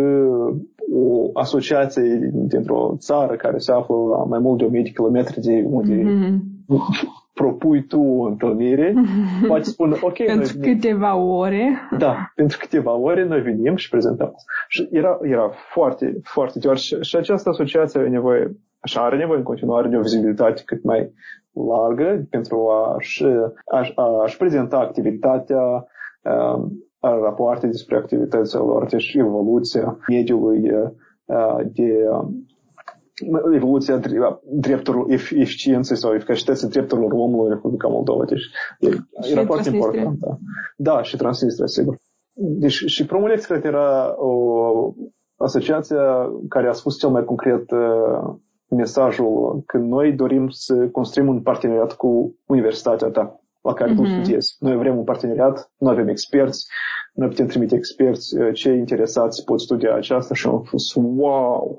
o 0.95 1.31
asociație 1.33 2.31
dintr-o 2.33 2.95
țară 2.99 3.35
care 3.35 3.59
se 3.59 3.73
află 3.73 3.95
la 3.97 4.25
mai 4.25 4.39
mult 4.39 4.59
de 4.59 4.65
1000 4.65 4.83
de 4.83 4.91
kilometri 4.91 5.41
de 5.41 5.65
unde 5.67 5.95
mm-hmm 5.95 7.28
propui 7.39 7.87
tu 7.87 8.01
o 8.01 8.27
întâlnire, 8.27 8.95
poate 9.49 9.63
spune, 9.63 9.97
ok, 10.01 10.17
pentru 10.25 10.59
noi, 10.59 10.73
câteva 10.73 11.17
ore. 11.17 11.79
Da, 11.99 12.15
pentru 12.35 12.59
câteva 12.61 12.97
ore 12.97 13.25
noi 13.25 13.41
venim 13.41 13.77
și 13.77 13.89
prezentăm. 13.89 14.35
Și 14.69 14.89
era, 14.91 15.19
era 15.23 15.51
foarte, 15.73 16.21
foarte 16.23 16.59
deoarece 16.59 16.85
și, 16.85 17.03
și 17.03 17.17
această 17.17 17.49
asociație 17.49 18.01
are 18.01 18.09
nevoie, 18.09 18.57
așa 18.81 19.01
are 19.01 19.17
nevoie 19.17 19.39
în 19.39 19.45
continuare 19.45 19.89
de 19.89 19.97
o 19.97 20.01
vizibilitate 20.01 20.63
cât 20.65 20.85
mai 20.85 21.13
largă 21.53 22.27
pentru 22.31 22.69
a-și, 22.69 23.25
a, 23.73 23.93
a, 23.95 24.25
prezenta 24.39 24.79
activitatea, 24.79 25.63
um, 25.63 26.89
a, 27.01 27.19
rapoarte 27.23 27.67
despre 27.67 27.97
activitățile 27.97 28.61
lor, 28.61 28.87
deci 28.87 29.15
evoluția 29.15 29.99
mediului 30.09 30.61
de 31.73 31.93
evoluția 33.55 34.01
drepturilor, 34.43 35.07
eficienței 35.09 35.97
sau 35.97 36.15
eficacității 36.15 36.69
drepturilor 36.69 37.13
omului 37.13 37.45
în 37.45 37.55
Republica 37.55 37.89
Moldova. 37.89 38.25
Deci 38.25 38.45
era 39.33 39.45
foarte 39.45 39.71
important. 39.71 40.19
Da. 40.19 40.39
da, 40.77 41.03
și 41.03 41.17
Transnistria, 41.17 41.67
sigur. 41.67 41.97
Deci 42.33 42.73
și 42.73 43.07
Promulex, 43.07 43.45
cred, 43.45 43.65
era 43.65 44.15
o 44.17 44.95
asociație 45.37 45.97
care 46.49 46.69
a 46.69 46.73
spus 46.73 46.99
cel 46.99 47.09
mai 47.09 47.25
concret 47.25 47.71
uh, 47.71 48.35
mesajul 48.69 49.63
că 49.67 49.77
noi 49.77 50.13
dorim 50.13 50.49
să 50.49 50.75
construim 50.93 51.29
un 51.29 51.41
parteneriat 51.41 51.93
cu 51.93 52.37
universitatea 52.47 53.09
ta 53.09 53.41
la 53.63 53.73
care 53.73 53.93
mm-hmm. 53.93 53.97
tu 53.97 54.03
mhm. 54.03 54.13
studiezi. 54.13 54.57
Noi 54.59 54.77
vrem 54.77 54.99
un 54.99 55.05
parteneriat, 55.05 55.73
nu 55.79 55.89
avem 55.89 56.09
experți, 56.09 56.67
noi 57.13 57.29
putem 57.29 57.47
trimite 57.47 57.77
experți, 57.77 58.37
cei 58.53 58.79
interesați 58.79 59.45
pot 59.45 59.61
studia 59.61 59.95
aceasta 59.95 60.35
și 60.35 60.47
am 60.47 60.63
fost 60.63 60.97
wow! 60.97 61.79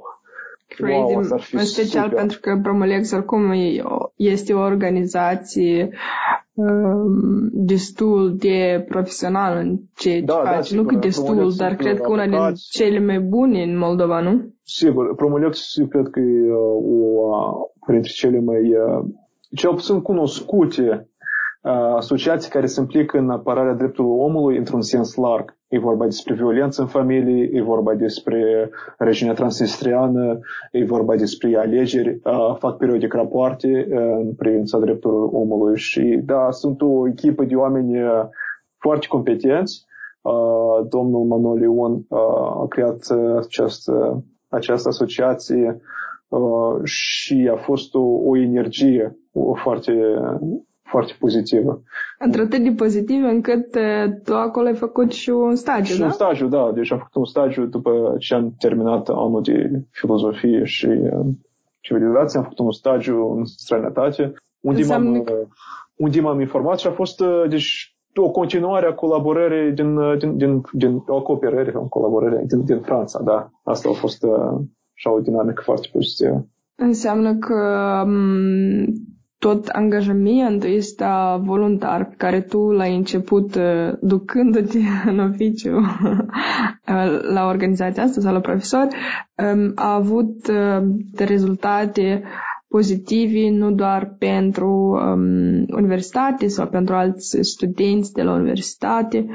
Crazy, 0.76 1.14
wow, 1.14 1.18
în 1.52 1.66
special 1.66 2.04
super. 2.04 2.18
pentru 2.18 2.40
că 2.40 2.60
Promolex 2.64 3.12
oricum 3.12 3.54
este 4.16 4.54
o 4.54 4.60
organizație 4.60 5.90
um, 6.54 7.50
destul 7.52 8.36
de 8.38 8.86
profesional 8.90 9.58
în 9.58 9.78
ce 9.96 10.22
da, 10.26 10.34
face. 10.34 10.56
Da, 10.56 10.62
sigur, 10.62 10.84
nu 10.84 10.90
că 10.90 10.96
destul, 10.96 11.54
dar 11.58 11.76
cred 11.76 12.00
că 12.00 12.12
una 12.12 12.28
din 12.28 12.40
cele 12.72 13.00
mai 13.00 13.20
bune 13.20 13.64
în 13.64 13.78
Moldova, 13.78 14.20
nu? 14.22 14.54
Sigur, 14.64 15.16
Promolex 15.16 15.74
cred 15.90 16.08
că 16.12 16.20
e 16.20 16.52
uh, 16.52 17.20
o 17.20 17.72
printre 17.86 18.12
cele 18.12 18.40
mai 18.40 18.60
uh, 18.60 19.06
cel 19.56 19.70
puțin 19.74 20.02
cunoscute 20.02 21.10
asociații 21.96 22.52
care 22.52 22.66
se 22.66 22.80
implică 22.80 23.18
în 23.18 23.30
apărarea 23.30 23.74
drepturilor 23.74 24.18
omului 24.18 24.58
într-un 24.58 24.82
sens 24.82 25.16
larg. 25.16 25.58
E 25.70 25.80
vorba 25.80 26.06
despre 26.06 26.34
violență 26.34 26.82
în 26.82 26.88
familie, 26.88 27.50
e 27.54 27.62
vorba 27.62 27.94
despre 27.94 28.70
regiunea 28.98 29.34
transnistriană, 29.34 30.40
e 30.72 30.84
vorba 30.84 31.16
despre 31.16 31.58
alegeri, 31.58 32.20
fac 32.58 32.78
periodic 32.78 33.14
rapoarte 33.14 33.88
în 33.92 34.34
privința 34.34 34.80
drepturilor 34.80 35.30
omului 35.32 35.78
și 35.78 36.22
da, 36.26 36.48
sunt 36.52 36.82
o 36.82 37.08
echipă 37.08 37.44
de 37.44 37.56
oameni 37.56 37.98
foarte 38.78 39.08
competenți. 39.08 39.86
Domnul 40.90 41.26
Manol 41.26 41.62
Ion 41.62 42.06
a 42.60 42.66
creat 42.68 43.08
această, 43.38 44.24
această 44.48 44.88
asociație 44.88 45.82
și 46.84 47.50
a 47.54 47.56
fost 47.56 47.96
o, 47.96 48.02
o 48.02 48.38
energie 48.38 49.18
foarte 49.54 49.94
foarte 50.90 51.14
pozitivă. 51.20 51.82
Într-atât 52.20 52.64
de 52.64 52.72
pozitivă 52.72 53.28
încât 53.28 53.78
tu 54.24 54.34
acolo 54.34 54.68
ai 54.68 54.76
făcut 54.76 55.12
și 55.12 55.30
un 55.30 55.56
stagiu, 55.56 55.94
și 55.94 56.00
da? 56.00 56.06
un 56.06 56.12
stagiu, 56.12 56.48
da. 56.48 56.72
Deci 56.74 56.92
am 56.92 56.98
făcut 56.98 57.16
un 57.16 57.26
stagiu 57.26 57.66
după 57.66 58.16
ce 58.20 58.34
am 58.34 58.54
terminat 58.60 59.10
anul 59.10 59.42
de 59.44 59.84
filozofie 59.92 60.64
și 60.64 60.88
civilizație. 61.80 62.38
Am 62.38 62.44
făcut 62.44 62.60
un 62.60 62.72
stagiu 62.72 63.34
în 63.38 63.46
străinătate, 63.46 64.34
unde, 64.60 64.84
m-am, 64.86 65.24
că... 65.24 65.34
unde 65.96 66.22
m-am 66.22 66.40
informat 66.40 66.80
și 66.80 66.88
a 66.88 66.92
fost 66.92 67.24
deci, 67.50 67.98
o 68.16 68.30
continuare 68.30 68.86
a 68.86 68.94
colaborării 68.94 69.72
din, 69.72 70.18
din, 70.18 70.38
din, 70.38 70.62
din 70.72 71.04
o 71.08 71.22
cooperare, 71.22 71.72
o 71.76 71.88
colaborare 71.88 72.44
din, 72.48 72.66
din 72.66 72.80
Franța, 72.80 73.22
da. 73.24 73.50
Asta 73.64 73.90
a 73.90 73.94
fost 73.94 74.24
uh, 74.24 74.60
și 74.94 75.08
o 75.08 75.20
dinamică 75.20 75.62
foarte 75.66 75.88
pozitivă. 75.92 76.48
Înseamnă 76.76 77.36
că 77.36 77.56
tot 79.40 79.68
angajamentul 79.68 80.70
este 80.70 81.06
voluntar 81.40 82.06
pe 82.06 82.16
care 82.18 82.42
tu 82.42 82.58
l-ai 82.72 82.96
început 82.96 83.56
uh, 83.56 83.94
ducându-te 84.02 84.78
în 85.12 85.20
oficiu 85.20 85.78
uh, 85.78 87.20
la 87.34 87.46
organizația 87.48 88.04
asta 88.04 88.22
sau 88.22 88.34
la 88.34 88.40
profesor, 88.40 88.88
um, 89.54 89.72
a 89.76 89.94
avut 89.94 90.48
uh, 90.48 90.88
rezultate 91.18 92.24
pozitive 92.68 93.50
nu 93.50 93.72
doar 93.72 94.16
pentru 94.20 94.70
um, 94.70 95.66
universitate 95.76 96.48
sau 96.48 96.68
pentru 96.68 96.96
alți 96.96 97.38
studenți 97.42 98.14
de 98.14 98.22
la 98.24 98.34
universitate, 98.34 99.26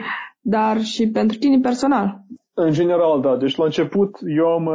dar 0.41 0.81
și 0.83 1.09
pentru 1.09 1.39
tine 1.39 1.59
personal. 1.59 2.21
În 2.55 2.73
general, 2.73 3.21
da. 3.21 3.37
Deci 3.37 3.57
la 3.57 3.65
început 3.65 4.17
eu 4.37 4.47
am 4.47 4.67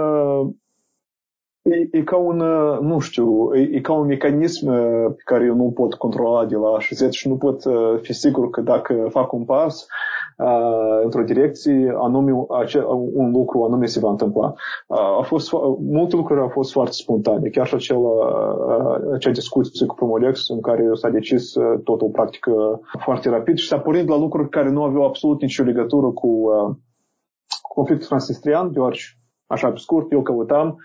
E, 1.62 1.97
e 1.97 2.03
ca 2.03 2.18
un, 2.18 2.39
uh, 2.39 2.80
nu 2.80 2.99
știu, 2.99 3.55
e, 3.55 3.70
e 3.72 3.82
ca 3.82 3.93
un 3.93 4.05
mecanism 4.05 4.68
uh, 4.68 5.05
pe 5.16 5.22
care 5.26 5.45
eu 5.45 5.55
nu 5.55 5.72
pot 5.72 5.93
controla 5.93 6.45
de 6.45 6.55
la 6.55 6.70
A 6.70 6.80
și 7.10 7.28
nu 7.28 7.38
pot 7.38 7.66
uh, 7.66 7.99
fi 8.01 8.14
sigur 8.14 8.49
că 8.49 8.62
dacă 8.62 9.07
fac 9.10 9.32
un 9.32 9.45
pas 9.45 9.88
uh, 10.38 11.01
într-o 11.03 11.24
direcție, 11.24 11.93
anume, 11.97 12.45
ace- 12.49 12.86
un 13.14 13.32
lucru 13.32 13.64
anume 13.64 13.86
se 13.86 13.99
va 13.99 14.10
întâmpla. 14.10 14.53
Uh, 14.88 15.18
a 15.20 15.22
fost, 15.22 15.51
multe 15.80 16.16
lucruri 16.16 16.41
au 16.41 16.47
fost 16.47 16.72
foarte 16.72 16.91
spontane. 16.91 17.49
Chiar 17.49 17.68
și 17.68 17.76
acel, 17.76 17.97
uh, 17.97 19.14
acea 19.14 19.32
discuție 19.32 19.86
cu 19.86 19.95
Promolex 19.95 20.49
în 20.49 20.62
care 20.62 20.84
s-a 20.93 21.10
decis 21.10 21.55
uh, 21.55 21.80
totul 21.84 22.10
practic 22.10 22.45
foarte 22.99 23.30
rapid 23.30 23.57
și 23.57 23.68
s-a 23.68 23.80
pornit 23.80 24.07
la 24.07 24.18
lucruri 24.18 24.49
care 24.49 24.70
nu 24.70 24.84
aveau 24.84 25.05
absolut 25.05 25.41
nicio 25.41 25.64
legătură 25.64 26.07
cu 26.07 26.28
uh, 26.28 26.76
conflictul 27.62 28.07
transnistrian, 28.07 28.72
deoarece, 28.72 29.05
așa 29.47 29.70
pe 29.70 29.78
scurt, 29.78 30.12
eu 30.12 30.22
căutam 30.22 30.68
uh, 30.68 30.76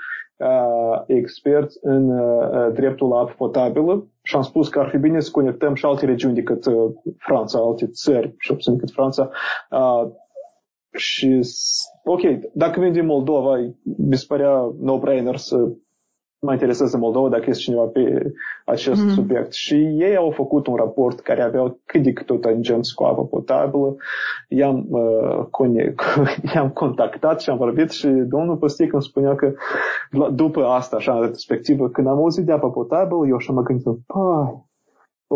experți 1.06 1.78
în 1.82 2.18
uh, 2.18 2.72
dreptul 2.72 3.08
la 3.08 3.18
apă 3.18 3.34
potabilă 3.36 4.06
și 4.22 4.36
am 4.36 4.42
spus 4.42 4.68
că 4.68 4.78
ar 4.78 4.88
fi 4.88 4.98
bine 4.98 5.20
să 5.20 5.30
conectăm 5.30 5.74
și 5.74 5.84
alte 5.84 6.06
regiuni 6.06 6.34
decât 6.34 6.66
uh, 6.66 6.92
Franța, 7.18 7.58
alte 7.58 7.86
țări, 7.86 8.34
și 8.38 8.52
puțin 8.52 8.72
decât 8.72 8.90
Franța. 8.90 9.30
Uh, 9.70 10.10
și, 10.96 11.40
ok, 12.04 12.20
dacă 12.52 12.80
vin 12.80 12.92
din 12.92 13.06
Moldova, 13.06 13.56
mi 13.82 14.16
se 14.16 14.24
părea 14.28 14.74
no-brainer 14.80 15.34
să 15.34 15.68
mă 16.44 16.52
interesează 16.52 16.96
Moldova 16.96 17.28
dacă 17.28 17.44
este 17.46 17.62
cineva 17.62 17.84
pe 17.84 18.32
acest 18.64 19.04
mm-hmm. 19.04 19.14
subiect. 19.14 19.52
Și 19.52 19.74
ei 19.74 20.16
au 20.16 20.30
făcut 20.30 20.66
un 20.66 20.74
raport 20.74 21.20
care 21.20 21.42
avea 21.42 21.76
cât 21.86 22.02
de 22.02 22.12
cât 22.12 22.30
o 22.30 22.36
tangență 22.36 22.92
cu 22.94 23.04
apă 23.04 23.24
potabilă. 23.24 23.96
I-am, 24.48 24.86
uh, 24.88 25.46
cone- 25.50 25.94
i-am 26.54 26.70
contactat 26.70 27.40
și 27.40 27.50
am 27.50 27.56
vorbit 27.56 27.90
și 27.90 28.06
domnul 28.06 28.56
Păstic 28.56 28.92
îmi 28.92 29.02
spunea 29.02 29.34
că 29.34 29.52
după 30.32 30.64
asta, 30.64 30.96
așa, 30.96 31.14
în 31.14 31.20
retrospectivă, 31.20 31.88
când 31.88 32.06
am 32.06 32.16
auzit 32.16 32.44
de 32.44 32.52
apă 32.52 32.70
potabilă, 32.70 33.26
eu 33.28 33.36
așa 33.36 33.52
mă 33.52 33.62
gândit, 33.62 33.84
păi, 33.84 34.72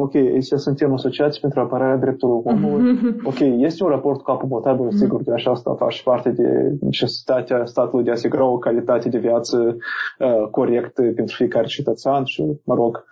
ok, 0.00 0.14
aici 0.14 0.44
suntem 0.44 0.92
asociați 0.92 1.40
pentru 1.40 1.60
apărarea 1.60 1.96
drepturilor 1.96 2.42
omului. 2.44 2.98
Ok, 3.24 3.38
este 3.40 3.84
un 3.84 3.90
raport 3.90 4.22
cu 4.22 4.30
apă 4.30 4.46
potabilă, 4.46 4.88
sigur, 4.90 5.22
de 5.22 5.32
așa 5.32 5.50
asta 5.50 5.74
faci 5.74 6.02
parte 6.02 6.30
de 6.30 6.76
necesitatea 6.80 7.64
statului 7.64 8.04
de 8.04 8.10
a 8.10 8.12
asigura 8.12 8.44
o 8.44 8.58
calitate 8.58 9.08
de 9.08 9.18
viață 9.18 9.76
uh, 10.18 10.48
corectă 10.50 11.02
pentru 11.02 11.34
fiecare 11.36 11.66
cetățean 11.66 12.24
și, 12.24 12.44
mă 12.64 12.74
rog, 12.74 13.04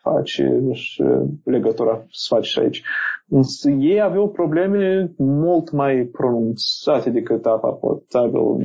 faci 0.00 0.42
și 0.72 1.02
legătura 1.44 2.04
să 2.10 2.34
faci 2.34 2.46
și 2.46 2.58
aici. 2.58 2.82
Însă 3.28 3.70
ei 3.70 4.00
aveau 4.00 4.28
probleme 4.28 5.12
mult 5.16 5.70
mai 5.70 6.08
pronunțate 6.12 7.10
decât 7.10 7.46
apa 7.46 7.68
potabilă 7.68 8.56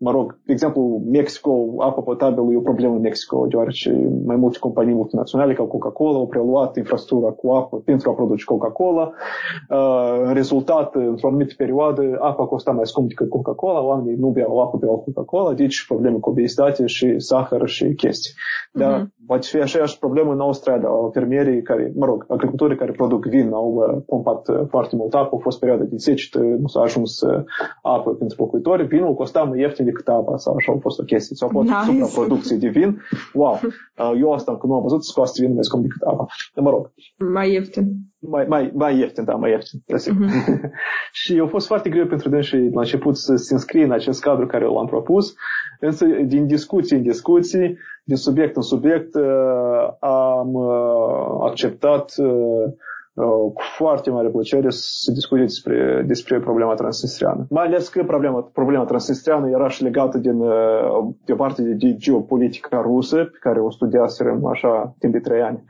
mă 0.00 0.10
rog, 0.10 0.38
de 0.46 0.52
exemplu, 0.52 1.02
Mexico, 1.10 1.74
apă 1.78 2.02
potabilă 2.02 2.52
e 2.52 2.56
o 2.56 2.60
problemă 2.60 2.94
în 2.94 3.00
Mexico, 3.00 3.46
deoarece 3.46 4.08
mai 4.24 4.36
multe 4.36 4.58
companii 4.58 4.94
multinaționale 4.94 5.54
ca 5.54 5.62
Coca-Cola 5.62 6.18
au 6.18 6.26
preluat 6.26 6.76
infrastructura 6.76 7.32
cu 7.32 7.50
apă 7.50 7.82
pentru 7.84 8.10
a 8.10 8.14
produce 8.14 8.44
Coca-Cola. 8.44 9.12
Uh, 9.70 10.22
în 10.24 10.34
rezultat, 10.34 10.94
într-o 10.94 11.28
anumită 11.28 11.54
perioadă, 11.56 12.18
apa 12.20 12.46
costa 12.46 12.70
mai 12.70 12.86
scump 12.86 13.08
decât 13.08 13.28
Coca-Cola, 13.28 13.84
oamenii 13.84 14.16
nu 14.16 14.28
beau 14.28 14.58
apă, 14.58 14.76
beau 14.76 14.98
Coca-Cola, 14.98 15.54
deci 15.54 15.86
probleme 15.86 16.16
cu 16.18 16.30
obezitate 16.30 16.86
și 16.86 17.14
zahăr 17.18 17.68
și 17.68 17.94
chestii. 17.94 18.32
Uh-huh. 18.32 18.80
Dar 18.80 19.08
va 19.26 19.38
fi 19.38 19.56
aceeași 19.56 19.98
problemă 19.98 20.32
în 20.32 20.40
Australia. 20.40 20.88
Fermierii 21.12 21.62
care, 21.62 21.92
mă 21.94 22.06
rog, 22.06 22.24
agricultorii 22.28 22.76
care 22.76 22.92
produc 22.92 23.26
vin 23.26 23.52
au 23.52 23.74
uh, 23.74 24.02
pompat 24.06 24.48
uh, 24.48 24.60
foarte 24.68 24.96
mult 24.96 25.14
apă, 25.14 25.36
a 25.36 25.38
fost 25.42 25.58
perioada 25.58 25.84
de 25.84 25.96
secetă, 25.96 26.38
nu 26.38 26.66
s-a 26.66 26.80
ajuns 26.80 27.20
uh, 27.20 27.44
apă 27.82 28.10
pentru 28.10 28.36
locuitori, 28.42 28.86
vinul 28.86 29.14
costa 29.14 29.42
mai 29.42 29.60
ieftin 29.60 29.86
decât 29.90 30.08
apa 30.08 30.36
sau 30.36 30.54
așa 30.54 30.72
au 30.72 30.78
fost 30.86 30.98
o 30.98 31.02
chestie. 31.02 31.36
Sau 31.36 31.48
poate 31.48 31.68
nice. 31.68 32.04
supraproducție 32.04 32.56
de 32.56 32.68
vin. 32.68 32.90
Wow! 33.32 33.60
Eu 34.20 34.32
asta 34.32 34.52
încă 34.52 34.66
nu 34.66 34.74
am 34.74 34.82
văzut, 34.82 35.04
scoate 35.04 35.40
vin 35.40 35.54
mai 35.54 35.64
scump 35.64 35.82
decât 35.82 36.02
apa. 36.02 36.26
Mă 36.54 36.70
rog. 36.70 36.90
Mai 37.32 37.52
ieftin. 37.52 37.86
Mai, 38.20 38.44
mai, 38.48 38.72
mai 38.74 38.98
ieftin, 38.98 39.24
da, 39.24 39.34
mai 39.34 39.50
ieftin. 39.50 39.78
Uh-huh. 39.80 40.70
și 41.20 41.40
a 41.44 41.46
fost 41.46 41.66
foarte 41.66 41.88
greu 41.88 42.06
pentru 42.06 42.28
dânsi 42.28 42.56
la 42.56 42.80
început 42.80 43.16
să 43.16 43.34
se 43.36 43.54
înscrie 43.54 43.84
în 43.84 43.92
acest 43.92 44.20
cadru 44.20 44.46
care 44.46 44.64
l-am 44.64 44.86
propus, 44.86 45.34
însă 45.80 46.06
din 46.06 46.46
discuții 46.46 46.96
în 46.96 47.02
discuții, 47.02 47.76
din 48.04 48.16
subiect 48.16 48.56
în 48.56 48.62
subiect, 48.62 49.14
am 50.00 50.56
acceptat 51.40 52.12
cu 53.54 53.62
foarte 53.76 54.10
mare 54.10 54.28
plăcere 54.28 54.66
să 54.70 55.10
discute 55.12 55.40
despre, 55.40 56.04
despre 56.06 56.40
problema 56.40 56.74
transnistriană. 56.74 57.46
Mai 57.50 57.66
ales 57.66 57.88
că 57.88 58.04
problema, 58.04 58.50
problema 58.52 58.84
transnistriană 58.84 59.48
era 59.48 59.68
și 59.68 59.82
legată 59.82 60.18
din, 60.18 60.38
de 61.24 61.32
o 61.32 61.36
parte 61.36 61.62
de 61.62 61.96
geopolitica 61.96 62.80
rusă, 62.80 63.16
pe 63.16 63.38
care 63.40 63.60
o 63.60 63.70
studiaserăm 63.70 64.46
așa 64.46 64.94
timp 64.98 65.12
de 65.12 65.20
trei 65.20 65.42
ani 65.42 65.64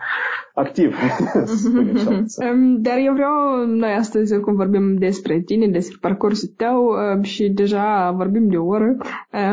activ. 0.58 0.96
Dar 2.86 2.98
eu 3.04 3.12
vreau, 3.12 3.66
noi 3.66 3.90
astăzi 3.98 4.40
cum 4.40 4.54
vorbim 4.54 4.96
despre 4.98 5.40
tine, 5.40 5.66
despre 5.66 5.98
parcursul 6.00 6.50
tău 6.56 6.94
și 7.22 7.48
deja 7.48 8.10
vorbim 8.16 8.48
de 8.48 8.56
o 8.56 8.66
oră, 8.66 8.96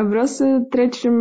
vreau 0.08 0.24
să 0.24 0.66
trecem 0.68 1.14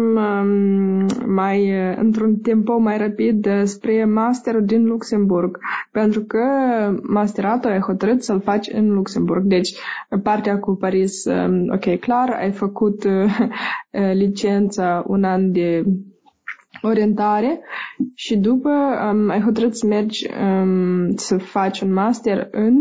mai 1.25 1.71
într-un 1.97 2.35
tempo 2.35 2.77
mai 2.77 2.97
rapid 2.97 3.47
spre 3.63 4.05
masterul 4.05 4.65
din 4.65 4.85
Luxemburg, 4.85 5.57
pentru 5.91 6.21
că 6.21 6.39
masteratul 7.03 7.71
ai 7.71 7.79
hotărât 7.79 8.23
să-l 8.23 8.39
faci 8.39 8.67
în 8.71 8.93
Luxemburg. 8.93 9.43
Deci, 9.43 9.75
partea 10.23 10.59
cu 10.59 10.75
Paris, 10.75 11.25
ok, 11.73 11.99
clar, 11.99 12.29
ai 12.39 12.51
făcut 12.51 13.03
licența 14.23 15.03
un 15.07 15.23
an 15.23 15.51
de 15.51 15.83
orientare 16.85 17.59
și 18.13 18.37
după 18.37 18.69
um, 18.69 19.29
ai 19.29 19.41
hotărât 19.41 19.75
să 19.75 19.85
mergi 19.85 20.27
um, 20.41 21.15
să 21.15 21.37
faci 21.37 21.79
un 21.81 21.93
master 21.93 22.47
în 22.51 22.73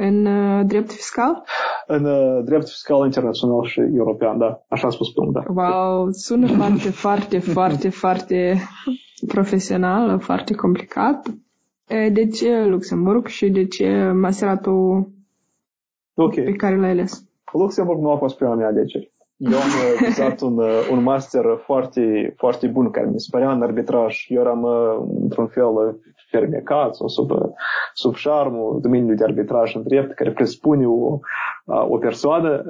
în 0.00 0.26
uh, 0.26 0.64
drept 0.66 0.90
fiscal? 0.92 1.44
În 1.86 2.04
uh, 2.04 2.44
drept 2.44 2.68
fiscal 2.68 3.04
internațional 3.04 3.64
și 3.64 3.80
european, 3.80 4.38
da. 4.38 4.64
Așa 4.68 4.86
a 4.86 4.90
spus 4.90 5.12
domnul, 5.12 5.32
da. 5.34 5.62
Wow, 5.62 6.10
sună 6.10 6.46
foarte, 6.46 6.90
foarte, 6.90 7.38
foarte, 7.38 7.88
foarte 7.88 8.56
profesional, 9.26 10.18
foarte 10.18 10.54
complicat. 10.54 11.26
De 12.12 12.26
ce 12.26 12.64
Luxemburg 12.64 13.26
și 13.26 13.48
de 13.50 13.66
ce 13.66 14.10
maseratul 14.14 15.08
okay. 16.14 16.44
pe 16.44 16.52
care 16.52 16.76
l-ai 16.76 16.90
ales? 16.90 17.24
Luxemburg 17.52 18.00
nu 18.00 18.10
a 18.10 18.16
fost 18.16 18.36
prima 18.36 18.54
mea 18.54 18.66
alegere. 18.66 19.12
Eu 19.38 19.58
am 19.58 19.68
uh, 19.68 20.06
vizat 20.06 20.40
un, 20.48 20.58
uh, 20.58 20.88
un 20.90 21.02
master 21.02 21.44
foarte, 21.64 22.34
foarte 22.36 22.66
bun 22.66 22.90
care 22.90 23.06
mi 23.06 23.20
se 23.20 23.28
părea 23.30 23.52
în 23.52 23.62
arbitraj. 23.62 24.24
Eu 24.28 24.40
eram 24.40 24.62
uh, 24.62 25.18
într-un 25.22 25.46
fel 25.46 25.98
fermecat 26.30 26.94
sau 26.94 27.08
sub, 27.08 27.30
sub 27.94 28.14
șarmul 28.14 28.80
domeniului 28.80 29.16
de 29.16 29.24
arbitraj 29.24 29.74
în 29.74 29.82
drept 29.82 30.14
care 30.14 30.32
presupune 30.32 30.86
o, 30.86 31.18
o 31.88 31.98
persoană 31.98 32.64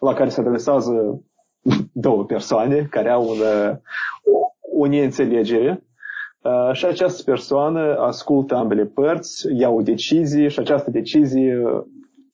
la 0.00 0.12
care 0.12 0.28
se 0.28 0.40
adresează 0.40 1.22
două 1.92 2.24
persoane 2.24 2.86
care 2.90 3.10
au 3.10 3.22
un, 3.28 3.36
o 4.78 4.86
neînțelegere 4.86 5.82
și 6.72 6.86
această 6.86 7.22
persoană 7.30 7.96
ascultă 7.98 8.54
ambele 8.54 8.84
părți, 8.84 9.46
ia 9.58 9.68
o 9.68 9.82
decizie 9.82 10.48
și 10.48 10.58
această 10.58 10.90
decizie 10.90 11.62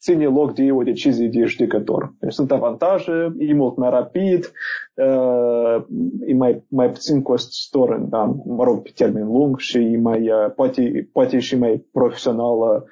ține 0.05 0.25
loc 0.25 0.55
de 0.55 0.73
o 0.73 0.83
decizie 0.83 1.29
de 1.29 1.45
judecător. 1.45 2.15
Deci 2.19 2.33
sunt 2.33 2.53
avantaje, 2.53 3.35
e 3.39 3.55
mult 3.55 3.77
mai 3.77 3.91
rapid, 3.91 4.53
e 6.27 6.35
mai, 6.35 6.63
mai 6.69 6.91
puțin 6.91 7.23
costisitor, 7.23 7.97
da, 8.09 8.35
mă 8.47 8.65
rog, 8.65 8.83
pe 8.83 8.91
termen 8.95 9.27
lung 9.27 9.59
și 9.59 9.79
e 9.79 9.99
mai, 9.99 10.31
poate, 10.57 11.09
poate 11.13 11.39
și 11.39 11.59
mai 11.59 11.87
profesională 11.93 12.85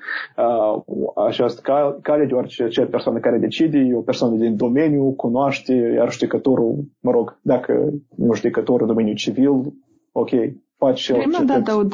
această 1.27 1.61
cale, 2.03 2.25
deoarece 2.27 2.63
acea 2.63 2.87
persoană 2.87 3.19
care 3.19 3.39
decide 3.39 3.79
e 3.79 3.97
o 3.97 4.01
persoană 4.01 4.37
din 4.37 4.57
domeniu, 4.57 5.13
cunoaște, 5.13 5.75
iar 5.97 6.13
judecătorul, 6.13 6.85
mă 7.01 7.11
rog, 7.11 7.39
dacă 7.43 7.93
nu 8.17 8.35
judecătorul 8.35 8.81
în 8.81 8.87
domeniul 8.87 9.17
civil, 9.17 9.51
ok, 10.13 10.31
face 10.77 11.03
și 11.03 11.13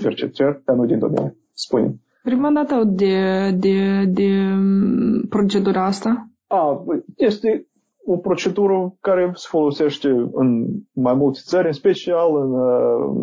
cercetări, 0.01 0.62
dar 0.64 0.77
nu 0.77 0.85
din 0.85 0.99
domeniu. 0.99 1.37
Spune. 1.53 1.95
Prima 2.29 2.51
dată 2.51 2.83
de, 2.85 3.51
de, 3.59 4.05
de 4.05 4.29
mm, 4.55 5.26
procedura 5.29 5.85
asta? 5.85 6.29
A, 6.47 6.85
este 7.16 7.66
o 8.05 8.16
procedură 8.16 8.95
care 9.01 9.31
se 9.35 9.47
folosește 9.51 10.09
în 10.33 10.66
mai 10.93 11.14
multe 11.14 11.39
țări, 11.43 11.66
în 11.66 11.72
special 11.72 12.37
în, 12.37 12.55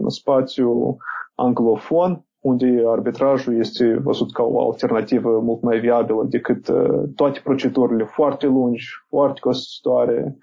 în 0.03 0.09
spațiu 0.09 0.97
anglofon, 1.35 2.25
unde 2.39 2.83
arbitrajul 2.87 3.57
este 3.59 3.99
văzut 4.03 4.33
ca 4.33 4.43
o 4.43 4.65
alternativă 4.71 5.39
mult 5.39 5.61
mai 5.61 5.79
viabilă 5.79 6.25
decât 6.29 6.67
uh, 6.67 7.03
toate 7.15 7.39
procedurile 7.43 8.03
foarte 8.03 8.45
lungi, 8.45 8.87
foarte 9.09 9.39
costisitoare, 9.39 10.37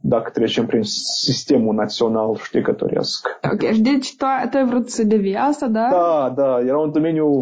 dacă 0.00 0.30
trecem 0.30 0.66
prin 0.66 0.82
sistemul 1.24 1.74
național 1.74 2.36
judecătoresc. 2.44 3.38
Ok, 3.52 3.72
și 3.72 3.80
deci 3.80 4.16
tu, 4.16 4.26
tu 4.50 4.56
ai 4.56 4.66
vrut 4.66 4.90
să 4.90 5.04
devii 5.04 5.36
asta, 5.36 5.66
da? 5.66 5.88
Da, 5.90 6.32
da, 6.36 6.60
era 6.60 6.78
un 6.78 6.92
domeniu 6.92 7.40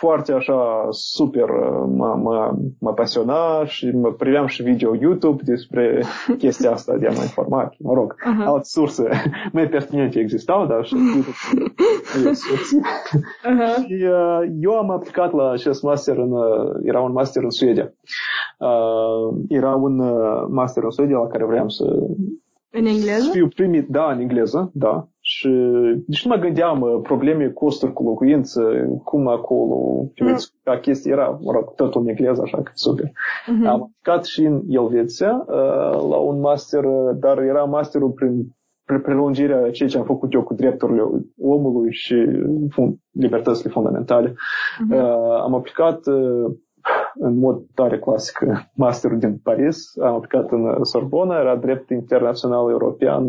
foarte 0.00 0.32
așa 0.32 0.88
super, 0.90 1.48
mă, 1.86 2.18
mă, 2.22 2.54
mă 2.78 2.92
pasiona 2.92 3.64
și 3.64 3.90
mă 3.90 4.12
priveam 4.12 4.46
și 4.46 4.62
video 4.62 4.94
YouTube 5.00 5.42
despre 5.44 6.02
chestia 6.42 6.70
asta 6.70 6.96
de 6.96 7.06
a 7.06 7.10
mă 7.10 7.22
informa. 7.22 7.72
Mă 7.78 7.92
rog, 7.94 8.14
uh-huh. 8.14 8.46
alte 8.46 8.64
surse 8.64 9.08
mai 9.52 9.68
pertinente 9.68 10.18
existau, 10.18 10.66
dar 10.66 10.84
și 10.84 10.94
YouTube 11.04 11.36
uh-huh. 13.48 13.86
Și 13.86 14.04
uh, 14.04 14.40
eu 14.60 14.72
am 14.78 14.90
aplicat 14.90 15.32
la 15.32 15.50
acest 15.50 15.82
master, 15.82 16.16
în, 16.16 16.32
uh, 16.32 16.80
era 16.82 17.00
un 17.00 17.12
master 17.12 17.42
în 17.42 17.50
Suedia. 17.50 17.92
Uh, 18.60 19.38
era 19.48 19.74
un 19.74 19.98
uh, 19.98 20.46
master 20.48 20.82
în 20.82 20.90
Suedia 20.90 21.18
la 21.18 21.26
care 21.26 21.44
vreau 21.44 21.68
să 21.68 21.84
în 22.72 22.86
engleză? 22.86 23.30
Fiu 23.32 23.48
primit, 23.48 23.88
da, 23.88 24.12
în 24.12 24.20
engleză, 24.20 24.70
da. 24.74 25.08
Și 25.20 25.38
și 25.40 26.02
deci 26.06 26.24
nu 26.24 26.34
mă 26.34 26.40
gândeam 26.40 26.80
uh, 26.80 27.00
probleme, 27.02 27.48
costuri 27.48 27.92
cu 27.92 28.02
locuință, 28.02 28.62
cum 29.04 29.28
acolo, 29.28 29.74
mm. 30.20 30.36
ca 30.62 30.78
chestie 30.78 31.12
era, 31.12 31.38
mă 31.42 31.52
rog, 31.52 31.74
totul 31.74 32.00
în 32.00 32.08
engleză, 32.08 32.42
așa 32.44 32.62
că 32.62 32.70
super. 32.74 33.06
Mm-hmm. 33.06 33.66
Am 33.66 33.82
aplicat 33.82 34.24
și 34.24 34.40
în 34.40 34.62
Elveția 34.68 35.44
uh, 35.46 36.08
la 36.10 36.16
un 36.16 36.40
master, 36.40 36.84
uh, 36.84 37.16
dar 37.20 37.38
era 37.38 37.64
masterul 37.64 38.10
prin 38.10 38.56
prelungirea 39.02 39.70
ceea 39.70 39.88
ce 39.88 39.98
am 39.98 40.04
făcut 40.04 40.32
eu 40.32 40.42
cu 40.42 40.54
drepturile 40.54 41.02
omului 41.38 41.92
și 41.92 42.14
fund, 42.70 42.96
libertățile 43.10 43.70
fundamentale. 43.70 44.28
Mm-hmm. 44.28 44.96
Uh, 44.96 45.40
am 45.42 45.54
aplicat 45.54 46.06
uh, 46.06 46.52
în 47.14 47.38
mod 47.38 47.62
tare 47.74 47.98
clasic 47.98 48.38
masterul 48.74 49.18
din 49.18 49.38
Paris, 49.42 49.96
am 49.98 50.14
aplicat 50.14 50.50
în 50.50 50.84
Sorbona, 50.84 51.38
era 51.38 51.56
drept 51.56 51.90
internațional 51.90 52.70
european 52.70 53.28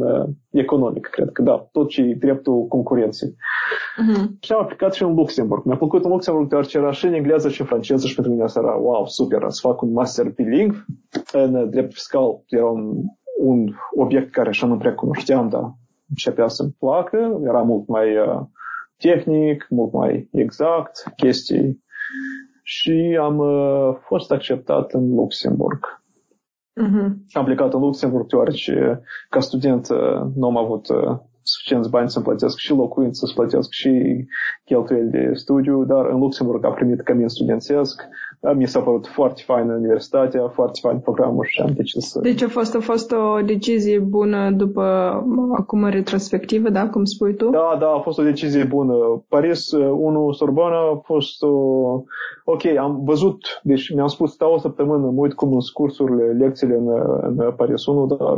economic, 0.50 1.08
cred 1.08 1.30
că 1.32 1.42
da, 1.42 1.68
tot 1.72 1.90
ce 1.90 2.02
e 2.02 2.16
dreptul 2.20 2.68
concurenței. 2.68 3.30
Uh-huh. 3.30 4.40
Și 4.40 4.52
am 4.52 4.62
aplicat 4.62 4.94
și 4.94 5.04
în 5.04 5.14
Luxemburg. 5.14 5.64
Mi-a 5.66 5.76
plăcut 5.76 6.04
în 6.04 6.12
Luxemburg 6.12 6.50
deoarece 6.50 6.78
era 6.78 6.92
și 6.92 7.06
în 7.06 7.14
engleză 7.14 7.50
și 7.50 7.62
în 7.62 7.68
franceză 7.68 8.08
și 8.08 8.14
pentru 8.14 8.32
mine 8.32 8.44
asta 8.44 8.60
era 8.60 8.76
wow, 8.76 9.06
super, 9.06 9.46
să 9.48 9.68
fac 9.68 9.82
un 9.82 9.92
master 9.92 10.30
bilingv 10.30 10.86
în 11.34 11.70
drept 11.70 11.94
fiscal. 11.94 12.44
Era 12.48 12.66
un, 12.66 12.94
un 13.38 13.74
obiect 13.96 14.32
care 14.32 14.50
așa 14.50 14.68
nu 14.68 14.78
prea 14.78 14.96
cunoșteam, 14.96 15.50
dar 15.50 15.74
începea 16.10 16.48
să-mi 16.48 16.76
placă, 16.80 17.40
era 17.44 17.62
mult 17.62 17.88
mai 17.88 18.18
uh, 18.18 18.40
tehnic, 18.98 19.68
mult 19.70 19.94
mai 19.94 20.30
exact, 20.32 21.04
chestii 21.16 21.84
și 22.64 23.18
am 23.22 23.38
uh, 23.38 23.95
fost 24.01 24.32
acceptat 24.32 24.91
în 24.91 25.14
Luxemburg. 25.16 26.01
Uh-huh. 26.82 27.09
Am 27.32 27.45
plecat 27.45 27.74
în 27.74 27.80
Luxemburg 27.80 28.28
deoarece 28.28 29.01
ca 29.30 29.39
student 29.39 29.89
uh, 29.89 30.22
nu 30.36 30.47
am 30.47 30.57
avut 30.57 30.89
uh, 30.89 31.18
suficienți 31.41 31.89
bani 31.89 32.09
să 32.09 32.22
plătesc 32.22 32.57
și 32.57 32.72
locuință, 32.72 33.26
să 33.26 33.34
plătesc 33.36 33.72
și 33.72 34.26
cheltuieli 34.66 35.09
de 35.09 35.32
studiu, 35.34 35.84
dar 35.86 36.05
în 36.05 36.20
Luxemburg 36.20 36.66
am 36.66 36.74
primit 36.74 37.01
cămin 37.01 37.28
studențesc, 37.28 38.01
mi 38.56 38.68
s-a 38.68 38.80
părut 38.80 39.08
foarte 39.08 39.42
faină 39.46 39.74
universitatea, 39.74 40.48
foarte 40.48 40.80
fain 40.82 41.00
programul 41.00 41.46
și 41.48 41.62
am 41.62 41.72
decis 41.76 42.10
să... 42.10 42.20
Deci 42.20 42.42
a 42.42 42.48
fost, 42.48 42.76
a 42.76 42.80
fost 42.80 43.12
o 43.12 43.42
decizie 43.42 44.00
bună 44.00 44.52
după, 44.52 44.82
acum 45.58 45.86
retrospectivă, 45.86 46.70
da, 46.70 46.89
cum 46.89 47.04
spui 47.04 47.36
tu? 47.36 47.50
Da, 47.50 47.78
da, 47.80 47.88
a 47.88 48.00
fost 48.00 48.20
o 48.20 48.24
decizie 48.24 48.64
bună. 48.64 48.94
Paris 49.28 49.72
1 49.72 50.26
uh, 50.26 50.36
Sorbona 50.36 50.78
a 50.78 51.02
fost 51.04 51.44
o... 51.44 51.48
Ok, 52.46 52.66
am 52.80 53.02
văzut, 53.04 53.62
deci 53.64 53.94
mi-am 53.94 54.08
spus, 54.08 54.32
stau 54.32 54.54
o 54.54 54.60
săptămână, 54.60 55.06
mă 55.06 55.22
uit 55.22 55.34
cum 55.34 55.50
sunt 55.50 55.74
cursurile, 55.74 56.24
lecțiile 56.24 56.76
în, 56.76 56.88
în 57.22 57.52
Paris 57.56 57.86
1, 57.86 58.06
dar, 58.06 58.36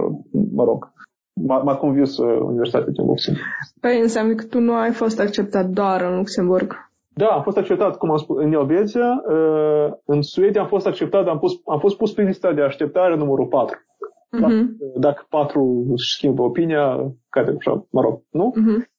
mă 0.53 0.63
rog, 0.63 0.91
m-a, 1.33 1.57
m-a 1.57 1.75
convins 1.75 2.17
uh, 2.17 2.39
Universitatea 2.41 2.91
din 2.91 3.05
Luxemburg. 3.05 3.45
Păi 3.79 3.99
înseamnă 4.01 4.33
că 4.33 4.43
tu 4.43 4.59
nu 4.59 4.73
ai 4.73 4.91
fost 4.91 5.19
acceptat 5.19 5.65
doar 5.65 6.01
în 6.01 6.15
Luxemburg. 6.15 6.91
Da, 7.13 7.25
am 7.25 7.41
fost 7.41 7.57
acceptat, 7.57 7.97
cum 7.97 8.11
am 8.11 8.17
spus, 8.17 8.37
în 8.37 8.53
Elveția. 8.53 9.23
Uh, 9.27 9.91
în 10.05 10.21
Suedia 10.21 10.61
am 10.61 10.67
fost 10.67 10.87
acceptat, 10.87 11.27
am, 11.27 11.39
pus, 11.39 11.61
am 11.65 11.79
fost 11.79 11.97
pus 11.97 12.13
pe 12.13 12.21
lista 12.21 12.53
de 12.53 12.61
așteptare 12.61 13.15
numărul 13.15 13.45
4. 13.45 13.77
Uh-huh. 13.77 14.39
Dacă, 14.39 14.75
dacă 14.95 15.25
4 15.29 15.85
își 15.91 16.15
schimbă 16.15 16.41
opinia, 16.41 17.13
care, 17.29 17.55
așa, 17.59 17.85
mă 17.89 18.01
rog, 18.01 18.21
nu? 18.29 18.53
Uh-huh. 18.55 18.91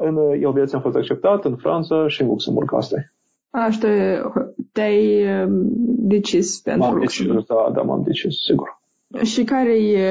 În 0.00 0.16
Elveția 0.40 0.78
am 0.78 0.82
fost 0.82 0.96
acceptat, 0.96 1.44
în 1.44 1.56
Franța 1.56 2.08
și 2.08 2.22
în 2.22 2.28
Luxemburg, 2.28 2.74
asta 2.74 2.96
e. 2.98 3.10
Așa, 3.50 3.78
te-ai 4.72 5.24
um, 5.44 5.68
decis 5.98 6.60
pentru 6.60 6.88
M-am 6.88 7.00
decis, 7.00 7.26
da, 7.26 7.70
da, 7.74 7.82
m-am 7.82 8.02
decis, 8.02 8.34
sigur. 8.46 8.80
Și 9.22 9.44
care 9.44 9.78
e, 9.78 10.08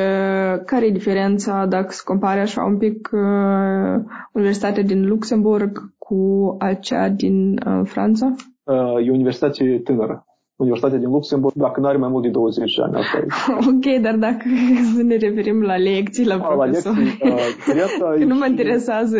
care 0.65 0.85
e 0.85 0.91
diferența 0.91 1.65
dacă 1.65 1.87
se 1.91 2.01
compare 2.05 2.39
așa 2.39 2.63
un 2.63 2.77
pic 2.77 3.09
uh, 3.11 4.03
Universitatea 4.31 4.83
din 4.83 5.07
Luxemburg 5.07 5.93
cu 6.07 6.55
acea 6.59 7.09
din 7.09 7.51
uh, 7.51 7.81
Franța? 7.83 8.35
Uh, 8.63 9.05
e 9.05 9.09
o 9.09 9.13
universitate 9.13 9.81
tânără. 9.83 10.25
Universitatea 10.55 10.97
din 10.97 11.09
Luxemburg, 11.09 11.53
dacă 11.55 11.79
nu 11.79 11.87
are 11.87 11.97
mai 11.97 12.09
mult 12.09 12.23
de 12.23 12.29
20 12.29 12.79
ani. 12.79 12.95
Asta 12.95 13.17
e. 13.17 13.25
ok, 13.71 14.01
dar 14.01 14.15
dacă 14.15 14.43
să 14.95 15.01
ne 15.03 15.15
referim 15.15 15.61
la 15.61 15.77
lecții, 15.77 16.25
la 16.25 16.35
A, 16.35 16.37
profesor. 16.37 16.93
La 16.93 17.01
lecții, 17.01 18.21
uh, 18.21 18.25
nu 18.31 18.35
mă 18.35 18.45
interesează, 18.45 19.19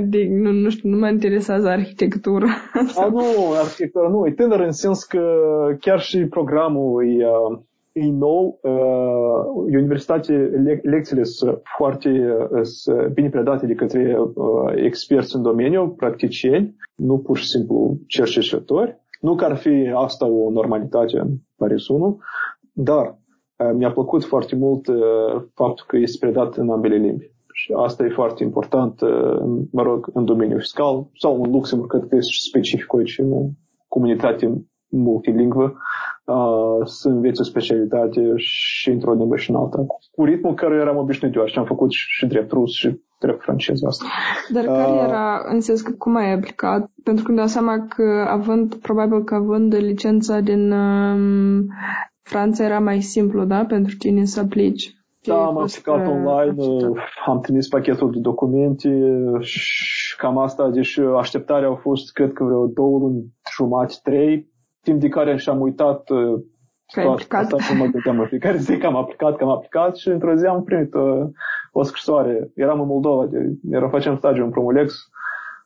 de, 0.00 0.28
nu, 0.30 0.50
nu 0.52 0.70
știu, 0.70 0.88
nu 0.88 0.98
mă 0.98 1.08
interesează 1.08 1.68
arhitectura. 1.68 2.48
A, 2.96 3.06
nu, 3.06 3.24
arhitectura 3.62 4.08
nu, 4.08 4.26
e 4.26 4.30
tânăr 4.30 4.60
în 4.60 4.72
sens 4.72 5.04
că 5.04 5.22
chiar 5.80 6.00
și 6.00 6.26
programul 6.26 7.04
e, 7.04 7.26
uh, 7.26 7.58
e 7.96 8.10
nou, 8.10 8.58
uh, 8.62 9.72
universitate, 9.72 10.32
le, 10.32 10.80
lecțiile 10.82 11.22
sunt 11.22 11.60
foarte 11.76 12.36
uh, 12.50 12.62
sunt 12.62 13.06
bine 13.06 13.28
predate 13.28 13.66
de 13.66 13.74
către 13.74 14.18
uh, 14.18 14.72
experți 14.74 15.36
în 15.36 15.42
domeniu, 15.42 15.88
practicieni, 15.88 16.76
nu 16.94 17.18
pur 17.18 17.36
și 17.36 17.46
simplu 17.48 17.98
cercetători. 18.06 19.00
Nu 19.20 19.34
că 19.34 19.44
ar 19.44 19.56
fi 19.56 19.92
asta 19.94 20.26
o 20.26 20.50
normalitate 20.50 21.18
în 21.18 21.28
Paris 21.56 21.88
1, 21.88 22.18
dar 22.72 23.06
uh, 23.06 23.70
mi-a 23.74 23.92
plăcut 23.92 24.24
foarte 24.24 24.56
mult 24.56 24.86
uh, 24.86 25.42
faptul 25.54 25.84
că 25.88 25.96
este 25.96 26.26
predat 26.26 26.56
în 26.56 26.70
ambele 26.70 26.96
limbi. 26.96 27.30
Și 27.52 27.72
asta 27.76 28.04
e 28.04 28.08
foarte 28.08 28.42
important, 28.42 29.00
uh, 29.00 29.66
mă 29.72 29.82
rog, 29.82 30.10
în 30.12 30.24
domeniul 30.24 30.60
fiscal 30.60 31.06
sau 31.14 31.42
în 31.42 31.50
Luxemburg, 31.50 31.90
cred 31.90 32.06
că 32.08 32.16
este 32.16 32.32
specific 32.48 32.94
aici, 32.94 33.18
o 33.18 33.48
comunitate 33.88 34.66
multilingvă 34.88 35.62
uh, 35.62 35.74
să 36.84 37.08
înveți 37.08 37.40
o 37.40 37.44
specialitate 37.44 38.32
și 38.36 38.90
într-o 38.90 39.12
limbă 39.12 39.36
și 39.36 39.50
în 39.50 39.56
alta. 39.56 39.86
Cu 40.10 40.24
ritmul 40.24 40.54
care 40.54 40.74
eram 40.74 40.96
obișnuit 40.96 41.34
eu 41.34 41.44
și 41.44 41.58
am 41.58 41.64
făcut 41.64 41.90
și 41.90 42.26
drept 42.26 42.52
rus 42.52 42.72
și 42.72 43.00
drept 43.20 43.42
francez 43.42 43.82
asta. 43.82 44.04
Dar 44.52 44.64
care 44.64 44.92
uh, 44.92 45.04
era, 45.06 45.42
în 45.52 45.60
sens 45.60 45.80
că 45.80 45.92
cum 45.98 46.16
ai 46.16 46.32
aplicat? 46.32 46.90
Pentru 47.02 47.24
că 47.24 47.30
îmi 47.30 47.38
dau 47.38 47.48
seama 47.48 47.86
că 47.88 48.26
având, 48.28 48.74
probabil 48.74 49.24
că 49.24 49.34
având 49.34 49.74
licența 49.74 50.40
din 50.40 50.72
um, 50.72 51.66
Franța 52.22 52.64
era 52.64 52.78
mai 52.78 53.00
simplu, 53.00 53.44
da, 53.44 53.64
pentru 53.64 53.96
tine 53.96 54.24
să 54.24 54.40
aplici. 54.40 54.94
Da, 55.26 55.44
am 55.44 55.58
aplicat 55.58 56.06
online, 56.06 56.54
ajutat. 56.58 56.92
am 57.26 57.40
trimis 57.40 57.68
pachetul 57.68 58.10
de 58.10 58.18
documente 58.18 58.88
și 59.40 60.16
cam 60.16 60.38
asta, 60.38 60.70
deci 60.70 60.98
așteptarea 60.98 61.68
au 61.68 61.74
fost, 61.74 62.12
cred 62.12 62.32
că 62.32 62.44
vreo 62.44 62.66
două 62.66 62.98
luni 62.98 63.24
jumate, 63.56 63.94
trei, 64.02 64.54
timp 64.86 65.00
de 65.00 65.08
care 65.08 65.36
și-am 65.36 65.60
uitat 65.60 66.10
uh, 66.10 66.40
că 66.92 67.00
ai 67.00 67.06
aplicat. 67.06 67.52
Asta 67.52 67.74
mă 67.74 67.86
gândeam 67.94 68.18
în 68.20 68.26
fiecare 68.26 68.56
zi 68.56 68.76
că 68.76 68.86
am 68.86 68.96
aplicat, 68.96 69.36
că 69.36 69.44
am 69.44 69.50
aplicat 69.50 69.96
și 69.96 70.08
într-o 70.08 70.34
zi 70.34 70.46
am 70.46 70.62
primit 70.62 70.94
uh, 70.94 71.24
o 71.72 71.82
scrisoare. 71.82 72.50
Eram 72.54 72.80
în 72.80 72.86
Moldova, 72.86 73.26
de, 73.26 73.38
era 73.70 73.88
facem 73.88 74.16
stagiu 74.16 74.44
în 74.44 74.50
Promulex 74.50 74.88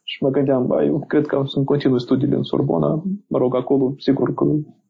și 0.03 0.23
mă 0.23 0.31
gândeam, 0.31 0.67
bă, 0.67 0.83
eu 0.83 1.05
cred 1.07 1.27
că 1.27 1.43
sunt 1.45 1.65
continui 1.65 2.01
studiile 2.01 2.37
în 2.37 2.43
Sorbona, 2.43 3.03
mă 3.27 3.39
rog, 3.39 3.55
acolo, 3.55 3.95
sigur 3.99 4.35
că 4.35 4.45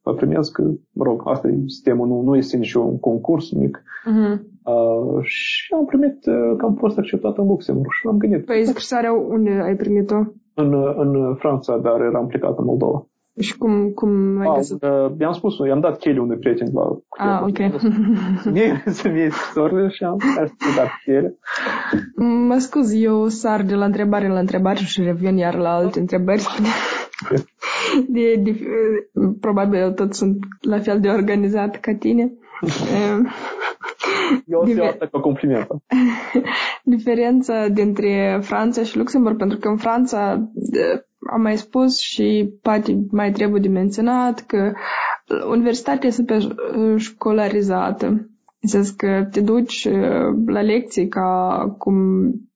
mă 0.05 0.14
primesc, 0.14 0.53
că, 0.53 0.62
mă 0.93 1.05
rog, 1.05 1.22
asta 1.24 1.49
e 1.49 1.55
sistemul, 1.66 2.07
nu, 2.07 2.20
nu 2.20 2.37
este 2.37 2.57
niciun 2.57 2.99
concurs 2.99 3.51
mic. 3.53 3.83
Uh-huh. 3.83 4.39
Uh, 4.64 5.22
și 5.22 5.74
am 5.74 5.85
primit 5.85 6.26
uh, 6.26 6.57
că 6.57 6.64
am 6.64 6.74
fost 6.74 6.99
acceptat 6.99 7.39
în 7.39 7.47
Luxemburg 7.47 7.93
și 7.93 8.07
am 8.07 8.18
gândit. 8.18 8.45
Păi 8.45 8.64
scrisoarea 8.64 9.12
unde 9.12 9.51
ai 9.51 9.76
primit-o? 9.76 10.18
În, 10.55 10.74
în 10.97 11.35
Franța, 11.35 11.78
dar 11.78 12.01
eram 12.01 12.26
plecat 12.26 12.59
în 12.59 12.64
Moldova. 12.64 13.09
Și 13.39 13.57
cum, 13.57 13.91
cum 13.91 14.41
ai 14.41 14.47
ah, 14.47 14.55
găsit? 14.55 14.83
Uh, 14.83 15.12
i-am 15.18 15.33
spus, 15.33 15.59
i-am 15.66 15.81
dat 15.81 15.99
cheile 15.99 16.20
unui 16.20 16.37
prieten 16.37 16.68
la 16.74 16.99
Ah, 17.09 17.43
ok. 17.43 17.81
Să-mi 18.93 19.18
iei 19.18 19.31
scrisorile 19.31 19.89
și 19.89 20.05
am 20.05 20.16
dat 20.76 20.89
cheile. 21.05 21.39
Mă 22.47 22.59
scuz, 22.59 23.03
eu 23.03 23.28
sar 23.28 23.62
de 23.62 23.74
la 23.74 23.85
întrebare 23.85 24.28
la 24.28 24.39
întrebare 24.39 24.78
și 24.78 25.03
revin 25.03 25.37
iar 25.37 25.55
la 25.55 25.74
alte 25.74 26.01
întrebări. 26.01 26.47
de, 28.09 28.35
de, 28.35 28.57
probabil 29.41 29.93
tot 29.93 30.14
sunt 30.14 30.39
la 30.61 30.78
fel 30.78 31.01
de 31.01 31.09
organizat 31.09 31.81
ca 31.81 31.95
tine. 31.95 32.33
Eu 34.47 34.61
o 34.61 34.66
să 34.66 34.83
asta 34.83 35.07
ca 35.07 35.20
compliment. 35.20 35.66
Diferența 36.83 37.68
dintre 37.68 38.39
Franța 38.43 38.83
și 38.83 38.97
Luxemburg, 38.97 39.37
pentru 39.37 39.59
că 39.59 39.68
în 39.68 39.76
Franța 39.76 40.51
am 41.32 41.40
mai 41.40 41.56
spus 41.56 41.98
și 41.98 42.52
poate 42.62 43.06
mai 43.10 43.30
trebuie 43.30 43.60
de 43.60 43.68
menționat 43.68 44.40
că 44.40 44.72
universitatea 45.50 46.08
este 46.08 46.38
școlarizată. 46.96 48.30
Zis 48.62 48.90
că 48.90 49.26
te 49.30 49.40
duci 49.40 49.84
uh, 49.84 50.36
la 50.46 50.60
lecții 50.60 51.08
ca 51.08 51.74
cum 51.78 51.94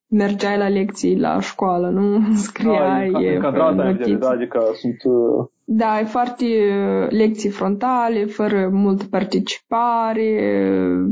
mergeai 0.09 0.59
la 0.59 0.69
lecții 0.69 1.19
la 1.19 1.41
școală, 1.41 1.89
nu 1.89 2.21
scriai 2.35 3.11
da, 3.11 3.21
e 3.21 3.39
notițe. 3.75 4.15
Da, 4.15 4.29
adică 4.29 4.61
sunt... 4.75 4.97
Uh, 5.05 5.47
da, 5.67 6.01
e 6.01 6.05
foarte 6.05 6.45
uh, 6.45 7.11
lecții 7.11 7.51
frontale, 7.51 8.25
fără 8.25 8.69
multă 8.73 9.05
participare, 9.11 10.31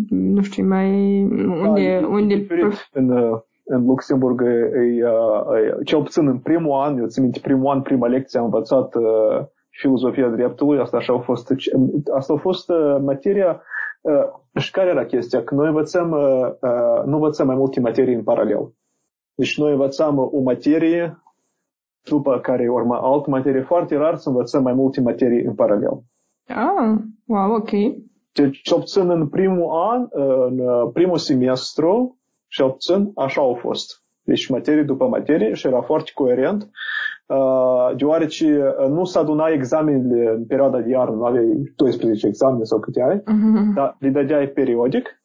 nu 0.09 0.42
știu, 0.42 0.66
mai... 0.66 1.22
Unde... 1.62 1.98
Da, 2.00 2.07
unde 2.07 2.46
în, 2.92 3.09
în 3.73 3.85
Luxemburg, 3.87 4.43
e, 4.43 4.70
e, 4.75 5.07
e, 5.59 5.83
cel 5.85 6.03
puțin 6.03 6.27
în 6.27 6.39
primul 6.39 6.81
an, 6.81 6.99
eu 6.99 7.07
țin 7.07 7.23
minte, 7.23 7.39
primul 7.43 7.70
an, 7.70 7.83
prima 7.83 8.07
lecție 8.07 8.39
am 8.39 8.45
învățat 8.45 8.95
uh, 8.95 9.45
filozofia 9.68 10.29
dreptului, 10.29 10.81
asta 10.81 10.97
așa 10.97 11.14
a 11.14 11.18
fost, 11.18 11.55
asta 12.14 12.33
a 12.33 12.37
fost 12.37 12.70
uh, 12.70 12.97
materia 13.01 13.62
uh, 14.01 14.61
și 14.61 14.70
care 14.70 14.91
era 14.91 15.05
chestia? 15.05 15.43
Că 15.43 15.55
noi 15.55 15.66
învățăm, 15.66 16.11
uh, 16.11 17.05
nu 17.05 17.14
învățăm 17.14 17.47
mai 17.47 17.57
multe 17.57 17.81
materii 17.81 18.14
în 18.14 18.23
paralel. 18.23 18.73
Deci 19.35 19.59
noi 19.59 19.70
învățăm 19.70 20.18
o 20.18 20.41
materie, 20.41 21.23
după 22.09 22.39
care 22.39 22.68
urma 22.68 22.99
altă 22.99 23.31
materie. 23.31 23.62
Foarte 23.62 23.97
rar 23.97 24.16
să 24.16 24.29
învățăm 24.29 24.62
mai 24.62 24.73
multe 24.73 25.01
materii 25.01 25.45
în 25.45 25.55
paralel. 25.55 26.03
Ah, 26.47 26.99
wow, 27.27 27.55
ok. 27.55 27.70
Deci, 28.33 28.70
obțin 28.70 29.11
în 29.11 29.29
primul 29.29 29.70
an, 29.70 30.07
în 30.11 30.91
primul 30.93 31.16
semestru, 31.16 32.18
și 32.53 32.62
obțin, 32.62 33.12
așa 33.16 33.40
au 33.40 33.55
fost. 33.55 34.03
Deci 34.22 34.48
materie 34.48 34.82
după 34.82 35.07
materie 35.07 35.53
și 35.55 35.66
era 35.66 35.80
foarte 35.80 36.11
coerent, 36.14 36.70
deoarece 37.96 38.74
nu 38.88 39.05
s-a 39.05 39.20
aduna 39.20 39.46
examenele 39.46 40.30
în 40.36 40.44
perioada 40.44 40.80
de 40.80 40.90
iarnă, 40.90 41.14
nu 41.14 41.24
aveai 41.24 41.72
12 41.76 42.26
examene 42.26 42.64
sau 42.64 42.78
câte 42.78 43.03
ai, 43.03 43.18
uh-huh. 43.18 43.74
dar 43.74 43.96
le 43.98 44.09
dădeai 44.09 44.46
periodic 44.46 45.22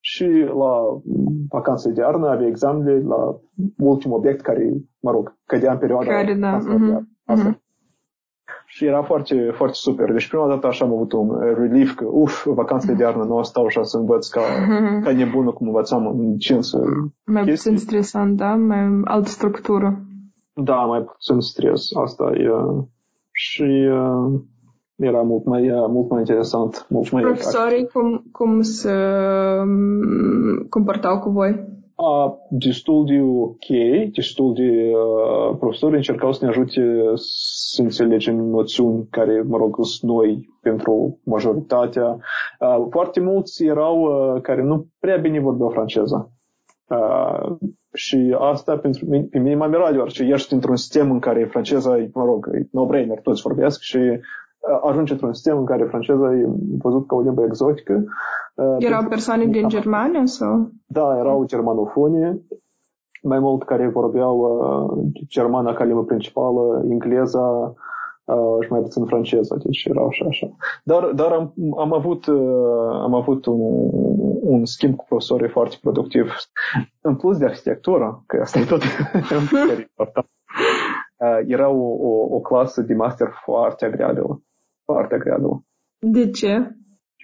și 0.00 0.26
la 0.62 1.00
vacanța 1.48 1.90
de 1.90 2.00
iarnă 2.00 2.28
avea 2.28 2.46
examene 2.46 3.02
la 3.06 3.38
ultimul 3.78 4.16
obiect 4.16 4.40
care, 4.40 4.72
mă 5.00 5.10
rog, 5.10 5.36
cădea 5.46 5.72
în 5.72 5.78
perioada 5.78 6.10
care, 6.10 6.34
da. 6.34 6.52
asta. 6.52 6.74
Uh-huh. 6.74 7.34
Uh-huh. 7.34 7.64
Și 8.76 8.84
era 8.84 9.02
foarte, 9.02 9.50
foarte 9.54 9.74
super. 9.74 10.12
Deci 10.12 10.28
prima 10.28 10.48
dată 10.48 10.66
așa 10.66 10.84
am 10.84 10.92
avut 10.92 11.12
un 11.12 11.38
relief 11.54 11.94
că, 11.94 12.04
uf, 12.10 12.46
vacanța 12.46 12.92
de 12.92 13.02
iarnă 13.02 13.24
nu 13.24 13.42
stau 13.42 13.64
așa 13.64 13.82
să 13.82 13.96
învăț 13.96 14.28
ca, 14.28 14.40
ca 15.04 15.12
nebună 15.12 15.50
cum 15.50 15.66
învățam 15.66 16.06
în 16.06 16.36
cinsă. 16.36 16.78
Mai 17.24 17.44
chestii. 17.44 17.70
puțin 17.70 17.86
stresant, 17.86 18.36
da? 18.36 18.54
Mai 18.54 19.00
altă 19.04 19.28
structură. 19.28 20.00
Da, 20.54 20.74
mai 20.74 21.00
puțin 21.00 21.40
stres. 21.40 21.94
Asta 21.94 22.24
e. 22.34 22.48
Și 23.30 23.88
uh, 23.90 24.40
era 24.96 25.22
mult 25.22 25.44
mai, 25.44 25.70
mult 25.88 26.10
mai 26.10 26.18
interesant. 26.18 26.86
Mult 26.88 27.10
mai 27.10 27.22
Profesorii 27.22 27.86
cum, 27.92 28.24
cum 28.32 28.60
se 28.60 28.92
um, 29.60 30.66
comportau 30.68 31.18
cu 31.18 31.30
voi? 31.30 31.75
A, 31.98 32.38
destul 32.50 33.06
de 33.06 33.20
ok, 33.20 33.66
destul 34.12 34.54
de 34.54 34.92
uh, 34.94 35.56
profesori 35.58 35.94
încercau 35.96 36.32
să 36.32 36.44
ne 36.44 36.50
ajute 36.50 37.12
să 37.14 37.82
înțelegem 37.82 38.36
noțiuni 38.36 39.06
care, 39.10 39.42
mă 39.42 39.56
rog, 39.56 39.84
sunt 39.84 40.10
noi 40.10 40.48
pentru 40.60 41.20
majoritatea. 41.24 42.18
Uh, 42.60 42.86
foarte 42.90 43.20
mulți 43.20 43.64
erau 43.64 44.00
uh, 44.00 44.40
care 44.42 44.62
nu 44.62 44.86
prea 44.98 45.16
bine 45.16 45.40
vorbeau 45.40 45.70
franceză. 45.70 46.30
Uh, 46.88 47.56
și 47.94 48.36
asta 48.38 48.78
pentru 48.78 49.06
mine, 49.08 49.26
pe 49.30 49.38
mine 49.38 49.54
m-a 49.54 49.66
mirat, 49.66 49.92
deoarece 49.92 50.22
ești 50.22 50.52
într-un 50.52 50.76
sistem 50.76 51.10
în 51.10 51.18
care 51.18 51.44
franceza, 51.44 51.96
mă 52.12 52.24
rog, 52.24 52.48
e 52.54 52.68
no-brainer, 52.72 53.20
toți 53.22 53.42
vorbesc 53.42 53.80
și 53.80 53.98
ajunge 54.82 55.12
într-un 55.12 55.32
sistem 55.32 55.58
în 55.58 55.64
care 55.64 55.84
franceza 55.84 56.32
e 56.34 56.48
văzut 56.78 57.06
ca 57.06 57.16
o 57.16 57.20
limbă 57.20 57.42
exotică. 57.42 58.04
Erau 58.78 59.04
persoane 59.08 59.46
din 59.46 59.68
Germania 59.68 60.24
sau? 60.24 60.70
Da, 60.86 61.16
erau 61.18 61.44
germanofoni, 61.44 62.42
mai 63.22 63.38
mult 63.38 63.64
care 63.64 63.88
vorbeau 63.88 64.36
uh, 64.38 65.22
germana 65.28 65.74
ca 65.74 65.84
limbă 65.84 66.04
principală, 66.04 66.84
engleza 66.90 67.74
uh, 68.24 68.56
și 68.64 68.70
mai 68.70 68.80
puțin 68.80 69.04
franceză, 69.04 69.60
deci 69.64 69.84
erau 69.84 70.06
așa, 70.06 70.24
așa. 70.28 70.48
Dar, 70.84 71.04
dar 71.04 71.32
am, 71.32 71.54
am 71.78 71.94
avut, 71.94 72.26
uh, 72.26 73.00
am 73.02 73.14
avut 73.14 73.46
un, 73.46 73.60
un 74.40 74.64
schimb 74.64 74.96
cu 74.96 75.04
profesorii 75.08 75.48
foarte 75.48 75.76
productiv. 75.80 76.34
În 77.00 77.16
plus 77.16 77.38
de 77.38 77.44
arhitectură, 77.44 78.22
că 78.26 78.38
asta 78.40 78.58
e 78.58 78.64
tot 78.64 78.82
important, 79.88 80.28
uh, 81.18 81.40
era 81.46 81.68
o, 81.68 81.86
o, 82.08 82.34
o 82.34 82.40
clasă 82.40 82.82
de 82.82 82.94
master 82.94 83.28
foarte 83.44 83.84
agreabilă 83.84 84.40
foarte 84.86 85.14
agreabilă. 85.14 85.64
De 85.98 86.30
ce? 86.30 86.76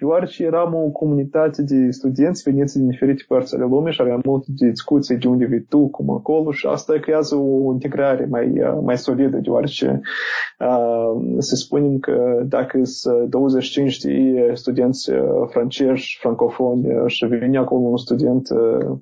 Deoarece 0.02 0.44
eram 0.44 0.74
o 0.74 0.88
comunitate 0.88 1.62
de 1.62 1.90
studenți 1.90 2.42
veniți 2.42 2.78
din 2.78 2.88
diferite 2.88 3.24
părți 3.28 3.54
ale 3.54 3.64
lumii 3.64 3.92
și 3.92 4.00
aveam 4.00 4.20
multe 4.24 4.46
discuții 4.50 5.16
de 5.16 5.28
unde 5.28 5.44
vii 5.44 5.66
tu, 5.68 5.88
cum 5.88 6.10
acolo 6.10 6.50
și 6.50 6.66
asta 6.66 6.92
creează 7.00 7.34
o 7.36 7.72
integrare 7.72 8.26
mai, 8.30 8.52
mai 8.82 8.98
solidă, 8.98 9.36
deoarece 9.36 10.00
uh, 10.58 11.12
să 11.38 11.54
spunem 11.54 11.98
că 11.98 12.42
dacă 12.44 12.80
sunt 12.84 13.28
25 13.28 13.98
de 13.98 14.50
studenți 14.54 15.10
francezi, 15.48 16.18
francofoni 16.20 16.88
și 17.06 17.26
vine 17.26 17.58
acolo 17.58 17.80
un 17.80 17.96
student, 17.96 18.48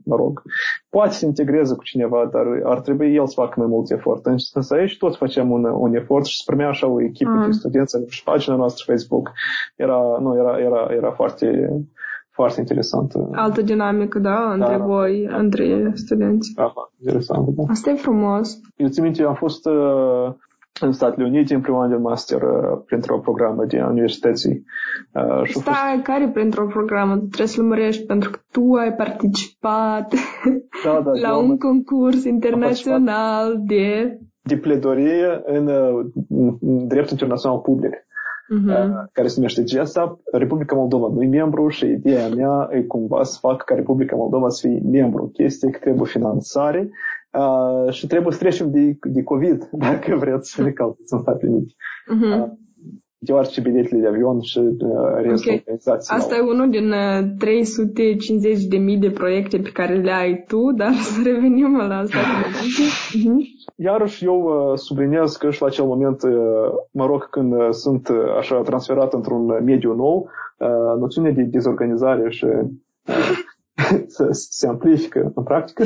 mă 0.04 0.16
rog, 0.16 0.42
poate 0.90 1.12
să 1.12 1.26
integreze 1.26 1.74
cu 1.74 1.82
cineva, 1.82 2.28
dar 2.32 2.44
ar 2.64 2.80
trebui 2.80 3.14
el 3.14 3.26
să 3.26 3.32
facă 3.36 3.54
mai 3.56 3.66
mult 3.66 3.90
efort. 3.90 4.26
Însă 4.26 4.74
aici 4.74 4.98
toți 4.98 5.16
facem 5.16 5.50
un, 5.50 5.64
un 5.64 5.94
efort 5.94 6.24
și 6.24 6.36
se 6.36 6.42
primea 6.46 6.68
așa 6.68 6.86
o 6.86 7.02
echipă 7.02 7.30
mm. 7.30 7.46
de 7.46 7.50
studenți 7.50 7.96
și 8.08 8.22
pagina 8.22 8.56
noastră 8.56 8.84
Facebook 8.92 9.30
era, 9.76 10.18
nu, 10.20 10.36
era, 10.38 10.58
era, 10.58 10.89
era 10.92 11.10
foarte, 11.10 11.68
foarte 12.30 12.60
interesantă. 12.60 13.28
Altă 13.32 13.62
dinamică, 13.62 14.18
da, 14.18 14.52
între 14.52 14.76
da, 14.76 14.84
voi, 14.84 15.26
da, 15.30 15.36
între 15.36 15.82
da, 15.82 15.90
studenți. 15.94 16.52
Aha, 16.56 16.92
interesant, 17.00 17.48
da. 17.48 17.62
Asta 17.68 17.90
e 17.90 17.94
frumos. 17.94 18.60
Eu 18.76 18.88
țin 18.88 19.02
minte, 19.02 19.22
am 19.22 19.34
fost 19.34 19.66
uh, 19.66 20.34
în 20.80 20.92
Statele 20.92 21.26
Unite 21.26 21.54
în 21.54 21.60
primul 21.60 21.82
an 21.82 21.90
de 21.90 21.96
master 21.96 22.42
uh, 22.42 22.82
printr-o 22.86 23.18
programă 23.18 23.64
de 23.64 23.82
universității. 23.82 24.64
Uh, 25.12 25.44
și 25.44 25.52
Stai, 25.58 25.92
fost... 25.92 26.02
care 26.04 26.28
printr-o 26.28 26.66
programă? 26.66 27.16
Trebuie 27.16 27.46
să 27.46 27.60
lămurești 27.60 28.06
pentru 28.06 28.30
că 28.30 28.38
tu 28.50 28.72
ai 28.72 28.94
participat 28.94 30.14
da, 30.84 31.00
da, 31.04 31.10
la 31.28 31.36
un 31.36 31.58
concurs 31.58 32.24
internațional 32.24 33.60
de... 33.66 34.18
De 34.42 34.56
pledorie 34.56 35.42
în, 35.44 35.68
în, 36.28 36.56
în 36.60 36.86
drept 36.86 37.10
internațional 37.10 37.58
public 37.58 37.92
uh-huh. 38.50 39.12
care 39.12 39.28
se 39.28 39.34
numește 39.36 39.64
GESAP. 39.64 40.20
Republica 40.32 40.74
Moldova 40.74 41.08
nu 41.14 41.22
e 41.22 41.26
membru 41.26 41.68
și 41.68 41.86
ideea 41.86 42.28
mea 42.28 42.68
e 42.72 42.82
cumva 42.82 43.22
să 43.22 43.38
fac 43.40 43.64
ca 43.64 43.74
Republica 43.74 44.16
Moldova 44.16 44.48
să 44.48 44.66
fie 44.66 44.82
membru. 44.90 45.30
Chestia 45.32 45.70
că 45.70 45.78
trebuie 45.78 46.06
finanțare 46.06 46.90
uh, 47.32 47.92
și 47.92 48.06
trebuie 48.06 48.32
să 48.32 48.38
trecem 48.38 48.70
de, 48.70 48.98
de 49.02 49.22
COVID, 49.22 49.68
dacă 49.88 50.16
vreți 50.16 50.50
să 50.50 50.62
ne 50.62 50.70
călătoți 50.70 51.12
în 51.12 51.18
Statele 51.18 51.52
Unite. 51.52 51.74
Uh-huh. 51.74 52.48
Uh, 53.20 53.26
deoarece 53.26 53.60
biletele 53.60 54.00
de 54.00 54.08
avion 54.08 54.40
și 54.40 54.58
uh, 54.58 54.74
restul 55.14 55.50
okay. 55.50 55.58
organizației. 55.58 56.18
Asta 56.18 56.36
e 56.36 56.40
unul 56.40 56.70
din 56.70 56.92
uh, 56.92 57.22
350.000 58.94 58.98
de 58.98 59.10
proiecte 59.10 59.58
pe 59.58 59.70
care 59.72 59.94
le 59.94 60.12
ai 60.12 60.44
tu, 60.46 60.72
dar 60.76 60.92
să 61.10 61.20
revenim 61.24 61.76
la 61.76 61.96
asta. 61.96 62.18
uh-huh. 62.18 63.40
Iarăși 63.86 64.24
eu 64.24 64.42
uh, 64.42 64.78
subliniez 64.78 65.36
că 65.36 65.50
și 65.50 65.60
la 65.60 65.66
acel 65.66 65.84
moment, 65.84 66.22
uh, 66.22 66.30
mă 66.90 67.06
rog, 67.06 67.30
când 67.30 67.52
uh, 67.52 67.68
sunt 67.70 68.08
uh, 68.08 68.36
așa 68.38 68.60
transferat 68.60 69.12
într-un 69.12 69.46
mediu 69.64 69.94
nou, 69.94 70.28
uh, 70.58 70.98
noțiunea 70.98 71.32
de 71.32 71.42
dezorganizare 71.42 72.30
și 72.30 72.44
uh, 72.44 72.64
se, 74.14 74.26
se 74.30 74.66
amplifică 74.66 75.32
în 75.34 75.42
practică. 75.42 75.84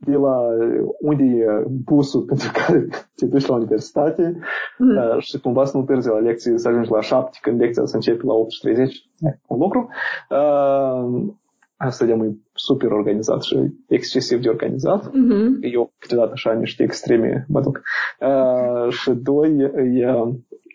Uh, 0.00 0.06
de 0.06 0.16
la 0.16 0.36
unde 1.00 1.24
e 1.24 1.64
busul 1.84 2.22
pentru 2.30 2.50
care 2.52 2.88
te 3.14 3.26
duci 3.26 3.46
la 3.46 3.54
universitate 3.54 4.38
mm. 4.78 5.18
și 5.18 5.40
cumva 5.40 5.64
să 5.64 5.76
nu 5.76 5.82
târzi 5.82 6.08
la 6.08 6.18
lecții, 6.18 6.58
să 6.58 6.68
ajungi 6.68 6.90
la 6.90 7.00
7 7.00 7.38
când 7.42 7.60
lecția 7.60 7.84
să 7.84 7.94
începe 7.94 8.22
la 8.24 8.34
8.30, 8.34 8.90
un 9.46 9.58
lucru. 9.58 9.88
Uh, 10.30 11.32
asta 11.76 12.04
de 12.04 12.12
e 12.12 12.36
super 12.52 12.90
organizat 12.90 13.42
și 13.42 13.56
excesiv 13.88 14.40
de 14.40 14.48
organizat. 14.48 15.08
Mm-hmm. 15.08 15.72
Eu 15.72 15.92
câteodată 15.98 16.30
așa 16.32 16.52
niște 16.52 16.82
extreme 16.82 17.46
mă 17.48 17.60
duc. 17.60 17.80
Uh, 18.20 18.92
și 18.92 19.10
doi, 19.10 19.56
e, 19.94 20.06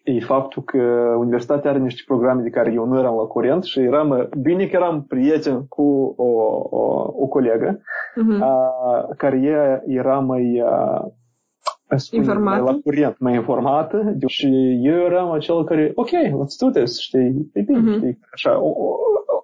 e 0.04 0.20
faptul 0.20 0.64
că 0.64 0.78
universitatea 1.18 1.70
are 1.70 1.80
niște 1.80 2.02
programe 2.06 2.42
de 2.42 2.50
care 2.50 2.72
eu 2.74 2.86
nu 2.86 3.00
eram 3.00 3.16
la 3.16 3.24
curent 3.24 3.64
și 3.64 3.80
eram, 3.80 4.30
bine 4.42 4.66
că 4.66 4.76
eram 4.76 5.06
prieten 5.08 5.66
cu 5.68 6.14
o, 6.18 6.28
o, 6.70 7.14
o 7.16 7.28
colegă 7.28 7.80
uh-huh. 7.80 8.40
uh, 8.40 9.16
care 9.18 9.42
ea 9.44 9.84
era 9.88 10.20
mai 10.20 10.62
uh, 10.62 11.12
informată. 12.12 12.64
la 12.64 12.80
curent, 12.84 13.20
mai 13.20 13.34
informată 13.34 14.16
și 14.28 14.80
eu 14.84 14.96
eram 14.96 15.32
acel 15.32 15.64
care, 15.64 15.92
ok, 15.96 16.10
let's 16.10 16.58
do 16.60 16.70
this, 16.70 17.00
știi, 17.00 17.50
e 17.54 17.62
bine, 17.62 17.80
uh-huh. 17.80 17.98
știi, 17.98 18.20
așa, 18.34 18.60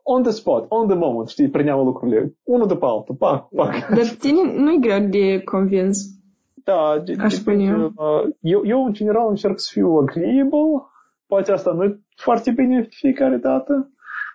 on 0.04 0.22
the 0.24 0.32
spot, 0.32 0.66
on 0.70 0.88
the 0.88 0.98
moment, 0.98 1.28
știi, 1.28 1.50
prineam 1.50 1.86
lucrurile, 1.86 2.34
unul 2.44 2.68
după 2.68 2.86
altul, 2.86 3.16
pac, 3.16 3.48
pac. 3.56 3.90
Dar 3.90 4.06
tine 4.20 4.54
nu-i 4.56 4.80
greu 4.80 5.08
de 5.10 5.42
convins. 5.44 6.19
Da, 6.64 7.02
de, 7.06 7.16
Aș 7.20 7.34
spune 7.34 7.64
eu. 7.64 7.94
Uh, 7.96 8.30
eu. 8.40 8.62
Eu, 8.66 8.86
în 8.86 8.94
general, 8.94 9.30
încerc 9.30 9.60
să 9.60 9.70
fiu 9.72 9.88
agreeable. 9.88 10.84
Poate 11.28 11.52
asta 11.52 11.72
nu 11.72 11.84
e 11.84 12.00
foarte 12.16 12.52
bine 12.52 12.88
fiecare 12.90 13.36
dată. 13.36 13.92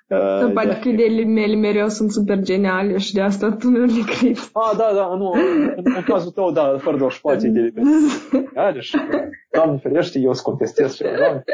Uh, 0.08 0.52
poate 0.52 0.78
că 0.82 0.88
ideile 0.88 1.24
mele 1.24 1.54
mereu 1.54 1.88
sunt 1.88 2.10
super 2.10 2.40
geniale 2.40 2.98
și 2.98 3.14
de 3.14 3.20
asta 3.20 3.56
tu 3.58 3.68
nu 3.68 3.78
le 3.78 4.02
crezi. 4.06 4.50
Ah, 4.52 4.76
da, 4.76 4.90
da, 4.94 5.14
nu, 5.16 5.30
în, 5.76 5.82
în 5.96 6.02
cazul 6.06 6.30
tău, 6.30 6.50
da, 6.50 6.76
fără 6.78 6.96
doar 6.96 7.18
poate 7.22 7.46
ideile 7.46 7.72
mele. 7.74 8.72
Deci, 8.72 8.90
doamne 9.50 9.78
ferește, 9.82 10.18
eu 10.18 10.32
să 10.32 10.42
contestez 10.42 10.94
și 10.94 11.02
doamne 11.02 11.44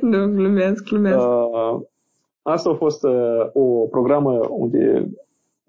Nu, 0.00 0.34
glumesc, 0.34 0.84
glumesc. 0.84 1.18
Uh, 1.18 1.80
asta 2.42 2.70
a 2.70 2.74
fost 2.74 3.04
uh, 3.04 3.50
o 3.52 3.86
programă 3.86 4.40
unde 4.48 5.08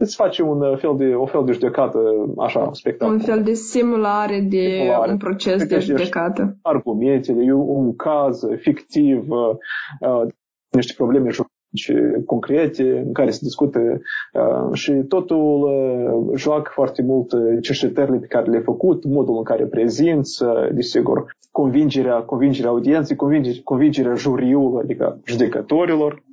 îți 0.01 0.15
face 0.15 0.41
un 0.43 0.77
fel 0.77 0.93
de, 0.97 1.13
o 1.13 1.25
fel 1.25 1.43
de 1.45 1.51
judecată, 1.51 1.99
așa, 2.37 2.69
spectacol. 2.73 3.13
Un 3.13 3.19
fel 3.19 3.43
de 3.43 3.53
simulare 3.53 4.39
de 4.49 4.77
simulare. 4.79 5.11
un 5.11 5.17
proces 5.17 5.65
de 5.65 5.79
judecată. 5.79 6.57
Argumentele, 6.61 7.53
un 7.53 7.95
caz 7.95 8.41
fictiv, 8.57 9.29
uh, 9.29 10.27
niște 10.69 10.93
probleme 10.97 11.29
și 11.73 11.93
concrete 12.25 12.97
în 13.05 13.13
care 13.13 13.29
se 13.29 13.39
discută 13.41 13.79
uh, 13.79 14.73
și 14.73 14.91
totul 14.91 15.61
uh, 15.61 16.37
joacă 16.37 16.71
foarte 16.73 17.01
mult 17.01 17.31
uh, 17.31 17.57
cercetările 17.61 18.17
pe 18.17 18.25
care 18.25 18.49
le-ai 18.49 18.63
făcut, 18.63 19.05
modul 19.05 19.37
în 19.37 19.43
care 19.43 19.65
prezinți, 19.65 20.43
uh, 20.43 20.69
desigur, 20.71 21.35
convingerea, 21.51 22.15
convingerea 22.15 22.69
audienței, 22.69 23.15
convingerea, 23.15 23.61
convingerea 23.63 24.13
juriului, 24.13 24.81
adică 24.83 25.19
judecătorilor. 25.25 26.23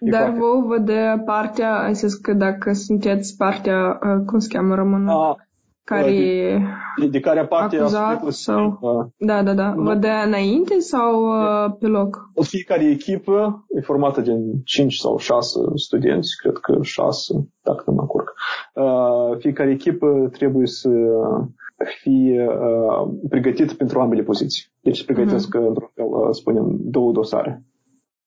Dar 0.00 0.30
vă 0.30 0.66
văd 0.66 0.84
de 0.84 1.22
partea, 1.24 1.78
ai 1.82 1.94
zis 1.94 2.14
că 2.14 2.32
dacă 2.32 2.72
sunteți 2.72 3.36
partea, 3.36 3.98
uh, 4.02 4.22
cum 4.26 4.38
se 4.38 4.48
cheamă 4.52 4.74
română? 4.74 5.12
A, 5.12 5.36
care 5.84 6.10
de, 7.00 7.06
de 7.06 7.20
care 7.20 7.46
parte 7.46 7.76
acuzat 7.76 8.22
a 8.26 8.30
sau... 8.30 8.78
uh, 8.80 9.06
Da, 9.16 9.42
da, 9.42 9.54
da. 9.54 9.72
Nu. 9.74 9.82
Vă 9.82 9.94
dea 9.94 10.22
înainte 10.22 10.78
sau 10.78 11.24
uh, 11.24 11.74
pe 11.78 11.86
loc? 11.86 12.30
Fiecare 12.42 12.84
echipă 12.90 13.66
e 13.76 13.80
formată 13.80 14.20
din 14.20 14.62
5 14.64 14.94
sau 14.94 15.18
6 15.18 15.60
studenți, 15.74 16.36
cred 16.42 16.56
că 16.56 16.78
6, 16.82 17.48
dacă 17.62 17.82
nu 17.86 17.92
mă 17.92 18.06
curc. 18.06 18.32
Uh, 18.74 19.36
Fiecare 19.38 19.70
echipă 19.70 20.28
trebuie 20.32 20.66
să 20.66 20.88
fie 22.00 22.46
uh, 22.48 23.08
pregătită 23.28 23.74
pentru 23.74 24.00
ambele 24.00 24.22
poziții. 24.22 24.64
Deci 24.80 24.96
se 24.98 25.04
pregătesc, 25.04 25.54
într-un 25.54 25.90
fel, 25.94 26.04
uh, 26.06 26.28
spunem, 26.30 26.76
două 26.80 27.12
dosare. 27.12 27.62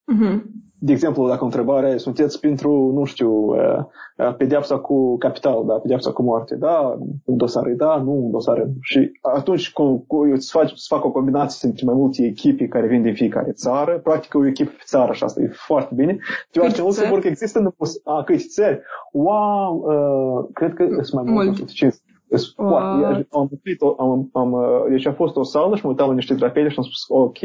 Mhm 0.05 0.43
de 0.83 0.91
exemplu, 0.91 1.27
dacă 1.27 1.43
întrebarea 1.43 1.71
întrebare, 1.71 1.97
sunteți 1.97 2.39
pentru, 2.39 2.91
nu 2.93 3.03
știu, 3.05 3.55
eh, 3.55 3.83
eh, 4.17 4.35
pedeapsa 4.37 4.79
cu 4.79 5.17
capital, 5.17 5.65
da, 5.65 5.73
pedeapsa 5.73 6.11
cu 6.11 6.23
moarte, 6.23 6.55
da, 6.55 6.97
un 7.25 7.37
dosar 7.37 7.67
da, 7.67 7.95
nu 7.97 8.11
un 8.11 8.31
dosar. 8.31 8.67
Și 8.81 9.11
atunci 9.21 9.71
cu, 9.71 10.03
cu, 10.07 10.27
eu 10.27 10.33
îți 10.33 10.51
fac, 10.51 10.63
îți 10.63 10.87
fac 10.87 11.05
o 11.05 11.11
combinație 11.11 11.67
între 11.67 11.85
mai 11.85 11.95
multe 11.95 12.25
echipe 12.25 12.67
care 12.67 12.87
vin 12.87 13.01
din 13.01 13.13
fiecare 13.13 13.51
țară, 13.51 13.99
practic 14.03 14.35
o 14.35 14.47
echipă 14.47 14.69
pe 14.69 14.83
țară 14.85 15.13
și 15.13 15.23
asta 15.23 15.41
e 15.41 15.47
foarte 15.53 15.93
bine. 15.95 16.17
Deoarece 16.51 16.79
în 16.79 16.85
Luxemburg 16.85 17.25
există, 17.25 17.75
a, 18.03 18.23
câți 18.23 18.47
țări? 18.47 18.81
Wow, 19.11 19.75
uh, 19.75 20.49
cred 20.53 20.73
că 20.73 20.83
sunt 21.01 21.23
mai 21.23 21.33
multe. 21.33 21.47
Mult. 21.47 21.61
150 21.61 22.10
foarte. 22.55 23.25
Am, 23.31 23.49
am, 23.71 23.95
am, 23.97 24.29
am, 24.33 24.51
uh, 24.51 24.89
deci 24.89 25.05
a 25.07 25.11
fost 25.13 25.35
o 25.35 25.43
sală 25.43 25.75
și 25.75 25.81
mă 25.85 25.89
uitam 25.89 26.07
la 26.07 26.13
niște 26.13 26.33
drapele 26.33 26.69
și 26.69 26.75
am 26.77 26.83
spus, 26.83 27.05
ok, 27.07 27.37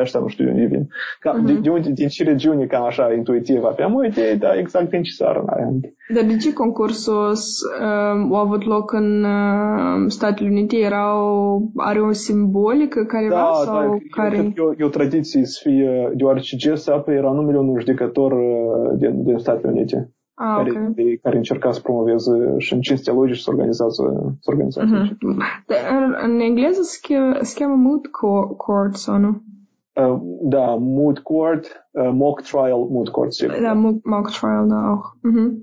ăștia 0.00 0.20
nu 0.20 0.28
știu 0.28 0.44
de 0.44 0.50
unde 0.50 0.64
vin. 0.64 0.88
Ca, 1.20 1.38
de, 1.44 1.52
Mhm. 1.52 1.62
de 1.62 1.70
unde, 1.70 1.90
din 1.90 2.08
ce 2.08 2.24
regiune, 2.24 2.66
cam 2.66 2.84
așa, 2.84 3.12
intuitiv, 3.12 3.64
aveam 3.64 3.94
o 3.94 4.04
idee, 4.04 4.34
dar 4.34 4.56
exact 4.56 4.90
din 4.90 5.02
ce 5.02 5.12
țară 5.16 5.44
n-aveam. 5.46 5.80
Dar 6.14 6.24
de 6.24 6.36
ce 6.36 6.52
concursul 6.52 7.30
uh, 7.30 8.36
a 8.36 8.38
avut 8.40 8.64
loc 8.64 8.92
în 8.92 9.24
uh, 9.24 10.04
Statele 10.06 10.48
Unite? 10.48 10.76
Era 10.76 11.22
o, 11.22 11.58
are 11.76 12.00
o 12.00 12.12
simbolică 12.12 13.04
careva 13.04 13.34
Da, 13.34 13.52
sau 13.64 13.74
da, 13.74 13.84
eu 13.84 13.98
care? 14.10 14.28
cred 14.36 14.52
că 14.54 14.62
e 14.62 14.64
o, 14.64 14.72
e 14.78 14.84
o 14.84 14.88
tradiție 14.88 15.44
să 15.44 15.60
fie, 15.68 16.12
deoarece 16.14 16.56
GSAP 16.70 17.08
era 17.08 17.30
numele 17.32 17.58
unui 17.58 17.78
judecător 17.78 18.32
uh, 18.32 18.98
din, 18.98 19.24
din 19.24 19.38
Statele 19.38 19.72
Unite, 19.72 20.10
Ah, 20.42 20.60
ok. 20.60 20.72
care, 20.72 21.18
care 21.22 21.36
încerca 21.36 21.70
să 21.72 21.80
promoveze 21.80 22.54
și 22.58 22.72
în 22.72 22.80
cinstea 22.80 23.12
lor 23.12 23.32
și 23.32 23.42
să 23.42 23.50
organizează, 23.50 24.34
să 24.40 24.50
organizează. 24.50 24.94
Mhm. 25.20 25.42
Dar 25.66 25.78
în, 25.90 26.14
în 26.22 26.40
engleză 26.40 26.82
se 26.82 26.98
cheamă, 27.02 27.36
se 27.40 27.58
cheamă 27.58 27.74
moot 27.74 28.06
co- 28.06 28.56
court 28.56 28.94
sau 28.94 29.16
nu? 29.18 29.42
Uh, 29.94 30.20
da, 30.42 30.76
moot 30.78 31.18
court, 31.18 31.88
uh, 31.90 32.10
mock 32.12 32.40
trial, 32.40 32.86
moot 32.90 33.08
court. 33.08 33.32
sigur. 33.32 33.56
Da, 33.62 33.72
mock, 33.72 34.04
mock 34.04 34.30
trial, 34.30 34.68
da, 34.68 34.76
auch. 34.88 35.06
Mhm. 35.22 35.62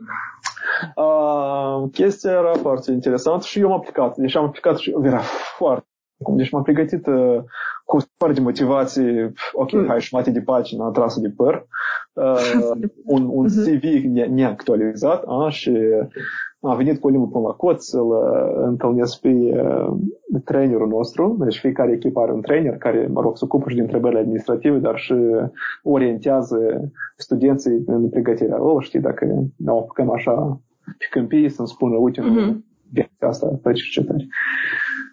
Uh, 0.96 1.90
chestia 1.92 2.32
era 2.32 2.52
foarte 2.54 2.92
interesantă 2.92 3.44
și 3.46 3.60
eu 3.60 3.68
am 3.68 3.74
aplicat. 3.74 4.18
Deci 4.18 4.36
am 4.36 4.44
aplicat 4.44 4.78
și 4.78 4.96
era 5.04 5.20
foarte 5.58 5.87
deci 6.36 6.50
m-am 6.50 6.64
pregătit 6.64 7.08
uh, 7.08 7.38
cu 7.86 8.00
super 8.00 8.32
de 8.34 8.40
motivație, 8.40 9.32
ok, 9.54 9.72
Mm. 9.72 9.86
hai 9.88 10.00
jumate 10.02 10.32
de 10.32 10.42
pagină 10.42 10.90
trasă 10.94 11.20
de 11.20 11.30
păr, 11.36 11.66
uh, 12.14 12.72
un, 13.06 13.28
un 13.32 13.44
Mhm. 13.46 13.64
CV 13.64 13.84
ne- 14.04 14.26
neactualizat 14.26 15.24
a, 15.28 15.50
și 15.50 15.78
a 16.62 16.74
venit 16.76 17.00
cu 17.00 17.10
limba 17.10 17.26
până 17.32 17.48
la 17.48 17.54
cot 17.54 17.82
să-l 17.82 18.08
uh, 18.08 18.64
întâlnesc 18.66 19.20
pe 19.20 19.30
uh, 19.30 19.94
trainerul 20.46 20.88
nostru. 20.88 21.38
Deci 21.40 21.60
fiecare 21.60 21.92
echipă 21.92 22.20
are 22.20 22.32
un 22.32 22.42
trainer 22.42 22.78
care, 22.78 23.08
mă 23.12 23.22
rog, 23.22 23.38
se 23.38 23.46
ocupă 23.46 23.70
și 23.70 23.76
de 23.76 23.82
întrebările 23.82 24.20
administrative, 24.20 24.78
dar 24.78 24.98
și 24.98 25.14
orientează 25.84 26.92
studenții 27.18 27.84
în 27.86 28.10
pregătirea 28.10 28.58
lor, 28.58 28.84
știi, 28.84 29.00
dacă 29.00 29.26
ne 29.56 29.70
apucăm 29.72 30.12
așa 30.12 30.60
pe 30.98 31.06
câmpii 31.10 31.50
să-mi 31.50 31.68
spună, 31.68 31.96
uite, 31.96 32.22
Mhm. 32.22 32.66
de 32.94 33.10
asta, 33.20 33.60
faci 33.62 33.82
cercetări. 33.82 34.28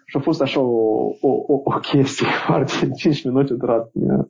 Și 0.05 0.17
a 0.17 0.19
fost 0.19 0.41
așa 0.41 0.59
o, 0.59 1.03
o, 1.21 1.27
o, 1.47 1.61
o 1.63 1.79
chestie 1.79 2.27
foarte, 2.47 2.89
5 2.95 3.23
minute 3.23 3.53
a 3.53 3.55
durat. 3.55 3.89
uh, 3.93 4.25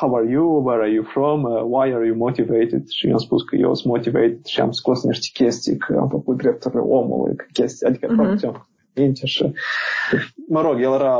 How 0.00 0.14
are 0.14 0.30
you? 0.30 0.62
Where 0.64 0.80
are 0.82 0.90
you 0.92 1.04
from? 1.04 1.42
Uh, 1.44 1.62
why 1.62 1.92
are 1.94 2.06
you 2.06 2.16
motivated? 2.16 2.88
Și 2.88 3.06
eu 3.06 3.12
am 3.12 3.18
spus 3.18 3.42
că 3.42 3.56
eu 3.56 3.74
sunt 3.74 3.92
motivated 3.94 4.44
și 4.44 4.60
am 4.60 4.70
scos 4.70 5.04
niște 5.04 5.44
chestii, 5.44 5.76
că 5.76 5.96
am 6.00 6.08
făcut 6.08 6.36
drepturile 6.36 6.80
omului, 6.80 7.36
că 7.36 7.44
chestii, 7.52 7.86
adică 7.86 8.06
Mhm. 8.08 8.16
practic 8.16 8.44
am 8.46 8.52
făcut 8.52 8.68
minte 8.94 9.26
și, 9.26 9.52
mă 10.48 10.60
rog, 10.60 10.80
el 10.80 10.92
era 10.92 11.18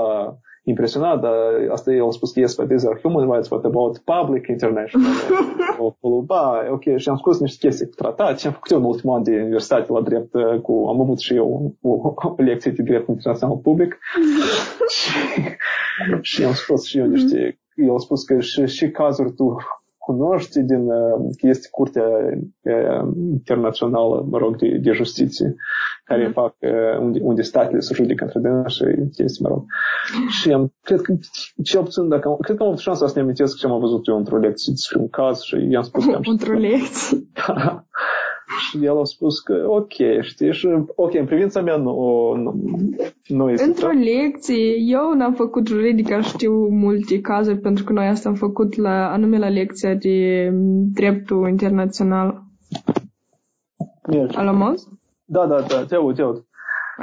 impresionat, 0.69 1.21
dar 1.21 1.37
asta 1.71 1.93
el 1.93 2.07
a 2.07 2.11
spus 2.11 2.33
că 2.33 2.41
yes, 2.41 2.55
but 2.57 2.69
these 2.69 2.87
are 2.89 3.01
human 3.03 3.31
rights, 3.31 3.51
what 3.51 3.65
about 3.65 3.99
public 3.99 4.47
international? 4.47 5.13
Acolo, 5.89 6.21
ba, 6.21 6.45
ok, 6.71 6.97
și 6.97 7.09
am 7.09 7.17
scos 7.17 7.41
niște 7.41 7.67
chestii 7.67 7.87
cu 7.87 7.95
tratat 7.95 8.39
și 8.39 8.47
am 8.47 8.53
făcut 8.53 8.71
eu 8.71 8.79
în 8.79 8.85
ultimul 8.85 9.17
an 9.17 9.23
de 9.23 9.31
universitate 9.31 9.93
la 9.93 10.01
drept, 10.01 10.35
uh, 10.35 10.61
cu, 10.61 10.73
am 10.89 11.01
avut 11.01 11.19
și 11.19 11.35
eu 11.35 11.77
o, 11.83 11.91
o 11.93 12.15
lecție 12.37 12.71
de 12.71 12.83
drept 12.83 13.09
internațional 13.09 13.57
public 13.57 13.99
și, 14.97 15.11
și 16.21 16.45
am 16.45 16.53
scos 16.53 16.85
și 16.85 16.99
eu 16.99 17.07
niște, 17.07 17.59
el 17.75 17.95
a 17.95 17.99
spus 17.99 18.25
că 18.25 18.41
și, 18.41 18.67
și 18.67 18.91
cazuri 18.91 19.33
tu 19.33 19.57
cunoști 20.09 20.61
din, 20.61 20.85
uh, 20.87 21.19
că 21.39 21.47
este 21.47 21.69
Curtea 21.71 22.09
uh, 22.63 23.09
Internațională, 23.39 24.27
mă 24.31 24.39
rog, 24.39 24.57
de, 24.57 24.69
de 24.83 24.93
Justiție, 24.93 25.55
care 26.05 26.23
Mhm. 26.23 26.33
fac, 26.33 26.55
uh, 26.61 26.99
unde, 27.01 27.19
unde 27.23 27.43
statele 27.43 27.81
se 27.81 27.95
judecă 27.95 28.25
între 28.25 28.41
dână 28.41 28.63
și 28.67 28.85
chestii, 29.17 29.45
mă 29.45 29.49
rog. 29.49 29.65
Și 30.29 30.53
am, 30.53 30.75
cred 30.83 31.01
că, 31.01 31.13
cel 31.63 31.83
puțin, 31.83 32.09
dacă 32.09 32.29
am, 32.29 32.37
cred 32.41 32.57
că 32.57 32.63
am 32.63 32.69
avut 32.69 32.81
șansa 32.81 33.07
să 33.07 33.13
ne 33.17 33.23
amintesc 33.23 33.57
ce 33.57 33.67
am 33.67 33.81
văzut 33.81 34.07
eu 34.07 34.17
într-o 34.17 34.39
lecție 34.39 34.73
despre 34.73 34.99
un 34.99 35.09
caz 35.09 35.41
și 35.41 35.67
i-am 35.71 35.83
spus 35.83 36.05
că 36.05 36.15
am 36.15 36.23
Într-o 36.35 36.59
lecție. 36.59 37.19
Da. 38.59 38.79
Și 38.79 38.85
el 38.85 38.99
a 38.99 39.05
spus 39.05 39.41
că, 39.41 39.65
ok, 39.69 39.93
știi, 40.21 40.53
și, 40.53 40.69
ok, 40.95 41.15
în 41.15 41.25
privința 41.25 41.61
mea 41.63 41.77
nu, 41.77 41.93
nu, 42.37 42.55
nu 43.27 43.51
este 43.51 43.67
Într-o 43.67 43.91
lecție, 43.91 44.75
eu 44.77 45.15
n-am 45.15 45.35
făcut 45.35 45.67
juridică, 45.67 46.21
știu 46.21 46.53
multe 46.71 47.21
cazuri, 47.21 47.59
pentru 47.59 47.85
că 47.85 47.93
noi 47.93 48.07
asta 48.07 48.29
am 48.29 48.35
făcut 48.35 48.77
la, 48.77 49.13
anume 49.13 49.39
la 49.39 49.49
lecția 49.49 49.95
de 49.95 50.49
mm, 50.53 50.89
dreptul 50.93 51.49
internațional. 51.49 52.43
Merge. 54.09 54.37
Alamos? 54.37 54.89
Da, 55.25 55.47
da, 55.47 55.61
da, 55.61 55.85
te 55.85 55.95
aud, 55.95 56.15
te 56.15 56.23
aud. 56.23 56.45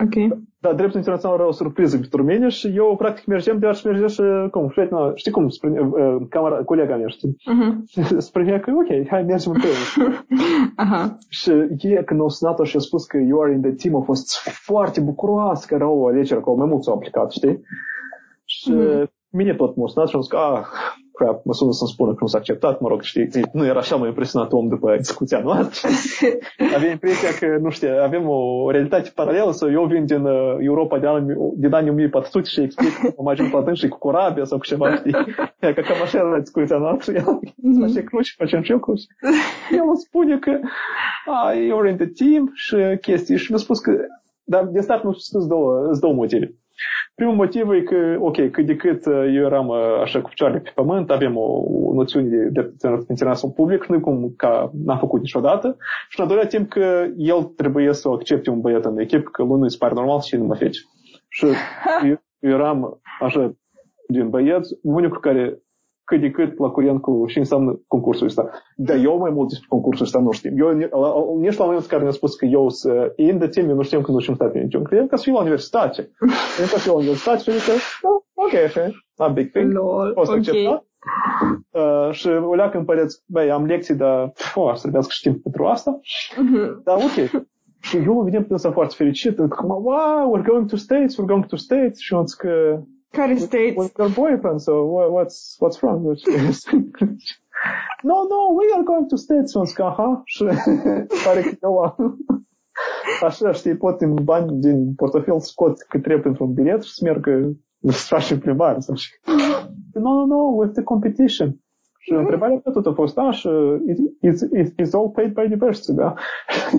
Ok. 0.03 0.39
Da, 0.65 0.73
dreptul 0.73 0.97
internațional 0.97 1.37
era 1.37 1.47
o 1.47 1.51
surpriză 1.51 1.97
pentru 1.97 2.23
mine 2.23 2.47
și 2.49 2.67
eu 2.75 2.95
practic 2.97 3.25
mergeam, 3.25 3.59
dar 3.59 3.75
și 3.75 3.85
mergea 3.87 4.07
și, 4.07 4.21
cum, 4.51 4.67
prietena, 4.67 5.11
știi 5.15 5.31
cum, 5.31 5.49
spre, 5.49 5.69
uh, 5.69 6.15
camera, 6.29 6.55
colega 6.55 6.95
mea, 6.95 7.07
știi? 7.07 7.35
Mhm. 7.45 7.83
Spunea 8.27 8.59
că, 8.59 8.71
ok, 8.71 9.07
hai, 9.07 9.23
mergem 9.23 9.51
împreună. 9.51 10.25
Aha. 10.83 11.17
și 11.29 11.51
e, 11.79 12.03
când 12.05 12.21
a 12.21 12.27
sunat-o 12.27 12.63
și 12.63 12.75
a 12.75 12.79
spus 12.79 13.05
că 13.05 13.17
you 13.17 13.41
are 13.41 13.53
in 13.53 13.61
the 13.61 13.71
team, 13.71 13.95
a 13.95 14.01
fost 14.03 14.37
foarte 14.65 14.99
bucuroasă 15.01 15.65
că 15.67 15.73
era 15.73 15.87
o 15.89 16.07
alegere 16.07 16.39
acolo, 16.39 16.57
mai 16.57 16.67
mulți 16.67 16.89
au 16.89 16.95
aplicat, 16.95 17.31
știi? 17.31 17.61
Și 18.45 18.71
Mhm. 18.71 19.11
mine 19.29 19.53
tot 19.53 19.75
m-a 19.75 19.87
sunat 19.87 20.07
și 20.07 20.15
am 20.15 20.21
zis 20.21 20.29
că, 20.31 20.37
ah, 20.37 20.65
crap, 21.15 21.45
mă 21.45 21.53
sună 21.53 21.71
să-mi 21.71 21.89
spună 21.89 22.11
că 22.11 22.17
nu 22.21 22.27
s-a 22.27 22.37
acceptat, 22.37 22.79
mă 22.79 22.87
rog, 22.87 23.01
știi, 23.01 23.29
nu 23.53 23.65
era 23.65 23.79
așa 23.79 23.95
mai 23.95 24.07
impresionat 24.07 24.51
om 24.51 24.67
după 24.67 24.95
discuția 24.97 25.39
noastră. 25.39 25.89
Avem 26.75 26.89
impresia 26.91 27.29
că, 27.39 27.57
nu 27.61 27.69
știu, 27.69 27.89
avem 28.03 28.29
o 28.29 28.71
realitate 28.71 29.11
paralelă 29.15 29.51
sau 29.51 29.71
eu 29.71 29.85
vin 29.85 30.05
din 30.05 30.25
uh, 30.25 30.55
Europa 30.59 30.99
de 30.99 31.07
anii, 31.07 31.35
din 31.55 31.73
anii 31.73 31.89
1400 31.91 32.47
și 32.49 32.61
explic 32.61 32.93
cum 32.97 33.13
am 33.19 33.27
ajuns 33.27 33.51
la 33.51 33.61
dâns 33.61 33.77
și 33.79 33.87
cu 33.87 33.97
corabia 33.97 34.43
sau 34.43 34.57
cu 34.57 34.65
ceva, 34.65 34.95
știi? 34.95 35.11
Că 35.59 35.81
cam 35.81 36.01
așa 36.03 36.17
era 36.17 36.39
discuția 36.39 36.77
noastră. 36.77 37.13
El 37.13 37.23
Mhm. 37.55 37.79
face 37.85 38.03
cruci, 38.03 38.35
facem 38.37 38.61
și 38.61 38.71
eu 38.71 38.79
cruci. 38.79 39.05
El 39.71 39.81
îmi 39.87 39.97
spune 39.97 40.39
că 40.39 40.59
a, 41.25 41.51
you're 41.53 41.89
in 41.89 41.97
the 41.97 42.07
team 42.19 42.51
și 42.53 42.75
chestii 43.01 43.37
și 43.37 43.51
mi-a 43.51 43.59
spus 43.59 43.79
că, 43.79 43.91
dar 44.43 44.63
de 44.65 44.79
start 44.81 45.03
mi-a 45.03 45.13
spus 45.17 45.47
două, 45.47 45.83
sunt 45.89 45.99
două 45.99 46.13
motive. 46.13 46.55
Primul 47.15 47.35
motiv 47.35 47.69
e 47.69 47.81
că, 47.81 48.17
ok, 48.19 48.51
cât 48.51 48.65
de 48.65 48.75
cât 48.75 49.05
uh, 49.05 49.13
eu 49.35 49.45
eram 49.45 49.67
uh, 49.67 49.77
așa 50.01 50.21
cu 50.21 50.29
picioarele 50.29 50.59
pe 50.59 50.71
pământ, 50.75 51.11
avem 51.11 51.37
o, 51.37 51.63
o 51.89 51.93
noțiune 51.93 52.27
de 52.27 52.49
drept 52.49 52.81
internațional 53.09 53.55
public, 53.55 53.85
nu 53.85 53.99
cum 53.99 54.33
ca 54.37 54.71
n-am 54.85 54.97
făcut 54.97 55.21
niciodată. 55.21 55.77
Și 56.09 56.19
în 56.19 56.23
al 56.23 56.29
doilea 56.29 56.49
timp 56.49 56.69
că 56.69 57.07
el 57.17 57.43
trebuie 57.43 57.93
să 57.93 58.07
accepte 58.07 58.49
un 58.49 58.61
băiat 58.61 58.85
în 58.85 58.99
echipă, 58.99 59.29
că 59.29 59.43
lui 59.43 59.59
nu-i 59.59 59.71
se 59.71 59.77
pare 59.79 59.93
normal 59.93 60.21
și 60.21 60.35
nu 60.35 60.45
mă 60.45 60.55
fece. 60.55 60.79
Și 61.29 61.45
eu, 62.09 62.23
eu 62.39 62.51
eram 62.51 63.01
așa 63.19 63.55
din 64.07 64.29
băieți, 64.29 64.77
unicul 64.81 65.19
care 65.19 65.59
cât 66.05 66.21
de 66.21 66.29
cât 66.31 66.57
la 66.59 66.69
curent 66.69 67.01
cu 67.01 67.25
ce 67.27 67.39
înseamnă 67.39 67.79
concursul 67.87 68.27
ăsta. 68.27 68.49
Dar 68.75 68.97
eu 68.97 69.17
mai 69.17 69.31
mult 69.31 69.49
despre 69.49 69.67
concursul 69.69 70.05
ăsta 70.05 70.19
nu 70.19 70.31
știu. 70.31 70.51
Eu 70.55 70.71
ni- 70.73 70.87
la- 70.91 70.99
la- 70.99 71.13
nici 71.39 71.57
la 71.57 71.63
momentul 71.65 71.75
în 71.75 71.87
care 71.89 72.01
mi-a 72.03 72.11
spus 72.11 72.35
că 72.35 72.45
eu 72.45 72.69
să 72.69 73.13
in 73.15 73.37
the 73.39 73.47
team, 73.47 73.69
eu 73.69 73.75
nu 73.75 73.81
știam 73.81 74.01
că 74.01 74.11
nu 74.11 74.19
știu 74.19 74.33
stat 74.33 74.53
niciun. 74.53 74.83
Credeam 74.83 75.07
că 75.07 75.15
să 75.15 75.23
fiu 75.23 75.33
la 75.33 75.39
universitate. 75.39 76.01
Credeam 76.53 76.69
că 76.71 76.77
să 76.77 76.79
fiu 76.79 76.91
la 76.91 76.97
universitate 76.97 77.37
și 77.41 77.51
zic 77.51 77.63
că, 77.65 77.71
oh, 78.07 78.21
ok, 78.33 78.51
ok, 78.67 78.93
not 79.17 79.33
big 79.33 79.51
thing. 79.51 79.71
Lol. 79.71 80.11
Poți 80.13 80.29
Ok. 80.31 80.37
accepta? 80.37 80.85
Uh, 81.71 82.09
și 82.11 82.27
o 82.27 82.53
leacă 82.55 82.77
împăreți, 82.77 83.23
băi, 83.27 83.51
am 83.51 83.65
lecții, 83.65 83.95
dar 83.95 84.31
o, 84.55 84.73
să 84.73 84.81
trebuiască 84.81 85.11
să 85.11 85.17
știm 85.19 85.39
pentru 85.39 85.65
asta. 85.65 85.99
Uh-huh. 86.33 86.83
Dar 86.83 86.95
ok. 86.95 87.43
Și 87.81 87.97
eu 87.97 88.19
evident 88.27 88.59
sunt 88.59 88.73
foarte 88.73 88.93
fericit, 88.97 89.35
că 89.35 89.47
wow, 89.65 90.37
we're 90.37 90.45
going 90.47 90.69
to 90.69 90.75
States, 90.75 91.13
we're 91.15 91.25
going 91.27 91.45
to 91.45 91.55
States. 91.55 91.99
Și 91.99 92.13
eu 92.13 92.25
zic 92.25 92.37
că... 92.39 92.79
Care 93.15 93.35
States? 93.37 93.77
With 93.77 93.93
your 93.97 94.09
boyfriend, 94.09 94.59
so 94.61 94.71
what's, 95.15 95.57
what's 95.59 95.81
wrong? 95.81 96.03
no, 98.03 98.27
no, 98.27 98.39
we 98.59 98.71
are 98.75 98.83
going 98.83 99.07
to 99.09 99.15
States. 99.15 99.51
Și 99.51 99.57
eu 99.57 99.63
zic, 99.63 99.79
aha, 99.79 100.21
și 100.25 100.43
pare 101.25 101.41
că 101.41 101.57
eu 101.61 101.95
Așa, 103.21 103.51
știi, 103.51 103.77
pot 103.77 104.01
în 104.01 104.13
bani 104.23 104.59
din 104.59 104.93
portofel 104.93 105.39
scot 105.39 105.81
cât 105.81 106.01
trebuie 106.01 106.23
pentru 106.23 106.43
un 106.43 106.53
bilet 106.53 106.83
și 106.83 106.93
să 106.93 107.03
merg 107.03 107.29
să 107.79 108.05
facem 108.07 108.39
plimbare. 108.39 108.79
Sau 108.79 108.95
și... 108.95 109.09
No, 109.93 110.13
no, 110.13 110.25
no, 110.25 110.35
with 110.35 110.73
the 110.73 110.83
competition. 110.83 111.59
Și 111.97 112.13
mm-hmm. 112.13 112.19
întrebarea 112.19 112.57
pe 112.63 112.69
tot 112.69 112.85
a 112.85 112.93
fost, 112.93 113.15
da, 113.15 113.31
și 113.31 113.47
it's, 113.89 114.29
it's, 114.29 114.69
it's 114.81 114.91
all 114.91 115.09
paid 115.09 115.33
by 115.33 115.41
university, 115.41 115.93
da? 115.93 116.13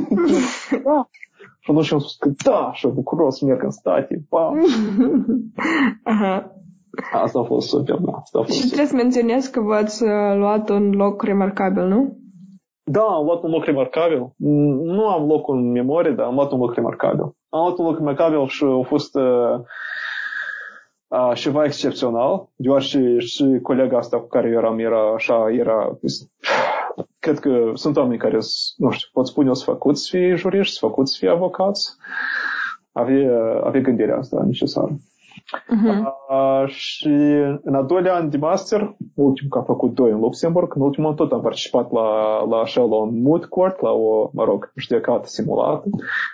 da. 1.72 1.82
Și 1.82 1.92
atunci 1.92 1.92
am 1.92 1.98
spus 1.98 2.16
că 2.16 2.30
da, 2.50 2.70
și 2.72 2.88
bucuros 2.88 3.40
merg 3.40 3.62
în 3.62 3.70
state, 3.70 4.24
pa. 4.28 4.52
Aha. 6.02 6.50
Asta 7.12 7.38
a 7.38 7.42
fost 7.42 7.68
super, 7.68 7.96
da. 7.96 8.12
Asta 8.12 8.38
a 8.38 8.42
fost 8.42 8.58
și 8.58 8.66
trebuie 8.66 8.86
să 8.86 8.94
menționez 8.94 9.46
că 9.46 9.60
v-ați 9.60 10.04
luat 10.36 10.68
un 10.68 10.90
loc 10.90 11.22
remarcabil, 11.22 11.82
nu? 11.82 12.16
Da, 12.90 13.02
am 13.02 13.24
luat 13.24 13.42
un 13.42 13.50
loc 13.50 13.64
remarcabil. 13.64 14.30
Nu 14.84 15.08
am 15.08 15.26
locul 15.26 15.56
în 15.56 15.70
memorie, 15.70 16.12
dar 16.12 16.26
am 16.26 16.34
luat 16.34 16.52
un 16.52 16.58
loc 16.58 16.74
remarcabil. 16.74 17.24
Am 17.48 17.60
luat 17.60 17.78
un 17.78 17.84
loc 17.84 17.96
remarcabil 17.96 18.46
și 18.46 18.64
a 18.64 18.82
fost 18.82 19.14
uh, 19.14 19.60
uh, 21.08 21.32
ceva 21.34 21.64
excepțional, 21.64 22.48
deoarece 22.56 23.16
și 23.18 23.58
colega 23.62 23.98
asta 23.98 24.18
cu 24.18 24.26
care 24.26 24.48
eram 24.48 24.78
era 24.78 25.12
așa, 25.14 25.46
era... 25.50 25.98
Cred 27.26 27.38
că 27.38 27.70
sunt 27.74 27.96
oameni 27.96 28.18
care, 28.18 28.38
nu 28.76 28.90
știu, 28.90 29.08
pot 29.12 29.26
spune, 29.26 29.50
o 29.50 29.54
să 29.54 29.64
făcuți 29.64 30.02
să 30.02 30.08
fie 30.10 30.34
juriști, 30.34 30.72
să 30.72 30.86
făcuți 30.86 31.12
să 31.12 31.18
fie 31.20 31.28
avocați. 31.28 31.96
Avea, 32.92 33.60
avea 33.64 33.80
gândirea 33.80 34.16
asta 34.16 34.42
necesară. 34.44 34.92
Uh-huh. 34.92 36.04
Uh, 36.28 36.68
și 36.68 37.14
în 37.62 37.74
al 37.74 37.86
doilea 37.86 38.14
an 38.14 38.30
de 38.30 38.36
master, 38.36 38.96
ultimul 39.14 39.50
că 39.50 39.58
am 39.58 39.64
făcut 39.64 39.94
doi 39.94 40.10
în 40.10 40.18
Luxemburg, 40.18 40.76
în 40.76 40.82
ultimul 40.82 41.14
tot 41.14 41.32
am 41.32 41.40
participat 41.40 41.92
la, 41.92 42.42
la 42.44 42.56
așa, 42.56 42.80
la 42.80 42.96
un 42.96 43.22
mood 43.22 43.44
court, 43.44 43.80
la 43.80 43.90
o, 43.90 44.30
mă 44.32 44.44
rog, 44.44 44.72
judecată 44.76 45.26
simulată. 45.26 45.88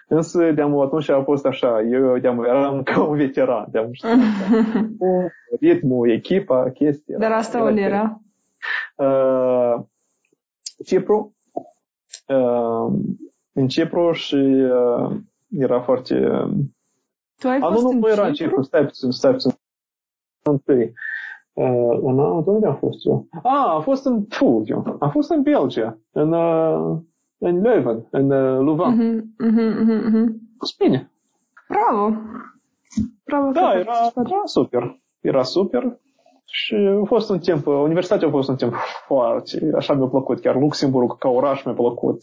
Însă, 0.08 0.50
de-am 0.50 0.80
atunci 0.80 1.08
a 1.08 1.22
fost 1.22 1.46
așa, 1.46 1.80
eu 1.80 2.18
de-am 2.18 2.44
eram 2.44 2.82
ca 2.92 3.02
un 3.02 3.16
veteran, 3.16 3.66
de-am 3.70 3.90
uh-huh. 3.90 4.86
ritmul, 5.60 6.10
echipa, 6.10 6.70
chestia. 6.70 7.18
Dar 7.18 7.32
asta 7.32 7.62
unde 7.62 7.80
era? 7.80 8.20
Uh, 8.96 9.84
Cipru. 10.84 11.34
Uh, 12.28 12.92
în 13.52 13.68
Cipru 13.68 14.12
și 14.12 14.36
uh, 14.36 15.16
era 15.48 15.80
foarte 15.80 16.14
tu 17.42 17.48
ai 17.48 17.58
A, 17.58 17.70
fost 17.70 17.82
nu, 17.82 17.92
nu, 17.92 17.98
nu 17.98 18.08
era 18.08 18.26
în 18.26 18.32
Cipru, 18.32 18.62
stai 18.62 18.84
puțin, 18.84 19.10
stai 19.10 19.32
puțin. 19.32 19.50
Întâi. 20.42 20.92
Uh, 21.52 21.98
în 22.02 22.18
anul, 22.20 22.44
unde 22.46 22.66
am 22.66 22.76
fost 22.76 23.06
eu? 23.06 23.26
Ah, 23.42 23.66
am 23.66 23.82
fost 23.82 24.06
în, 24.06 24.24
fu, 24.28 24.62
eu, 24.66 24.96
am 25.00 25.10
fost 25.10 25.30
în 25.30 25.42
Belgia, 25.42 25.98
în, 26.12 26.32
uh, 26.32 26.98
în 27.38 27.60
Leuven, 27.60 28.06
în 28.10 28.30
uh, 28.30 28.58
Louvain. 28.58 28.96
Mm-hmm, 28.96 29.22
mm-hmm, 29.44 29.76
mm-hmm. 29.76 30.26
Fost 30.58 30.76
bine. 30.78 31.10
Bravo! 31.68 32.16
Bravo 33.24 33.50
da, 33.50 33.72
era, 33.72 33.94
era 34.14 34.42
super. 34.44 35.00
Era 35.20 35.42
super. 35.42 36.00
Și 36.54 36.74
a 36.74 37.04
fost 37.04 37.30
un 37.30 37.38
timp, 37.38 37.66
universitatea 37.66 38.28
a 38.28 38.30
fost 38.30 38.48
un 38.48 38.56
timp 38.56 38.74
foarte, 39.06 39.70
așa 39.76 39.94
mi-a 39.94 40.06
plăcut, 40.06 40.40
chiar 40.40 40.54
Luxemburg 40.54 41.18
ca 41.18 41.28
oraș 41.28 41.64
mi-a 41.64 41.74
plăcut, 41.74 42.18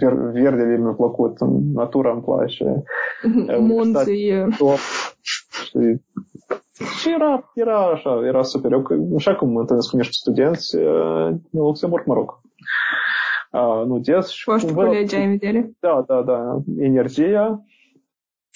ver, 0.00 0.12
verdele 0.12 0.78
mi-a 0.78 0.92
plăcut, 0.92 1.40
natura 1.74 2.12
îmi 2.12 2.22
place. 2.22 2.82
Munții. 3.72 4.32
Și, 5.20 5.78
și 6.98 7.12
era, 7.14 7.50
era 7.54 7.78
așa, 7.78 8.20
era 8.26 8.42
super. 8.42 8.72
Eu, 8.72 8.84
așa 9.16 9.36
cum 9.36 9.50
mă 9.50 9.60
întâlnesc 9.60 9.90
cu 9.90 9.96
niște 9.96 10.12
studenți 10.12 10.76
în 10.76 11.40
Luxemburg, 11.50 12.06
mă 12.06 12.14
rog. 12.14 12.40
A, 13.50 13.84
nu 13.86 13.98
des. 13.98 14.28
Și 14.28 14.42
Foști 14.44 14.72
colegi 14.72 15.14
ai 15.14 15.24
în 15.24 15.30
vedere? 15.30 15.70
Da, 15.78 16.04
da, 16.06 16.22
da. 16.22 16.62
Energia, 16.78 17.64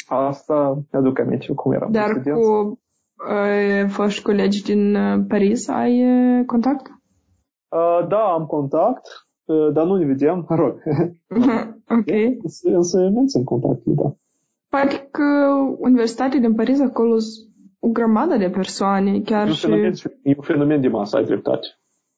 asta 0.07 0.83
mi-aduc 0.93 1.19
aminte 1.19 1.53
cum 1.55 1.73
eram 1.73 1.93
Dar 1.93 2.21
cu 2.21 2.79
foști 3.89 4.23
colegi 4.23 4.63
din 4.63 4.97
Paris, 5.29 5.69
ai 5.69 6.03
contact? 6.47 6.95
Uh, 7.75 8.07
da, 8.09 8.19
am 8.19 8.47
contact, 8.47 9.07
uh, 9.45 9.73
dar 9.73 9.87
nu 9.87 9.97
ne 9.97 10.05
vedem, 10.05 10.47
mă 10.49 10.57
rog. 10.57 10.83
ok. 11.99 12.11
Însă 12.63 12.99
mențin 12.99 13.45
contactul, 13.45 13.95
da. 13.95 14.15
Pare 14.69 15.09
că 15.11 15.23
Universitatea 15.79 16.41
din 16.41 16.55
Paris 16.55 16.81
acolo 16.81 17.17
o 17.79 17.89
grămadă 17.89 18.37
de 18.37 18.51
persoane, 18.51 19.21
chiar 19.21 19.49
e 19.49 19.51
și... 19.51 19.67
Fenomen, 19.67 19.93
e 20.23 20.35
un 20.37 20.43
fenomen 20.43 20.81
de 20.81 20.89
masă, 20.89 21.17
ai 21.17 21.25
dreptate. 21.25 21.67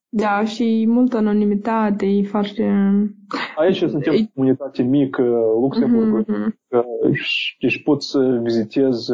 Da, 0.08 0.44
și 0.44 0.84
multă 0.88 1.16
anonimitate, 1.16 2.06
e 2.06 2.22
foarte... 2.22 2.62
Aici 3.56 3.76
suntem 3.76 4.12
e... 4.12 4.30
comunitate 4.34 4.82
mică, 4.82 5.22
Luxemburg, 5.60 6.26
mm-hmm. 6.26 7.68
și 7.68 7.82
poți 7.82 8.10
să 8.10 8.40
vizitezi 8.42 9.12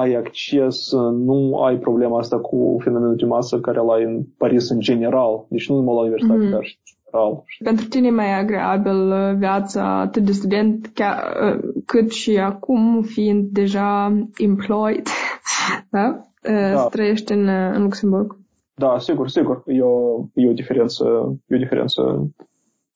ai 0.00 0.14
acces, 0.14 0.92
nu 1.12 1.62
ai 1.62 1.76
problema 1.76 2.18
asta 2.18 2.38
cu 2.38 2.76
fenomenul 2.82 3.16
de 3.16 3.24
masă 3.24 3.60
care 3.60 3.78
l 3.78 3.88
ai 3.88 4.02
în 4.02 4.22
Paris 4.38 4.68
în 4.68 4.80
general, 4.80 5.46
deci 5.48 5.68
nu 5.68 5.76
numai 5.76 5.94
la 5.94 6.00
universitate, 6.00 6.46
mm-hmm. 6.46 6.50
dar 6.50 6.64
și 6.64 6.78
general. 6.84 7.44
Pentru 7.64 7.86
tine 7.86 8.06
e 8.06 8.10
mai 8.10 8.38
agreabil 8.38 9.10
uh, 9.10 9.34
viața 9.36 10.00
atât 10.00 10.22
de 10.22 10.32
student 10.32 10.90
chiar, 10.94 11.18
uh, 11.42 11.70
cât 11.86 12.10
și 12.10 12.38
acum 12.38 13.02
fiind 13.02 13.44
deja 13.50 14.18
employed, 14.38 15.06
da? 15.96 16.20
Uh, 16.48 16.70
da. 16.72 16.76
Să 16.76 16.88
trăiești 16.90 17.32
în, 17.32 17.48
în 17.48 17.82
Luxemburg. 17.82 18.36
Da, 18.74 18.98
sigur, 18.98 19.28
sigur. 19.28 19.62
E 19.66 19.82
o, 19.82 20.24
e 20.34 20.48
o 20.48 20.52
diferență, 20.52 21.04
e 21.46 21.54
o 21.54 21.58
diferență 21.58 22.02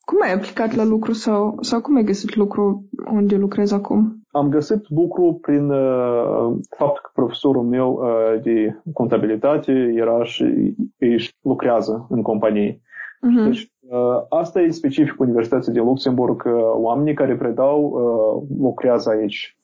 cum 0.07 0.23
ai 0.23 0.33
aplicat 0.33 0.75
la 0.75 0.85
lucru 0.85 1.13
sau, 1.13 1.59
sau 1.61 1.81
cum 1.81 1.97
ai 1.97 2.05
găsit 2.05 2.35
lucru 2.35 2.85
unde 3.11 3.37
lucrezi 3.37 3.75
acum? 3.75 4.26
Am 4.37 4.49
găsit 4.49 4.91
lucru 4.91 5.39
prin 5.41 5.71
uh, 5.71 6.55
faptul 6.77 7.01
că 7.03 7.11
profesorul 7.15 7.63
meu 7.63 7.93
uh, 7.93 8.43
de 8.43 8.81
contabilitate 8.93 9.73
era 9.97 10.25
și 10.25 10.75
își 10.99 11.37
lucrează 11.43 12.07
în 12.11 12.23
companie. 12.23 12.73
Uh-huh. 12.73 13.45
Deci 13.45 13.73
uh, 13.81 14.23
asta 14.29 14.61
e 14.61 14.71
specific 14.71 15.21
Universității 15.21 15.73
de 15.73 15.81
Luxemburg. 15.81 16.45
Uh, 16.47 16.53
oamenii 16.75 17.15
care 17.15 17.37
predau 17.37 17.83
uh, 17.83 18.59
lucrează 18.59 19.11
aici. 19.11 19.59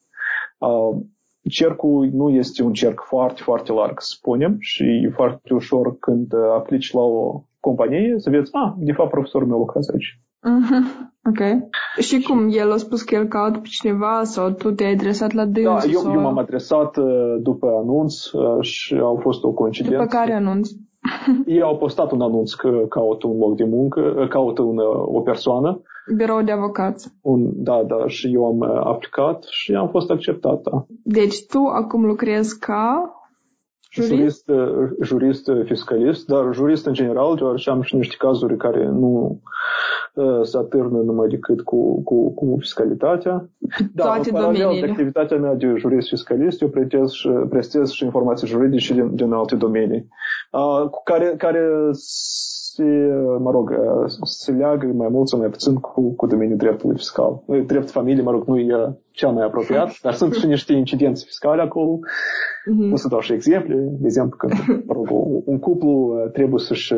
Uh, 0.58 0.96
cercul 1.50 2.08
nu 2.12 2.28
este 2.30 2.62
un 2.62 2.72
cerc 2.72 3.00
foarte, 3.00 3.40
foarte 3.42 3.72
larg, 3.72 4.00
să 4.00 4.14
spunem, 4.16 4.56
și 4.58 4.84
e 4.84 5.10
foarte 5.14 5.54
ușor 5.54 5.98
când 5.98 6.34
aplici 6.34 6.92
la 6.92 7.00
o 7.00 7.42
companie 7.60 8.14
să 8.16 8.30
vezi, 8.30 8.50
ah, 8.52 8.72
de 8.76 8.92
fapt 8.92 9.10
profesorul 9.10 9.48
meu 9.48 9.58
lucrează 9.58 9.90
aici. 9.92 10.20
Uh-huh. 10.43 11.11
Ok. 11.24 11.70
Și 11.99 12.22
cum? 12.22 12.49
El 12.51 12.72
a 12.72 12.76
spus 12.76 13.03
că 13.03 13.14
el 13.14 13.26
caută 13.26 13.59
pe 13.59 13.68
cineva 13.70 14.20
sau 14.24 14.51
tu 14.51 14.70
te-ai 14.70 14.93
adresat 14.93 15.32
la 15.32 15.45
dânsul? 15.45 15.90
Da, 15.90 15.93
eu, 15.93 16.01
sau... 16.01 16.12
eu 16.12 16.20
m-am 16.20 16.38
adresat 16.38 16.97
uh, 16.97 17.36
după 17.40 17.66
anunț 17.82 18.30
uh, 18.30 18.61
și 18.61 18.95
a 18.95 19.20
fost 19.20 19.45
o 19.45 19.53
coincidență. 19.53 19.97
După 19.97 20.09
care 20.09 20.32
anunț? 20.32 20.68
Ei 21.47 21.62
au 21.62 21.76
postat 21.76 22.12
un 22.12 22.20
anunț 22.20 22.53
că 22.53 22.70
caută 22.88 23.26
un 23.26 23.38
loc 23.38 23.57
de 23.57 23.64
muncă, 23.64 24.14
uh, 24.16 24.28
caută 24.28 24.62
un, 24.62 24.78
o 25.05 25.20
persoană. 25.20 25.80
Birou 26.16 26.43
de 26.43 26.53
avocați. 26.53 27.12
Un, 27.20 27.51
da, 27.55 27.82
da, 27.86 28.07
și 28.07 28.34
eu 28.34 28.45
am 28.45 28.62
aplicat 28.62 29.45
și 29.49 29.74
am 29.74 29.88
fost 29.88 30.11
acceptat, 30.11 30.62
da. 30.62 30.84
Deci 31.03 31.47
tu 31.47 31.59
acum 31.59 32.05
lucrezi 32.05 32.59
ca 32.59 33.12
Jurist? 33.93 34.51
Jurist, 35.02 35.51
fiscalist, 35.64 36.27
dar 36.27 36.52
jurist 36.52 36.86
în 36.86 36.93
general, 36.93 37.35
deoarece 37.35 37.70
am 37.70 37.82
și 37.82 37.97
niște 37.97 38.14
cazuri 38.19 38.56
care 38.56 38.85
nu 38.85 39.40
se 40.43 40.56
atârnă 40.56 40.98
numai 40.98 41.28
decât 41.28 41.60
cu, 41.60 42.02
cu, 42.02 42.35
cu 42.35 42.56
fiscalitatea. 42.59 43.48
Da, 43.94 44.05
Toate 44.05 44.28
în 44.28 44.35
paralel 44.35 44.81
de 44.81 44.90
activitatea 44.90 45.36
mea 45.36 45.55
de 45.55 45.74
jurist 45.77 46.09
fiscalist, 46.09 46.60
eu 46.60 46.69
prestez 46.69 47.10
și, 47.10 47.28
prestez 47.28 47.90
și 47.90 48.05
informații 48.05 48.47
juridice 48.47 48.94
din, 48.94 49.14
din 49.14 49.32
alte 49.32 49.55
domenii, 49.55 50.09
uh, 50.51 50.90
care, 51.05 51.35
care 51.36 51.69
se, 52.74 52.85
mă 53.39 53.51
rog, 53.51 53.74
se 54.23 54.53
leagă 54.53 54.86
mai 54.86 55.09
mult 55.11 55.28
sau 55.28 55.39
mai 55.39 55.49
puțin 55.49 55.74
cu, 55.74 56.15
cu 56.15 56.27
domeniul 56.27 56.57
dreptului 56.57 56.97
fiscal. 56.97 57.43
Drept 57.66 57.90
familie, 57.90 58.23
mă 58.23 58.31
rog, 58.31 58.47
nu 58.47 58.59
e 58.59 58.97
cel 59.11 59.31
mai 59.31 59.44
apropiat, 59.44 59.90
dar 60.03 60.12
sunt 60.12 60.35
și 60.35 60.47
niște 60.47 60.73
incidențe 60.73 61.24
fiscale 61.27 61.62
acolo. 61.62 61.99
Mm-hmm. 61.99 62.93
O 62.93 62.97
să 62.97 63.09
dau 63.09 63.20
și 63.20 63.32
exemple. 63.32 63.74
De 63.74 64.07
exemplu, 64.07 64.36
când 64.36 64.53
mă 64.86 64.93
rog, 64.93 65.09
un 65.44 65.59
cuplu 65.59 66.15
trebuie 66.32 66.61
să-și 66.61 66.94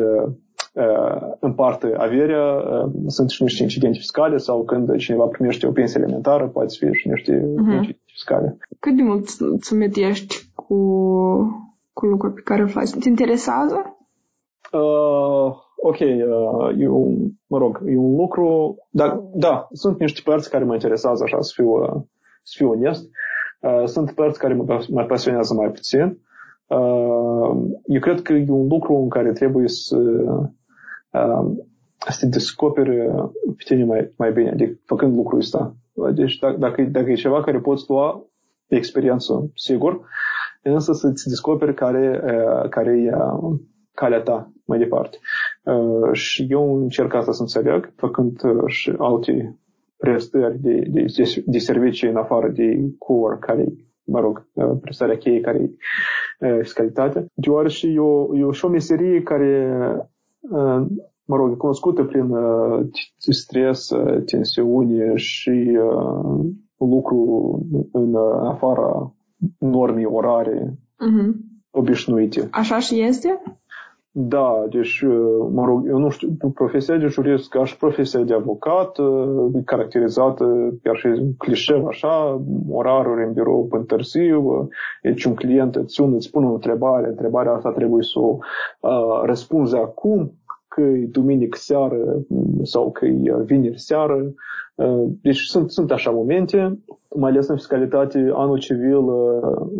împarte 1.39 1.93
averea, 1.97 2.63
sunt 3.07 3.29
și 3.29 3.43
niște 3.43 3.63
incidente 3.63 3.97
fiscale 3.97 4.37
sau 4.37 4.63
când 4.63 4.95
cineva 4.95 5.25
primește 5.25 5.67
o 5.67 5.71
pensie 5.71 6.01
alimentară, 6.01 6.47
poate 6.47 6.73
fi 6.79 6.93
și 6.93 7.07
niște 7.07 7.31
uh-huh. 7.31 7.75
incidente 7.75 8.03
fiscale. 8.05 8.57
Cât 8.79 8.95
de 8.95 9.01
mult 9.03 9.27
țumetești 9.61 10.35
cu, 10.55 10.75
cu 11.93 12.05
lucruri 12.05 12.33
pe 12.33 12.41
care 12.41 12.61
îl 12.61 12.67
faci? 12.67 12.89
Te 12.89 13.09
interesează? 13.09 13.95
Uh, 14.71 15.55
ok, 15.75 15.99
uh, 15.99 16.79
e 16.79 16.87
un, 16.87 17.31
mă 17.47 17.57
rog, 17.57 17.81
e 17.85 17.97
un 17.97 18.15
lucru, 18.15 18.75
dar 18.89 19.21
da, 19.33 19.67
sunt 19.71 19.99
niște 19.99 20.21
părți 20.23 20.49
care 20.49 20.63
mă 20.63 20.73
interesează 20.73 21.23
așa, 21.23 21.41
să 21.41 21.51
fiu, 21.55 21.69
uh, 21.69 22.01
să 22.43 22.53
fiu 22.55 22.69
onest. 22.69 23.09
Uh, 23.61 23.83
sunt 23.85 24.11
părți 24.11 24.39
care 24.39 24.53
mă, 24.53 24.85
mă 24.89 25.03
pasionează 25.03 25.53
mai 25.53 25.71
puțin. 25.71 26.19
Uh, 26.67 27.57
eu 27.85 27.99
cred 27.99 28.21
că 28.21 28.33
e 28.33 28.45
un 28.49 28.67
lucru 28.67 28.93
în 28.95 29.09
care 29.09 29.31
trebuie 29.31 29.67
să, 29.67 29.97
uh, 31.11 31.51
să 32.09 32.17
te 32.19 32.25
descoperi 32.25 32.95
pe 33.57 33.63
tine 33.65 33.83
mai, 33.83 34.13
mai 34.17 34.31
bine, 34.31 34.49
adică 34.49 34.79
făcând 34.85 35.15
lucrul 35.15 35.39
ăsta. 35.39 35.75
Deci 36.13 36.37
dacă, 36.37 36.57
dacă, 36.57 36.81
dacă 36.81 37.09
e 37.09 37.13
ceva 37.13 37.43
care 37.43 37.59
poți 37.59 37.85
lua 37.87 38.25
experiență, 38.67 39.51
sigur, 39.55 40.01
însă 40.61 40.93
să-ți 40.93 41.27
descoperi 41.27 41.73
care, 41.73 42.21
uh, 42.23 42.69
care 42.69 42.91
e 42.91 43.15
uh, 43.15 43.59
calea 43.93 44.21
ta 44.21 44.51
mai 44.65 44.77
departe. 44.77 45.17
Uh, 45.65 46.11
și 46.11 46.45
eu 46.49 46.81
încerc 46.81 47.13
asta 47.13 47.31
să 47.31 47.41
înțeleg, 47.41 47.93
făcând 47.95 48.43
uh, 48.43 48.63
și 48.67 48.93
alte 48.97 49.59
prestări 49.97 50.59
de, 50.59 50.87
de, 50.89 51.05
de, 51.15 51.43
de 51.45 51.57
servicii 51.57 52.09
în 52.09 52.15
afară 52.15 52.49
de 52.49 52.79
core, 52.97 53.37
care 53.39 53.65
mă 54.03 54.19
rog, 54.19 54.47
uh, 54.53 54.77
prestarea 54.81 55.17
cheie 55.17 55.39
care 55.39 55.69
e 56.39 56.61
fiscalitate, 56.61 57.25
deoarece 57.33 57.87
eu, 57.87 58.31
eu 58.35 58.51
și 58.51 58.65
o 58.65 58.69
meserie 58.69 59.21
care, 59.21 59.77
mă 61.25 61.35
rog, 61.35 61.57
cunoscută 61.57 62.03
prin 62.03 62.35
stres, 63.17 63.91
tensiune 64.25 65.15
și 65.15 65.77
lucru 66.77 67.59
în 67.91 68.15
afara 68.39 69.15
normii 69.57 70.05
orare 70.05 70.77
uh-huh. 70.77 71.31
obișnuite. 71.71 72.47
Așa 72.51 72.79
și 72.79 73.01
este? 73.01 73.41
Da, 74.17 74.65
deci, 74.69 75.03
mă 75.51 75.65
rog, 75.65 75.87
eu 75.87 75.97
nu 75.97 76.09
știu, 76.09 76.37
profesia 76.53 76.97
de 76.97 77.05
jurist 77.05 77.49
ca 77.49 77.65
și 77.65 77.77
profesia 77.77 78.19
de 78.19 78.33
avocat, 78.33 78.97
caracterizată 79.65 80.73
chiar 80.83 80.95
și 80.95 81.07
clișeu, 81.37 81.87
așa, 81.87 82.41
oraruri 82.69 83.23
în 83.23 83.33
birou 83.33 83.67
până 83.69 83.83
târziu, 83.83 84.69
deci 85.01 85.23
un 85.23 85.35
client 85.35 85.75
îți 85.75 85.93
sună, 85.93 86.15
îți 86.15 86.31
pune 86.31 86.45
o 86.45 86.53
întrebare, 86.53 87.07
întrebarea 87.07 87.51
asta 87.51 87.71
trebuie 87.71 88.03
să 88.03 88.19
o 88.19 88.37
uh, 88.79 89.21
răspunzi 89.23 89.75
acum, 89.75 90.31
că 90.75 90.81
e 90.81 91.07
duminică 91.11 91.57
seară 91.61 92.25
sau 92.63 92.91
că 92.91 93.05
e 93.05 93.43
vineri 93.45 93.79
seară. 93.79 94.33
Deci 95.21 95.37
sunt, 95.39 95.71
sunt 95.71 95.91
așa 95.91 96.11
momente, 96.11 96.79
mai 97.15 97.31
ales 97.31 97.47
în 97.47 97.55
fiscalitate, 97.55 98.31
anul 98.33 98.59
civil 98.59 99.05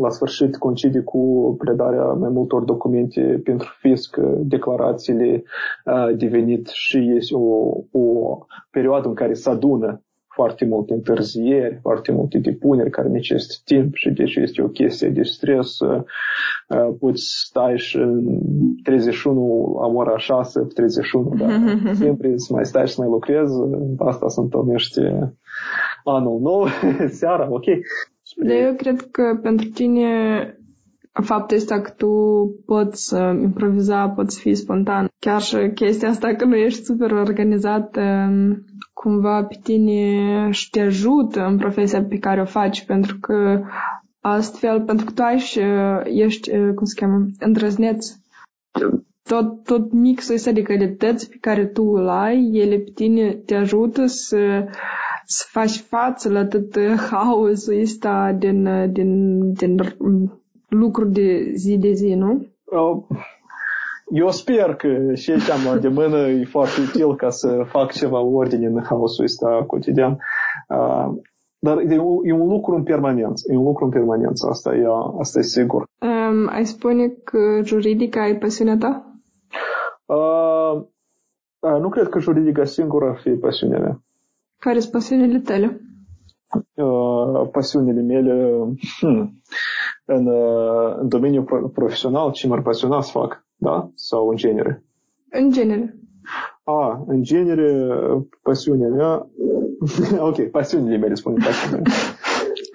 la 0.02 0.10
sfârșit 0.10 0.58
coincide 0.58 1.00
cu 1.00 1.56
predarea 1.58 2.04
mai 2.04 2.30
multor 2.30 2.64
documente 2.64 3.42
pentru 3.44 3.68
fisc, 3.80 4.18
declarațiile 4.40 5.44
devenit 6.18 6.68
și 6.68 7.12
este 7.16 7.36
o, 7.36 7.72
o 7.92 8.38
perioadă 8.72 9.08
în 9.08 9.14
care 9.14 9.34
se 9.34 9.50
adună 9.50 10.02
foarte 10.36 10.66
multe 10.66 10.94
întârzieri, 10.94 11.80
foarte 11.82 12.12
multe 12.12 12.38
depuneri 12.38 12.90
care 12.90 13.08
necesită 13.08 13.54
timp 13.66 13.96
și 13.96 14.10
deci 14.10 14.36
este 14.36 14.62
o 14.62 14.68
chestie 14.68 15.10
de 15.10 15.24
stres. 15.24 15.80
Uh, 15.80 16.02
poți 17.00 17.24
stai 17.48 17.78
și 17.78 17.98
în 17.98 18.24
31 18.84 19.78
la 19.82 19.88
ora 19.88 20.18
6, 20.18 20.60
31, 20.74 21.36
dar 21.38 21.80
sempre 21.94 22.34
să 22.36 22.54
mai 22.54 22.66
stai 22.66 22.88
și 22.88 22.94
să 22.94 23.02
mai 23.02 23.10
lucrezi. 23.10 23.54
Asta 23.98 24.28
se 24.28 24.40
întâlnește 24.40 25.34
anul 26.04 26.40
nou, 26.42 26.68
seara, 27.20 27.48
ok. 27.50 27.66
De 28.36 28.54
eu 28.54 28.74
cred 28.74 29.02
că 29.12 29.40
pentru 29.42 29.68
tine 29.68 30.10
faptul 31.24 31.58
ăsta 31.58 31.82
că 31.82 31.90
tu 31.90 32.10
poți 32.66 33.14
uh, 33.14 33.40
improviza, 33.42 34.10
poți 34.10 34.40
fi 34.40 34.54
spontan. 34.54 35.08
Chiar 35.20 35.42
și 35.42 35.72
chestia 35.74 36.10
asta 36.10 36.36
că 36.36 36.46
nu 36.46 36.56
ești 36.56 36.84
super 36.84 37.12
organizat, 37.12 37.98
um, 37.98 38.64
cumva 38.94 39.44
pe 39.44 39.60
tine 39.64 40.50
și 40.52 40.70
te 40.70 40.82
ajută 40.82 41.46
în 41.46 41.58
profesia 41.58 42.04
pe 42.04 42.18
care 42.18 42.42
o 42.42 42.46
faci, 42.46 42.86
pentru 42.86 43.18
că 43.22 43.62
astfel, 44.22 44.82
pentru 44.82 45.06
că 45.06 45.12
tu 45.12 45.22
ai 45.22 45.38
și 45.38 45.60
uh, 45.60 46.02
ești, 46.04 46.52
uh, 46.58 46.74
cum 46.76 46.86
se 46.86 47.00
cheamă, 47.00 47.26
îndrăzneț. 47.40 48.08
Tot, 49.24 49.64
tot 49.64 49.92
mixul 49.92 50.36
ăsta 50.36 50.52
de 50.52 50.62
calități 50.62 51.30
pe 51.30 51.38
care 51.42 51.66
tu 51.66 51.84
îl 51.84 52.10
ai, 52.10 52.50
ele 52.54 52.78
pe 52.78 52.92
tine 52.96 53.32
te 53.46 53.56
ajută 53.56 54.06
să, 54.06 54.66
să 55.26 55.46
faci 55.50 55.78
față 55.80 56.30
la 56.30 56.46
tot 56.46 56.80
haosul 57.12 57.82
ăsta 57.82 58.36
din, 58.40 58.92
din, 58.92 59.40
din 59.54 59.78
lucruri 60.78 61.12
de 61.12 61.52
zi 61.54 61.78
de 61.78 61.92
zi, 61.92 62.14
nu? 62.14 62.48
Eu 64.10 64.30
sper 64.30 64.76
că 64.76 65.14
și 65.14 65.42
ce 65.42 65.52
am 65.52 65.60
la 65.66 65.78
de 65.78 65.88
mână 65.88 66.18
e 66.18 66.46
foarte 66.46 66.82
util 66.82 67.16
ca 67.16 67.30
să 67.30 67.64
fac 67.68 67.92
ceva 67.92 68.20
ordine 68.20 68.66
în 68.66 68.84
haosul 68.84 69.24
ăsta 69.24 69.64
cotidian. 69.68 70.18
Dar 71.60 71.78
e 71.78 72.00
un, 72.00 72.20
e 72.24 72.34
un 72.34 72.48
lucru 72.48 72.76
în 72.76 72.84
permanență. 72.84 73.44
E 73.52 73.58
un 73.58 73.64
lucru 73.64 73.86
în 73.86 73.92
permanență. 73.92 74.48
Asta 74.48 74.76
e, 74.76 74.86
asta 75.20 75.40
e 75.40 75.42
sigur. 75.42 75.88
Um, 76.00 76.48
ai 76.50 76.66
spune 76.66 77.08
că 77.08 77.62
juridica 77.64 78.28
e 78.28 78.36
pasiunea 78.36 78.78
ta? 78.78 79.20
Uh, 80.06 80.82
uh, 81.60 81.80
nu 81.80 81.90
cred 81.90 82.10
că 82.10 82.20
juridica 82.20 82.64
singură 82.64 83.10
ar 83.10 83.20
fi 83.22 83.30
pasiunea 83.30 83.80
mea. 83.80 84.04
Care 84.60 84.80
sunt 84.80 84.92
pasiunile 84.92 85.40
tale? 85.40 85.82
Uh, 86.74 87.50
pasiunile 87.52 88.02
mele... 88.02 88.58
Hmm 89.00 89.42
în, 90.06 90.28
uh, 90.28 90.96
în 91.00 91.08
domeniul 91.08 91.72
profesional 91.74 92.32
ce 92.32 92.48
m-ar 92.48 92.62
pasiona 92.62 93.02
să 93.02 93.12
fac, 93.12 93.46
da? 93.56 93.90
Sau 93.94 94.28
în 94.28 94.36
genere? 94.36 94.84
În 95.30 95.52
genere. 95.52 96.00
A, 96.64 97.04
în 97.08 97.24
genere, 97.24 97.90
pasiunea 98.42 98.88
mea... 98.88 99.28
ok, 100.30 100.50
pasiunile 100.50 100.98
mele, 100.98 101.14
spun 101.14 101.34
pasiunea 101.34 101.82
mea. 101.84 101.94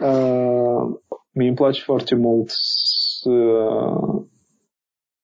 Uh, 0.00 0.96
mi 1.32 1.46
îmi 1.46 1.56
place 1.56 1.82
foarte 1.82 2.14
mult 2.14 2.48
să... 2.48 3.30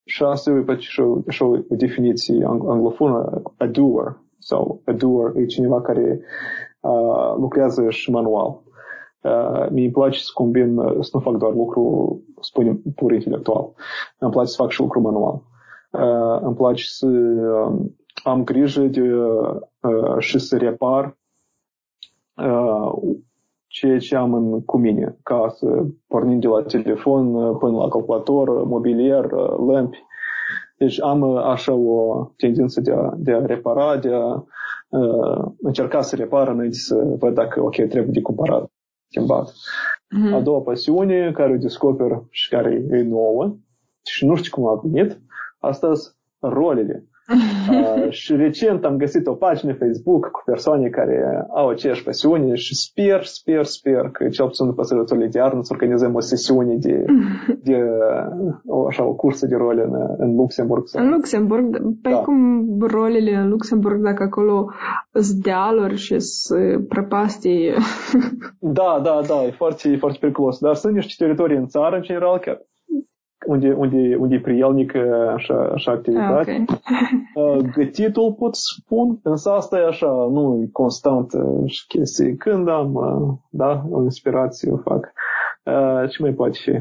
Și 0.04 0.22
asta 0.22 0.50
e 0.50 0.60
poate 0.60 0.80
și 0.80 1.00
o, 1.00 1.20
și 1.28 1.42
o 1.42 1.56
definiție 1.68 2.44
anglofonă, 2.44 3.42
a 3.56 3.66
doer, 3.66 4.20
sau 4.38 4.82
a 4.84 4.92
doer 4.92 5.36
e 5.36 5.46
cineva 5.46 5.80
care 5.80 6.20
uh, 6.80 7.34
lucrează 7.38 7.90
și 7.90 8.10
manual. 8.10 8.62
Uh, 9.26 9.66
mi 9.70 9.82
îmi 9.82 9.92
place 9.92 10.18
să 10.18 10.30
combin, 10.34 10.76
uh, 10.76 10.96
să 11.00 11.10
nu 11.12 11.20
fac 11.20 11.36
doar 11.36 11.52
lucru, 11.52 12.20
spunem, 12.40 12.82
pur 12.94 13.12
intelectual. 13.12 13.72
Îmi 14.18 14.30
place 14.30 14.48
să 14.48 14.56
fac 14.62 14.70
și 14.70 14.80
lucru 14.80 15.00
manual. 15.00 15.42
Uh, 15.90 16.40
îmi 16.42 16.54
place 16.54 16.84
să 16.84 17.06
uh, 17.06 17.86
am 18.24 18.44
grijă 18.44 18.82
de 18.82 19.12
uh, 19.12 20.18
și 20.18 20.38
să 20.38 20.56
repar 20.56 21.18
uh, 22.36 22.92
ceea 23.66 23.98
ce 23.98 24.16
am 24.16 24.34
în, 24.34 24.64
cu 24.64 24.78
mine, 24.78 25.16
ca 25.22 25.48
să 25.48 25.84
pornim 26.06 26.38
de 26.38 26.46
la 26.46 26.62
telefon 26.62 27.34
uh, 27.34 27.56
până 27.58 27.76
la 27.76 27.88
calculator, 27.88 28.64
mobilier, 28.64 29.24
uh, 29.24 29.56
lămpi. 29.66 30.04
Deci 30.78 31.02
am 31.02 31.36
așa 31.36 31.72
o 31.72 32.24
tendință 32.36 32.80
de 32.80 32.92
a, 32.92 33.12
de 33.16 33.32
a 33.32 33.46
repara, 33.46 33.96
de 33.96 34.10
a 34.12 34.44
uh, 34.88 35.44
încerca 35.60 36.00
să 36.00 36.16
repar 36.16 36.48
înainte 36.48 36.76
să 36.76 37.14
văd 37.18 37.34
dacă, 37.34 37.62
ok, 37.62 37.74
trebuie 37.74 38.10
de 38.10 38.20
cumpărat 38.20 38.70
schimbat. 39.08 39.50
Mm-hmm. 39.50 40.34
A 40.34 40.40
doua 40.40 40.60
pasiune 40.60 41.32
care 41.32 41.52
o 41.52 41.56
descoper 41.56 42.22
și 42.30 42.48
care 42.48 42.86
e 42.90 43.02
nouă 43.02 43.56
și 44.04 44.26
nu 44.26 44.34
știu 44.34 44.50
cum 44.50 44.66
a 44.66 44.80
venit, 44.82 45.20
asta 45.58 45.94
sunt 45.94 46.14
rolele. 46.40 47.08
uh, 47.70 48.10
și 48.10 48.36
recent 48.36 48.84
am 48.84 48.96
găsit 48.96 49.26
o 49.26 49.34
pagină 49.34 49.72
Facebook 49.72 50.30
cu 50.30 50.42
persoane 50.44 50.88
care 50.88 51.46
au 51.54 51.68
aceeași 51.68 52.02
pasiune 52.02 52.54
și 52.54 52.74
sper, 52.74 53.24
sper, 53.24 53.64
sper 53.64 54.08
că 54.12 54.28
cel 54.28 54.46
puțin 54.46 54.66
după 54.66 54.82
sărbătorile 54.82 55.26
de 55.26 55.38
iarnă 55.38 55.58
să 55.62 55.72
organizăm 55.72 56.14
o 56.14 56.20
sesiune 56.20 56.76
de, 56.76 57.04
de 57.68 57.82
o, 58.66 58.86
așa, 58.86 59.04
o 59.04 59.14
cursă 59.14 59.46
de 59.46 59.56
role 59.56 59.82
în, 59.82 59.94
în 60.18 60.34
Luxemburg. 60.36 60.86
Sau... 60.86 61.04
În 61.04 61.10
Luxemburg? 61.10 61.82
Păi 62.02 62.12
da. 62.12 62.18
cum 62.18 62.66
rolele 62.80 63.34
în 63.34 63.48
Luxemburg 63.48 64.02
dacă 64.02 64.22
acolo 64.22 64.70
sunt 65.12 65.42
dealuri 65.42 65.96
și 65.96 66.18
sunt 66.18 66.88
prăpastii? 66.88 67.72
da, 68.58 69.00
da, 69.02 69.20
da, 69.28 69.44
e 69.44 69.50
foarte, 69.50 69.88
e 69.88 69.96
foarte 69.96 70.18
periculos. 70.20 70.58
Dar 70.58 70.74
sunt 70.74 70.94
niște 70.94 71.24
teritorii 71.24 71.56
în 71.56 71.66
țară, 71.66 71.96
în 71.96 72.02
general, 72.02 72.38
chiar 72.38 72.60
unde, 73.46 73.72
unde, 73.72 74.16
unde 74.18 74.34
e 74.34 74.40
prielnică 74.40 75.32
așa, 75.34 75.70
așa 75.74 75.92
activitate. 75.92 76.64
Ah, 76.66 76.66
okay. 77.34 77.70
Gătitul 77.74 78.34
pot 78.38 78.54
spun, 78.54 79.18
însă 79.22 79.50
asta 79.50 79.78
e 79.78 79.86
așa, 79.86 80.06
nu 80.30 80.60
e 80.62 80.68
constant 80.72 81.30
și 81.64 81.86
chestii. 81.86 82.36
Când 82.36 82.68
am, 82.68 82.92
da, 83.50 83.84
o 83.90 84.02
inspirație 84.02 84.72
o 84.72 84.76
fac. 84.76 85.12
Ce 86.10 86.22
mai 86.22 86.32
poate 86.32 86.58
fi? 86.62 86.72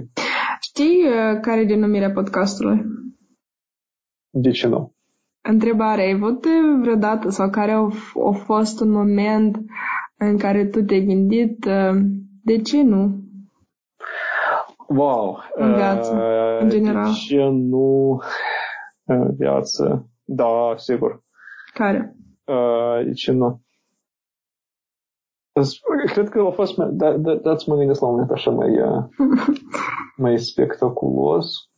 Știi 0.61 1.01
care 1.41 1.61
e 1.61 1.65
denumirea 1.65 2.11
podcastului? 2.11 2.81
De 4.29 4.49
ce 4.49 4.67
nu? 4.67 4.93
Întrebare, 5.41 6.01
ai 6.01 6.13
avut 6.13 6.45
vreodată 6.81 7.29
sau 7.29 7.49
care 7.49 7.71
a, 7.71 7.79
a 8.27 8.31
fost 8.45 8.81
un 8.81 8.91
moment 8.91 9.57
în 10.17 10.37
care 10.37 10.65
tu 10.65 10.83
te-ai 10.83 11.05
gândit 11.05 11.65
de 12.43 12.57
ce 12.61 12.83
nu? 12.83 13.23
Wow. 14.87 15.39
În 15.55 15.73
viață, 15.73 16.13
uh, 16.13 16.61
în 16.61 16.69
general. 16.69 17.13
Ce 17.13 17.43
nu... 17.51 18.19
uh, 19.03 19.27
viață. 19.37 20.09
Da, 20.23 20.73
sigur. 20.75 21.23
Care? 21.73 22.15
Uh, 22.45 23.15
ce 23.15 23.31
nu. 23.31 23.59
Cred 26.05 26.29
că 26.29 26.39
a 26.39 26.51
fost, 26.51 26.77
da, 26.77 27.17
da, 27.17 27.35
dați 27.35 27.69
mă 27.69 27.75
gândesc 27.75 28.01
la 28.01 28.07
un 28.07 28.13
moment 28.13 28.31
așa 28.31 28.51
mai, 28.51 28.81
uh, 28.81 29.03
mai 30.23 30.39
spectaculos. 30.39 31.69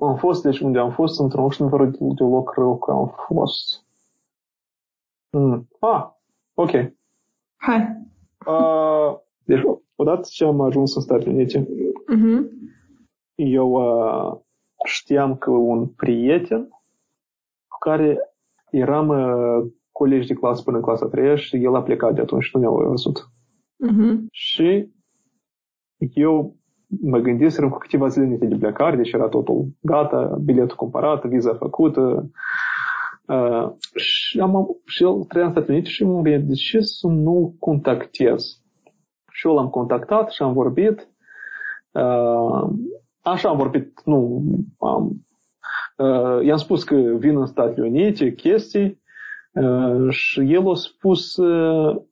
Am 0.00 0.16
fost, 0.16 0.42
deci 0.42 0.60
unde 0.60 0.78
am 0.78 0.90
fost, 0.90 1.20
într-un 1.20 1.48
nu 1.58 1.68
fără 1.68 1.84
de 1.84 2.24
loc 2.24 2.54
rău 2.54 2.78
că 2.78 2.90
am 2.90 3.14
fost. 3.26 3.84
Mm. 5.30 5.68
Ah, 5.80 6.06
ok. 6.54 6.70
Hai. 7.56 8.06
Uh, 8.46 9.16
deci, 9.44 9.62
odată 10.04 10.28
ce 10.30 10.44
am 10.44 10.60
ajuns 10.60 10.94
în 10.94 11.02
Statele 11.02 11.34
Unite, 11.34 11.60
uh-huh. 11.60 12.50
eu 13.34 13.70
uh, 13.70 14.40
știam 14.84 15.36
că 15.36 15.50
un 15.50 15.86
prieten 15.86 16.68
cu 17.68 17.78
care 17.78 18.18
eram 18.70 19.08
uh, 19.08 19.70
colegi 19.92 20.26
de 20.26 20.34
clasă 20.34 20.62
până 20.62 20.76
în 20.76 20.82
clasa 20.82 21.06
3 21.06 21.36
și 21.36 21.56
el 21.56 21.74
a 21.74 21.82
plecat 21.82 22.14
de 22.14 22.20
atunci, 22.20 22.50
nu 22.52 22.60
ne-au 22.60 22.88
văzut. 22.88 23.18
Uh-huh. 23.88 24.16
Și 24.30 24.88
eu 25.98 26.56
mă 27.00 27.18
gândisem 27.18 27.68
cu 27.68 27.78
câteva 27.78 28.08
zile 28.08 28.24
înainte 28.24 28.46
de 28.46 28.56
plecare, 28.56 28.96
deci 28.96 29.12
era 29.12 29.28
totul 29.28 29.66
gata, 29.80 30.38
biletul 30.44 30.76
cumpărat, 30.76 31.24
viza 31.24 31.54
făcută. 31.54 32.30
Uh, 33.26 33.72
și, 33.94 34.40
am, 34.40 34.66
și 34.86 35.02
el 35.02 35.24
trăia 35.28 35.44
în 35.44 35.50
Statele 35.50 35.72
Unite 35.72 35.88
și 35.88 36.04
m-am 36.04 36.22
gândit, 36.22 36.48
de 36.48 36.54
ce 36.54 36.80
să 36.80 37.06
nu 37.06 37.56
contactez? 37.58 38.63
Și 39.36 39.46
eu 39.46 39.54
l-am 39.54 39.68
contactat 39.68 40.30
și 40.30 40.42
am 40.42 40.52
vorbit. 40.52 41.08
Uh, 41.92 42.68
așa 43.22 43.48
am 43.48 43.56
vorbit, 43.56 44.02
nu, 44.04 44.42
am, 44.78 45.26
uh, 45.96 46.44
i-am 46.44 46.56
spus 46.56 46.84
că 46.84 46.94
vin 46.94 47.38
în 47.38 47.46
Statele 47.46 47.86
Unite, 47.86 48.34
chestii, 48.34 49.02
uh, 49.52 50.10
și 50.10 50.40
el 50.40 50.70
a 50.70 50.74
spus, 50.74 51.36
uh, 51.36 52.02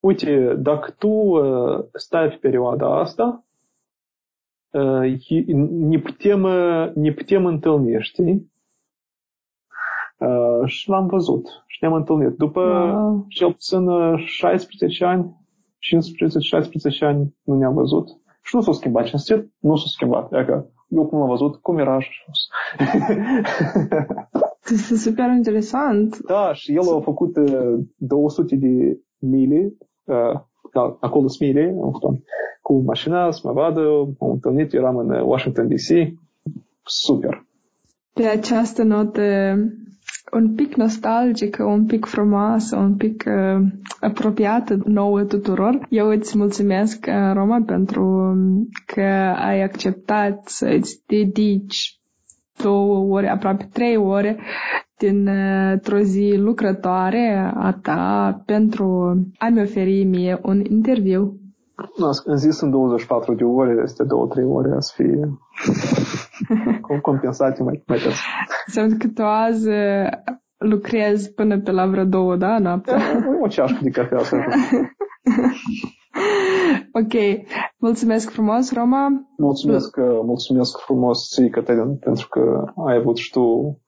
uite, 0.00 0.54
dacă 0.54 0.90
tu 0.90 1.08
uh, 1.08 1.84
stai 1.92 2.28
pe 2.28 2.36
perioada 2.40 2.98
asta, 2.98 3.44
ne 5.70 5.98
putem, 5.98 6.40
ne 6.94 7.12
putem 7.12 7.46
întâlni, 7.46 8.02
știi? 8.02 8.50
Și 10.64 10.88
l-am 10.88 11.06
văzut 11.06 11.46
și 11.66 11.78
ne-am 11.80 11.94
întâlnit. 11.94 12.36
După 12.36 12.60
wow. 12.60 13.24
cel 13.28 13.52
puțin 13.52 13.86
16 14.16 15.04
ani, 15.04 15.41
15-16 15.82 16.98
ani 17.00 17.34
nu 17.42 17.54
ne-am 17.54 17.74
văzut. 17.74 18.08
Și 18.42 18.54
nu 18.54 18.60
s-a 18.60 18.72
schimbat 18.72 19.04
cinstit, 19.04 19.50
nu 19.58 19.76
s-a 19.76 19.86
schimbat. 19.86 20.32
Adică 20.32 20.66
eu 20.88 21.06
cum 21.06 21.18
l-am 21.18 21.28
văzut, 21.28 21.56
cum 21.56 21.78
era 21.78 22.00
și 22.00 22.10
Este 24.70 24.96
super 24.96 25.30
interesant. 25.36 26.18
Da, 26.18 26.52
și 26.52 26.72
el 26.72 26.94
a 26.96 27.00
făcut 27.00 27.38
200 27.96 28.56
de 28.56 28.98
mile, 29.18 29.72
da, 30.72 30.96
acolo 31.00 31.28
sunt 31.28 31.48
mile, 31.48 31.74
cu 32.62 32.82
mașina 32.86 33.30
să 33.30 33.40
mă 33.44 33.52
vadă, 33.52 33.80
am 34.20 34.30
întâlnit, 34.30 34.72
eram 34.72 34.96
în 34.96 35.10
Washington 35.10 35.68
DC, 35.68 36.18
super. 36.84 37.46
Pe 38.12 38.26
această 38.26 38.82
notă 38.82 39.54
un 40.32 40.54
pic 40.54 40.74
nostalgică, 40.74 41.64
un 41.64 41.84
pic 41.86 42.04
frumoasă, 42.06 42.76
un 42.76 42.94
pic 42.94 43.24
uh, 43.26 43.62
apropiată 44.00 44.78
nouă 44.84 45.22
tuturor. 45.22 45.86
Eu 45.88 46.08
îți 46.08 46.38
mulțumesc, 46.38 47.06
uh, 47.08 47.32
Roma, 47.34 47.62
pentru 47.66 48.34
că 48.86 49.02
ai 49.36 49.62
acceptat 49.62 50.42
să-ți 50.48 51.02
dedici 51.06 52.00
două 52.62 53.14
ore, 53.14 53.28
aproape 53.28 53.68
trei 53.72 53.96
ore 53.96 54.38
dintr-o 54.98 55.98
zi 55.98 56.34
lucrătoare 56.36 57.52
a 57.54 57.72
ta 57.82 58.42
pentru 58.46 58.84
a-mi 59.38 59.60
oferi 59.62 60.04
mie 60.04 60.38
un 60.42 60.62
interviu. 60.70 61.36
În 62.24 62.36
zis 62.36 62.60
în 62.60 62.70
24 62.70 63.34
de 63.34 63.44
ore, 63.44 63.80
este 63.82 64.04
2-3 64.04 64.08
ore, 64.48 64.74
să 64.78 64.92
fie 64.96 65.28
compensate 67.02 67.62
mai, 67.62 67.82
mai 67.86 67.98
des. 67.98 68.14
Înseamnă 68.66 68.96
că 68.96 69.08
tu 69.14 69.22
azi 69.22 69.68
uh, 69.68 70.08
lucrezi 70.58 71.32
până 71.34 71.60
pe 71.60 71.70
la 71.70 71.86
vreo 71.86 72.04
două, 72.04 72.36
da, 72.36 72.58
noaptea? 72.58 72.98
o 73.42 73.48
ceașcă 73.48 73.78
de 73.82 73.90
cafea 73.90 74.18
să 74.18 74.36
Ok. 76.92 77.12
Mulțumesc 77.76 78.30
frumos, 78.30 78.72
Roma. 78.72 79.08
Mulțumesc, 79.38 79.96
uh, 79.96 80.20
mulțumesc 80.24 80.78
frumos 80.78 81.28
ție, 81.28 81.48
Cătălin, 81.48 81.96
pentru 81.96 82.28
că 82.28 82.64
ai 82.86 82.96
avut 82.96 83.16
și 83.16 83.30
tu 83.30 83.78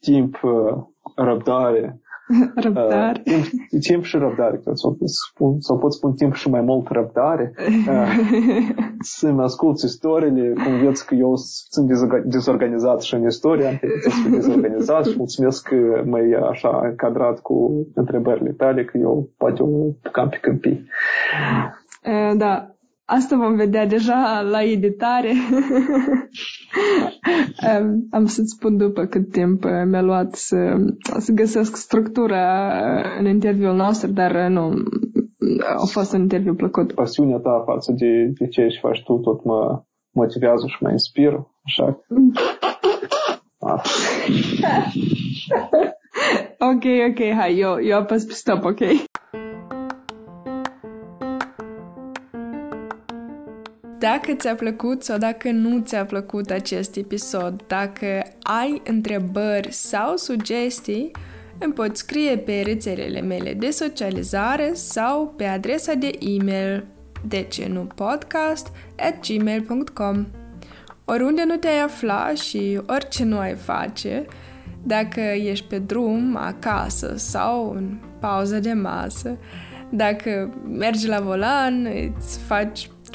timp, 0.00 0.42
uh, 0.42 0.82
răbdare 1.16 2.00
Răbdare. 2.64 3.22
Uh, 3.24 3.32
timp, 3.32 3.80
timp 3.80 4.04
și 4.04 4.16
răbdare, 4.16 4.60
cred, 4.62 4.76
sau, 4.76 4.96
spun, 5.04 5.60
sau 5.60 5.78
pot 5.78 5.92
spun 5.92 6.12
timp 6.12 6.34
și 6.34 6.50
mai 6.50 6.60
mult 6.60 6.88
răbdare. 6.88 7.52
Uh, 7.88 8.08
să-mi 9.16 9.42
ascult 9.42 9.78
istoriile, 9.78 10.52
cum 10.52 10.78
vezi 10.78 11.06
că 11.06 11.14
eu 11.14 11.32
sunt 11.68 11.90
dezorganizat 12.24 13.00
și 13.02 13.14
în 13.14 13.26
istorie, 13.26 13.66
am 13.66 13.78
să 14.00 14.10
fiu 14.22 14.30
dezorganizat 14.30 15.04
și 15.04 15.16
mulțumesc 15.16 15.68
că 15.68 16.02
m-ai 16.04 16.30
așa 16.50 16.80
încadrat 16.82 17.40
cu 17.40 17.86
întrebările 17.94 18.50
tale, 18.50 18.84
că 18.84 18.98
eu 18.98 19.28
poate 19.36 19.62
o 19.62 19.66
cam 20.12 20.28
pe 20.28 20.38
câmpii. 20.40 20.88
Uh, 22.06 22.36
da, 22.36 22.75
Asta 23.08 23.36
vom 23.36 23.56
vedea 23.56 23.86
deja 23.86 24.46
la 24.50 24.62
editare. 24.62 25.30
Am 28.10 28.26
să-ți 28.26 28.54
spun 28.56 28.76
după 28.76 29.04
cât 29.04 29.30
timp 29.30 29.64
uh, 29.64 29.70
mi-a 29.84 30.02
luat 30.02 30.34
să, 30.34 30.76
să 31.18 31.32
găsesc 31.32 31.76
structura 31.76 32.66
uh, 32.66 33.18
în 33.18 33.26
interviul 33.26 33.74
nostru, 33.74 34.10
dar 34.10 34.34
uh, 34.34 34.48
nu, 34.48 34.74
a 35.76 35.86
fost 35.90 36.12
un 36.12 36.20
interviu 36.20 36.54
plăcut. 36.54 36.92
Pasiunea 36.92 37.38
ta 37.38 37.62
față 37.66 37.92
de, 37.92 38.32
de 38.38 38.48
ce 38.48 38.68
și 38.68 38.80
faci 38.80 39.02
tu 39.02 39.18
tot 39.18 39.44
mă 39.44 39.82
motivează 40.10 40.66
și 40.66 40.82
mă 40.82 40.90
inspiră, 40.90 41.50
așa. 41.64 42.00
Ah. 43.58 43.82
ok, 46.72 46.84
ok, 47.08 47.34
hai, 47.34 47.58
eu, 47.58 47.82
eu 47.82 47.98
apăs 47.98 48.24
pe 48.24 48.32
stop, 48.32 48.64
ok? 48.64 48.78
Dacă 54.12 54.32
ți-a 54.32 54.54
plăcut 54.54 55.02
sau 55.02 55.18
dacă 55.18 55.50
nu 55.50 55.78
ți-a 55.78 56.04
plăcut 56.04 56.50
acest 56.50 56.96
episod, 56.96 57.62
dacă 57.66 58.22
ai 58.42 58.82
întrebări 58.84 59.72
sau 59.72 60.16
sugestii, 60.16 61.10
îmi 61.58 61.72
poți 61.72 62.00
scrie 62.00 62.38
pe 62.38 62.62
rețelele 62.64 63.20
mele 63.20 63.54
de 63.54 63.70
socializare 63.70 64.70
sau 64.74 65.34
pe 65.36 65.44
adresa 65.44 65.94
de 65.94 66.10
e-mail 66.18 66.84
de 67.28 67.42
ce 67.42 67.68
nu 67.68 67.80
podcast 67.94 68.68
at 68.98 69.26
gmail.com 69.28 70.26
Oriunde 71.04 71.44
nu 71.44 71.56
te-ai 71.56 71.80
afla 71.80 72.34
și 72.34 72.80
orice 72.86 73.24
nu 73.24 73.38
ai 73.38 73.54
face, 73.54 74.24
dacă 74.82 75.20
ești 75.20 75.66
pe 75.66 75.78
drum, 75.78 76.36
acasă 76.36 77.14
sau 77.16 77.70
în 77.70 77.98
pauză 78.20 78.58
de 78.58 78.72
masă, 78.72 79.36
dacă 79.90 80.54
mergi 80.68 81.06
la 81.06 81.20
volan, 81.20 81.88
îți 82.16 82.38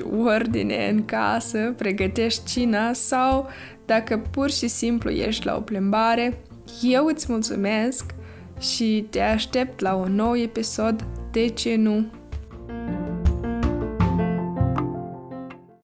faci 0.02 0.26
ordine 0.26 0.90
în 0.90 1.06
casă, 1.06 1.74
pregătești 1.78 2.46
cina 2.46 2.94
sau 2.94 3.50
dacă 3.86 4.22
pur 4.32 4.50
și 4.52 4.68
simplu 4.68 5.10
ești 5.10 5.46
la 5.46 5.56
o 5.56 5.60
plimbare, 5.60 6.42
eu 6.82 7.06
îți 7.06 7.26
mulțumesc 7.30 8.06
și 8.60 9.08
te 9.10 9.22
aștept 9.22 9.80
la 9.80 9.94
un 9.94 10.16
nou 10.16 10.38
episod 10.38 11.06
De 11.32 11.48
ce 11.48 11.76
nu? 11.76 12.06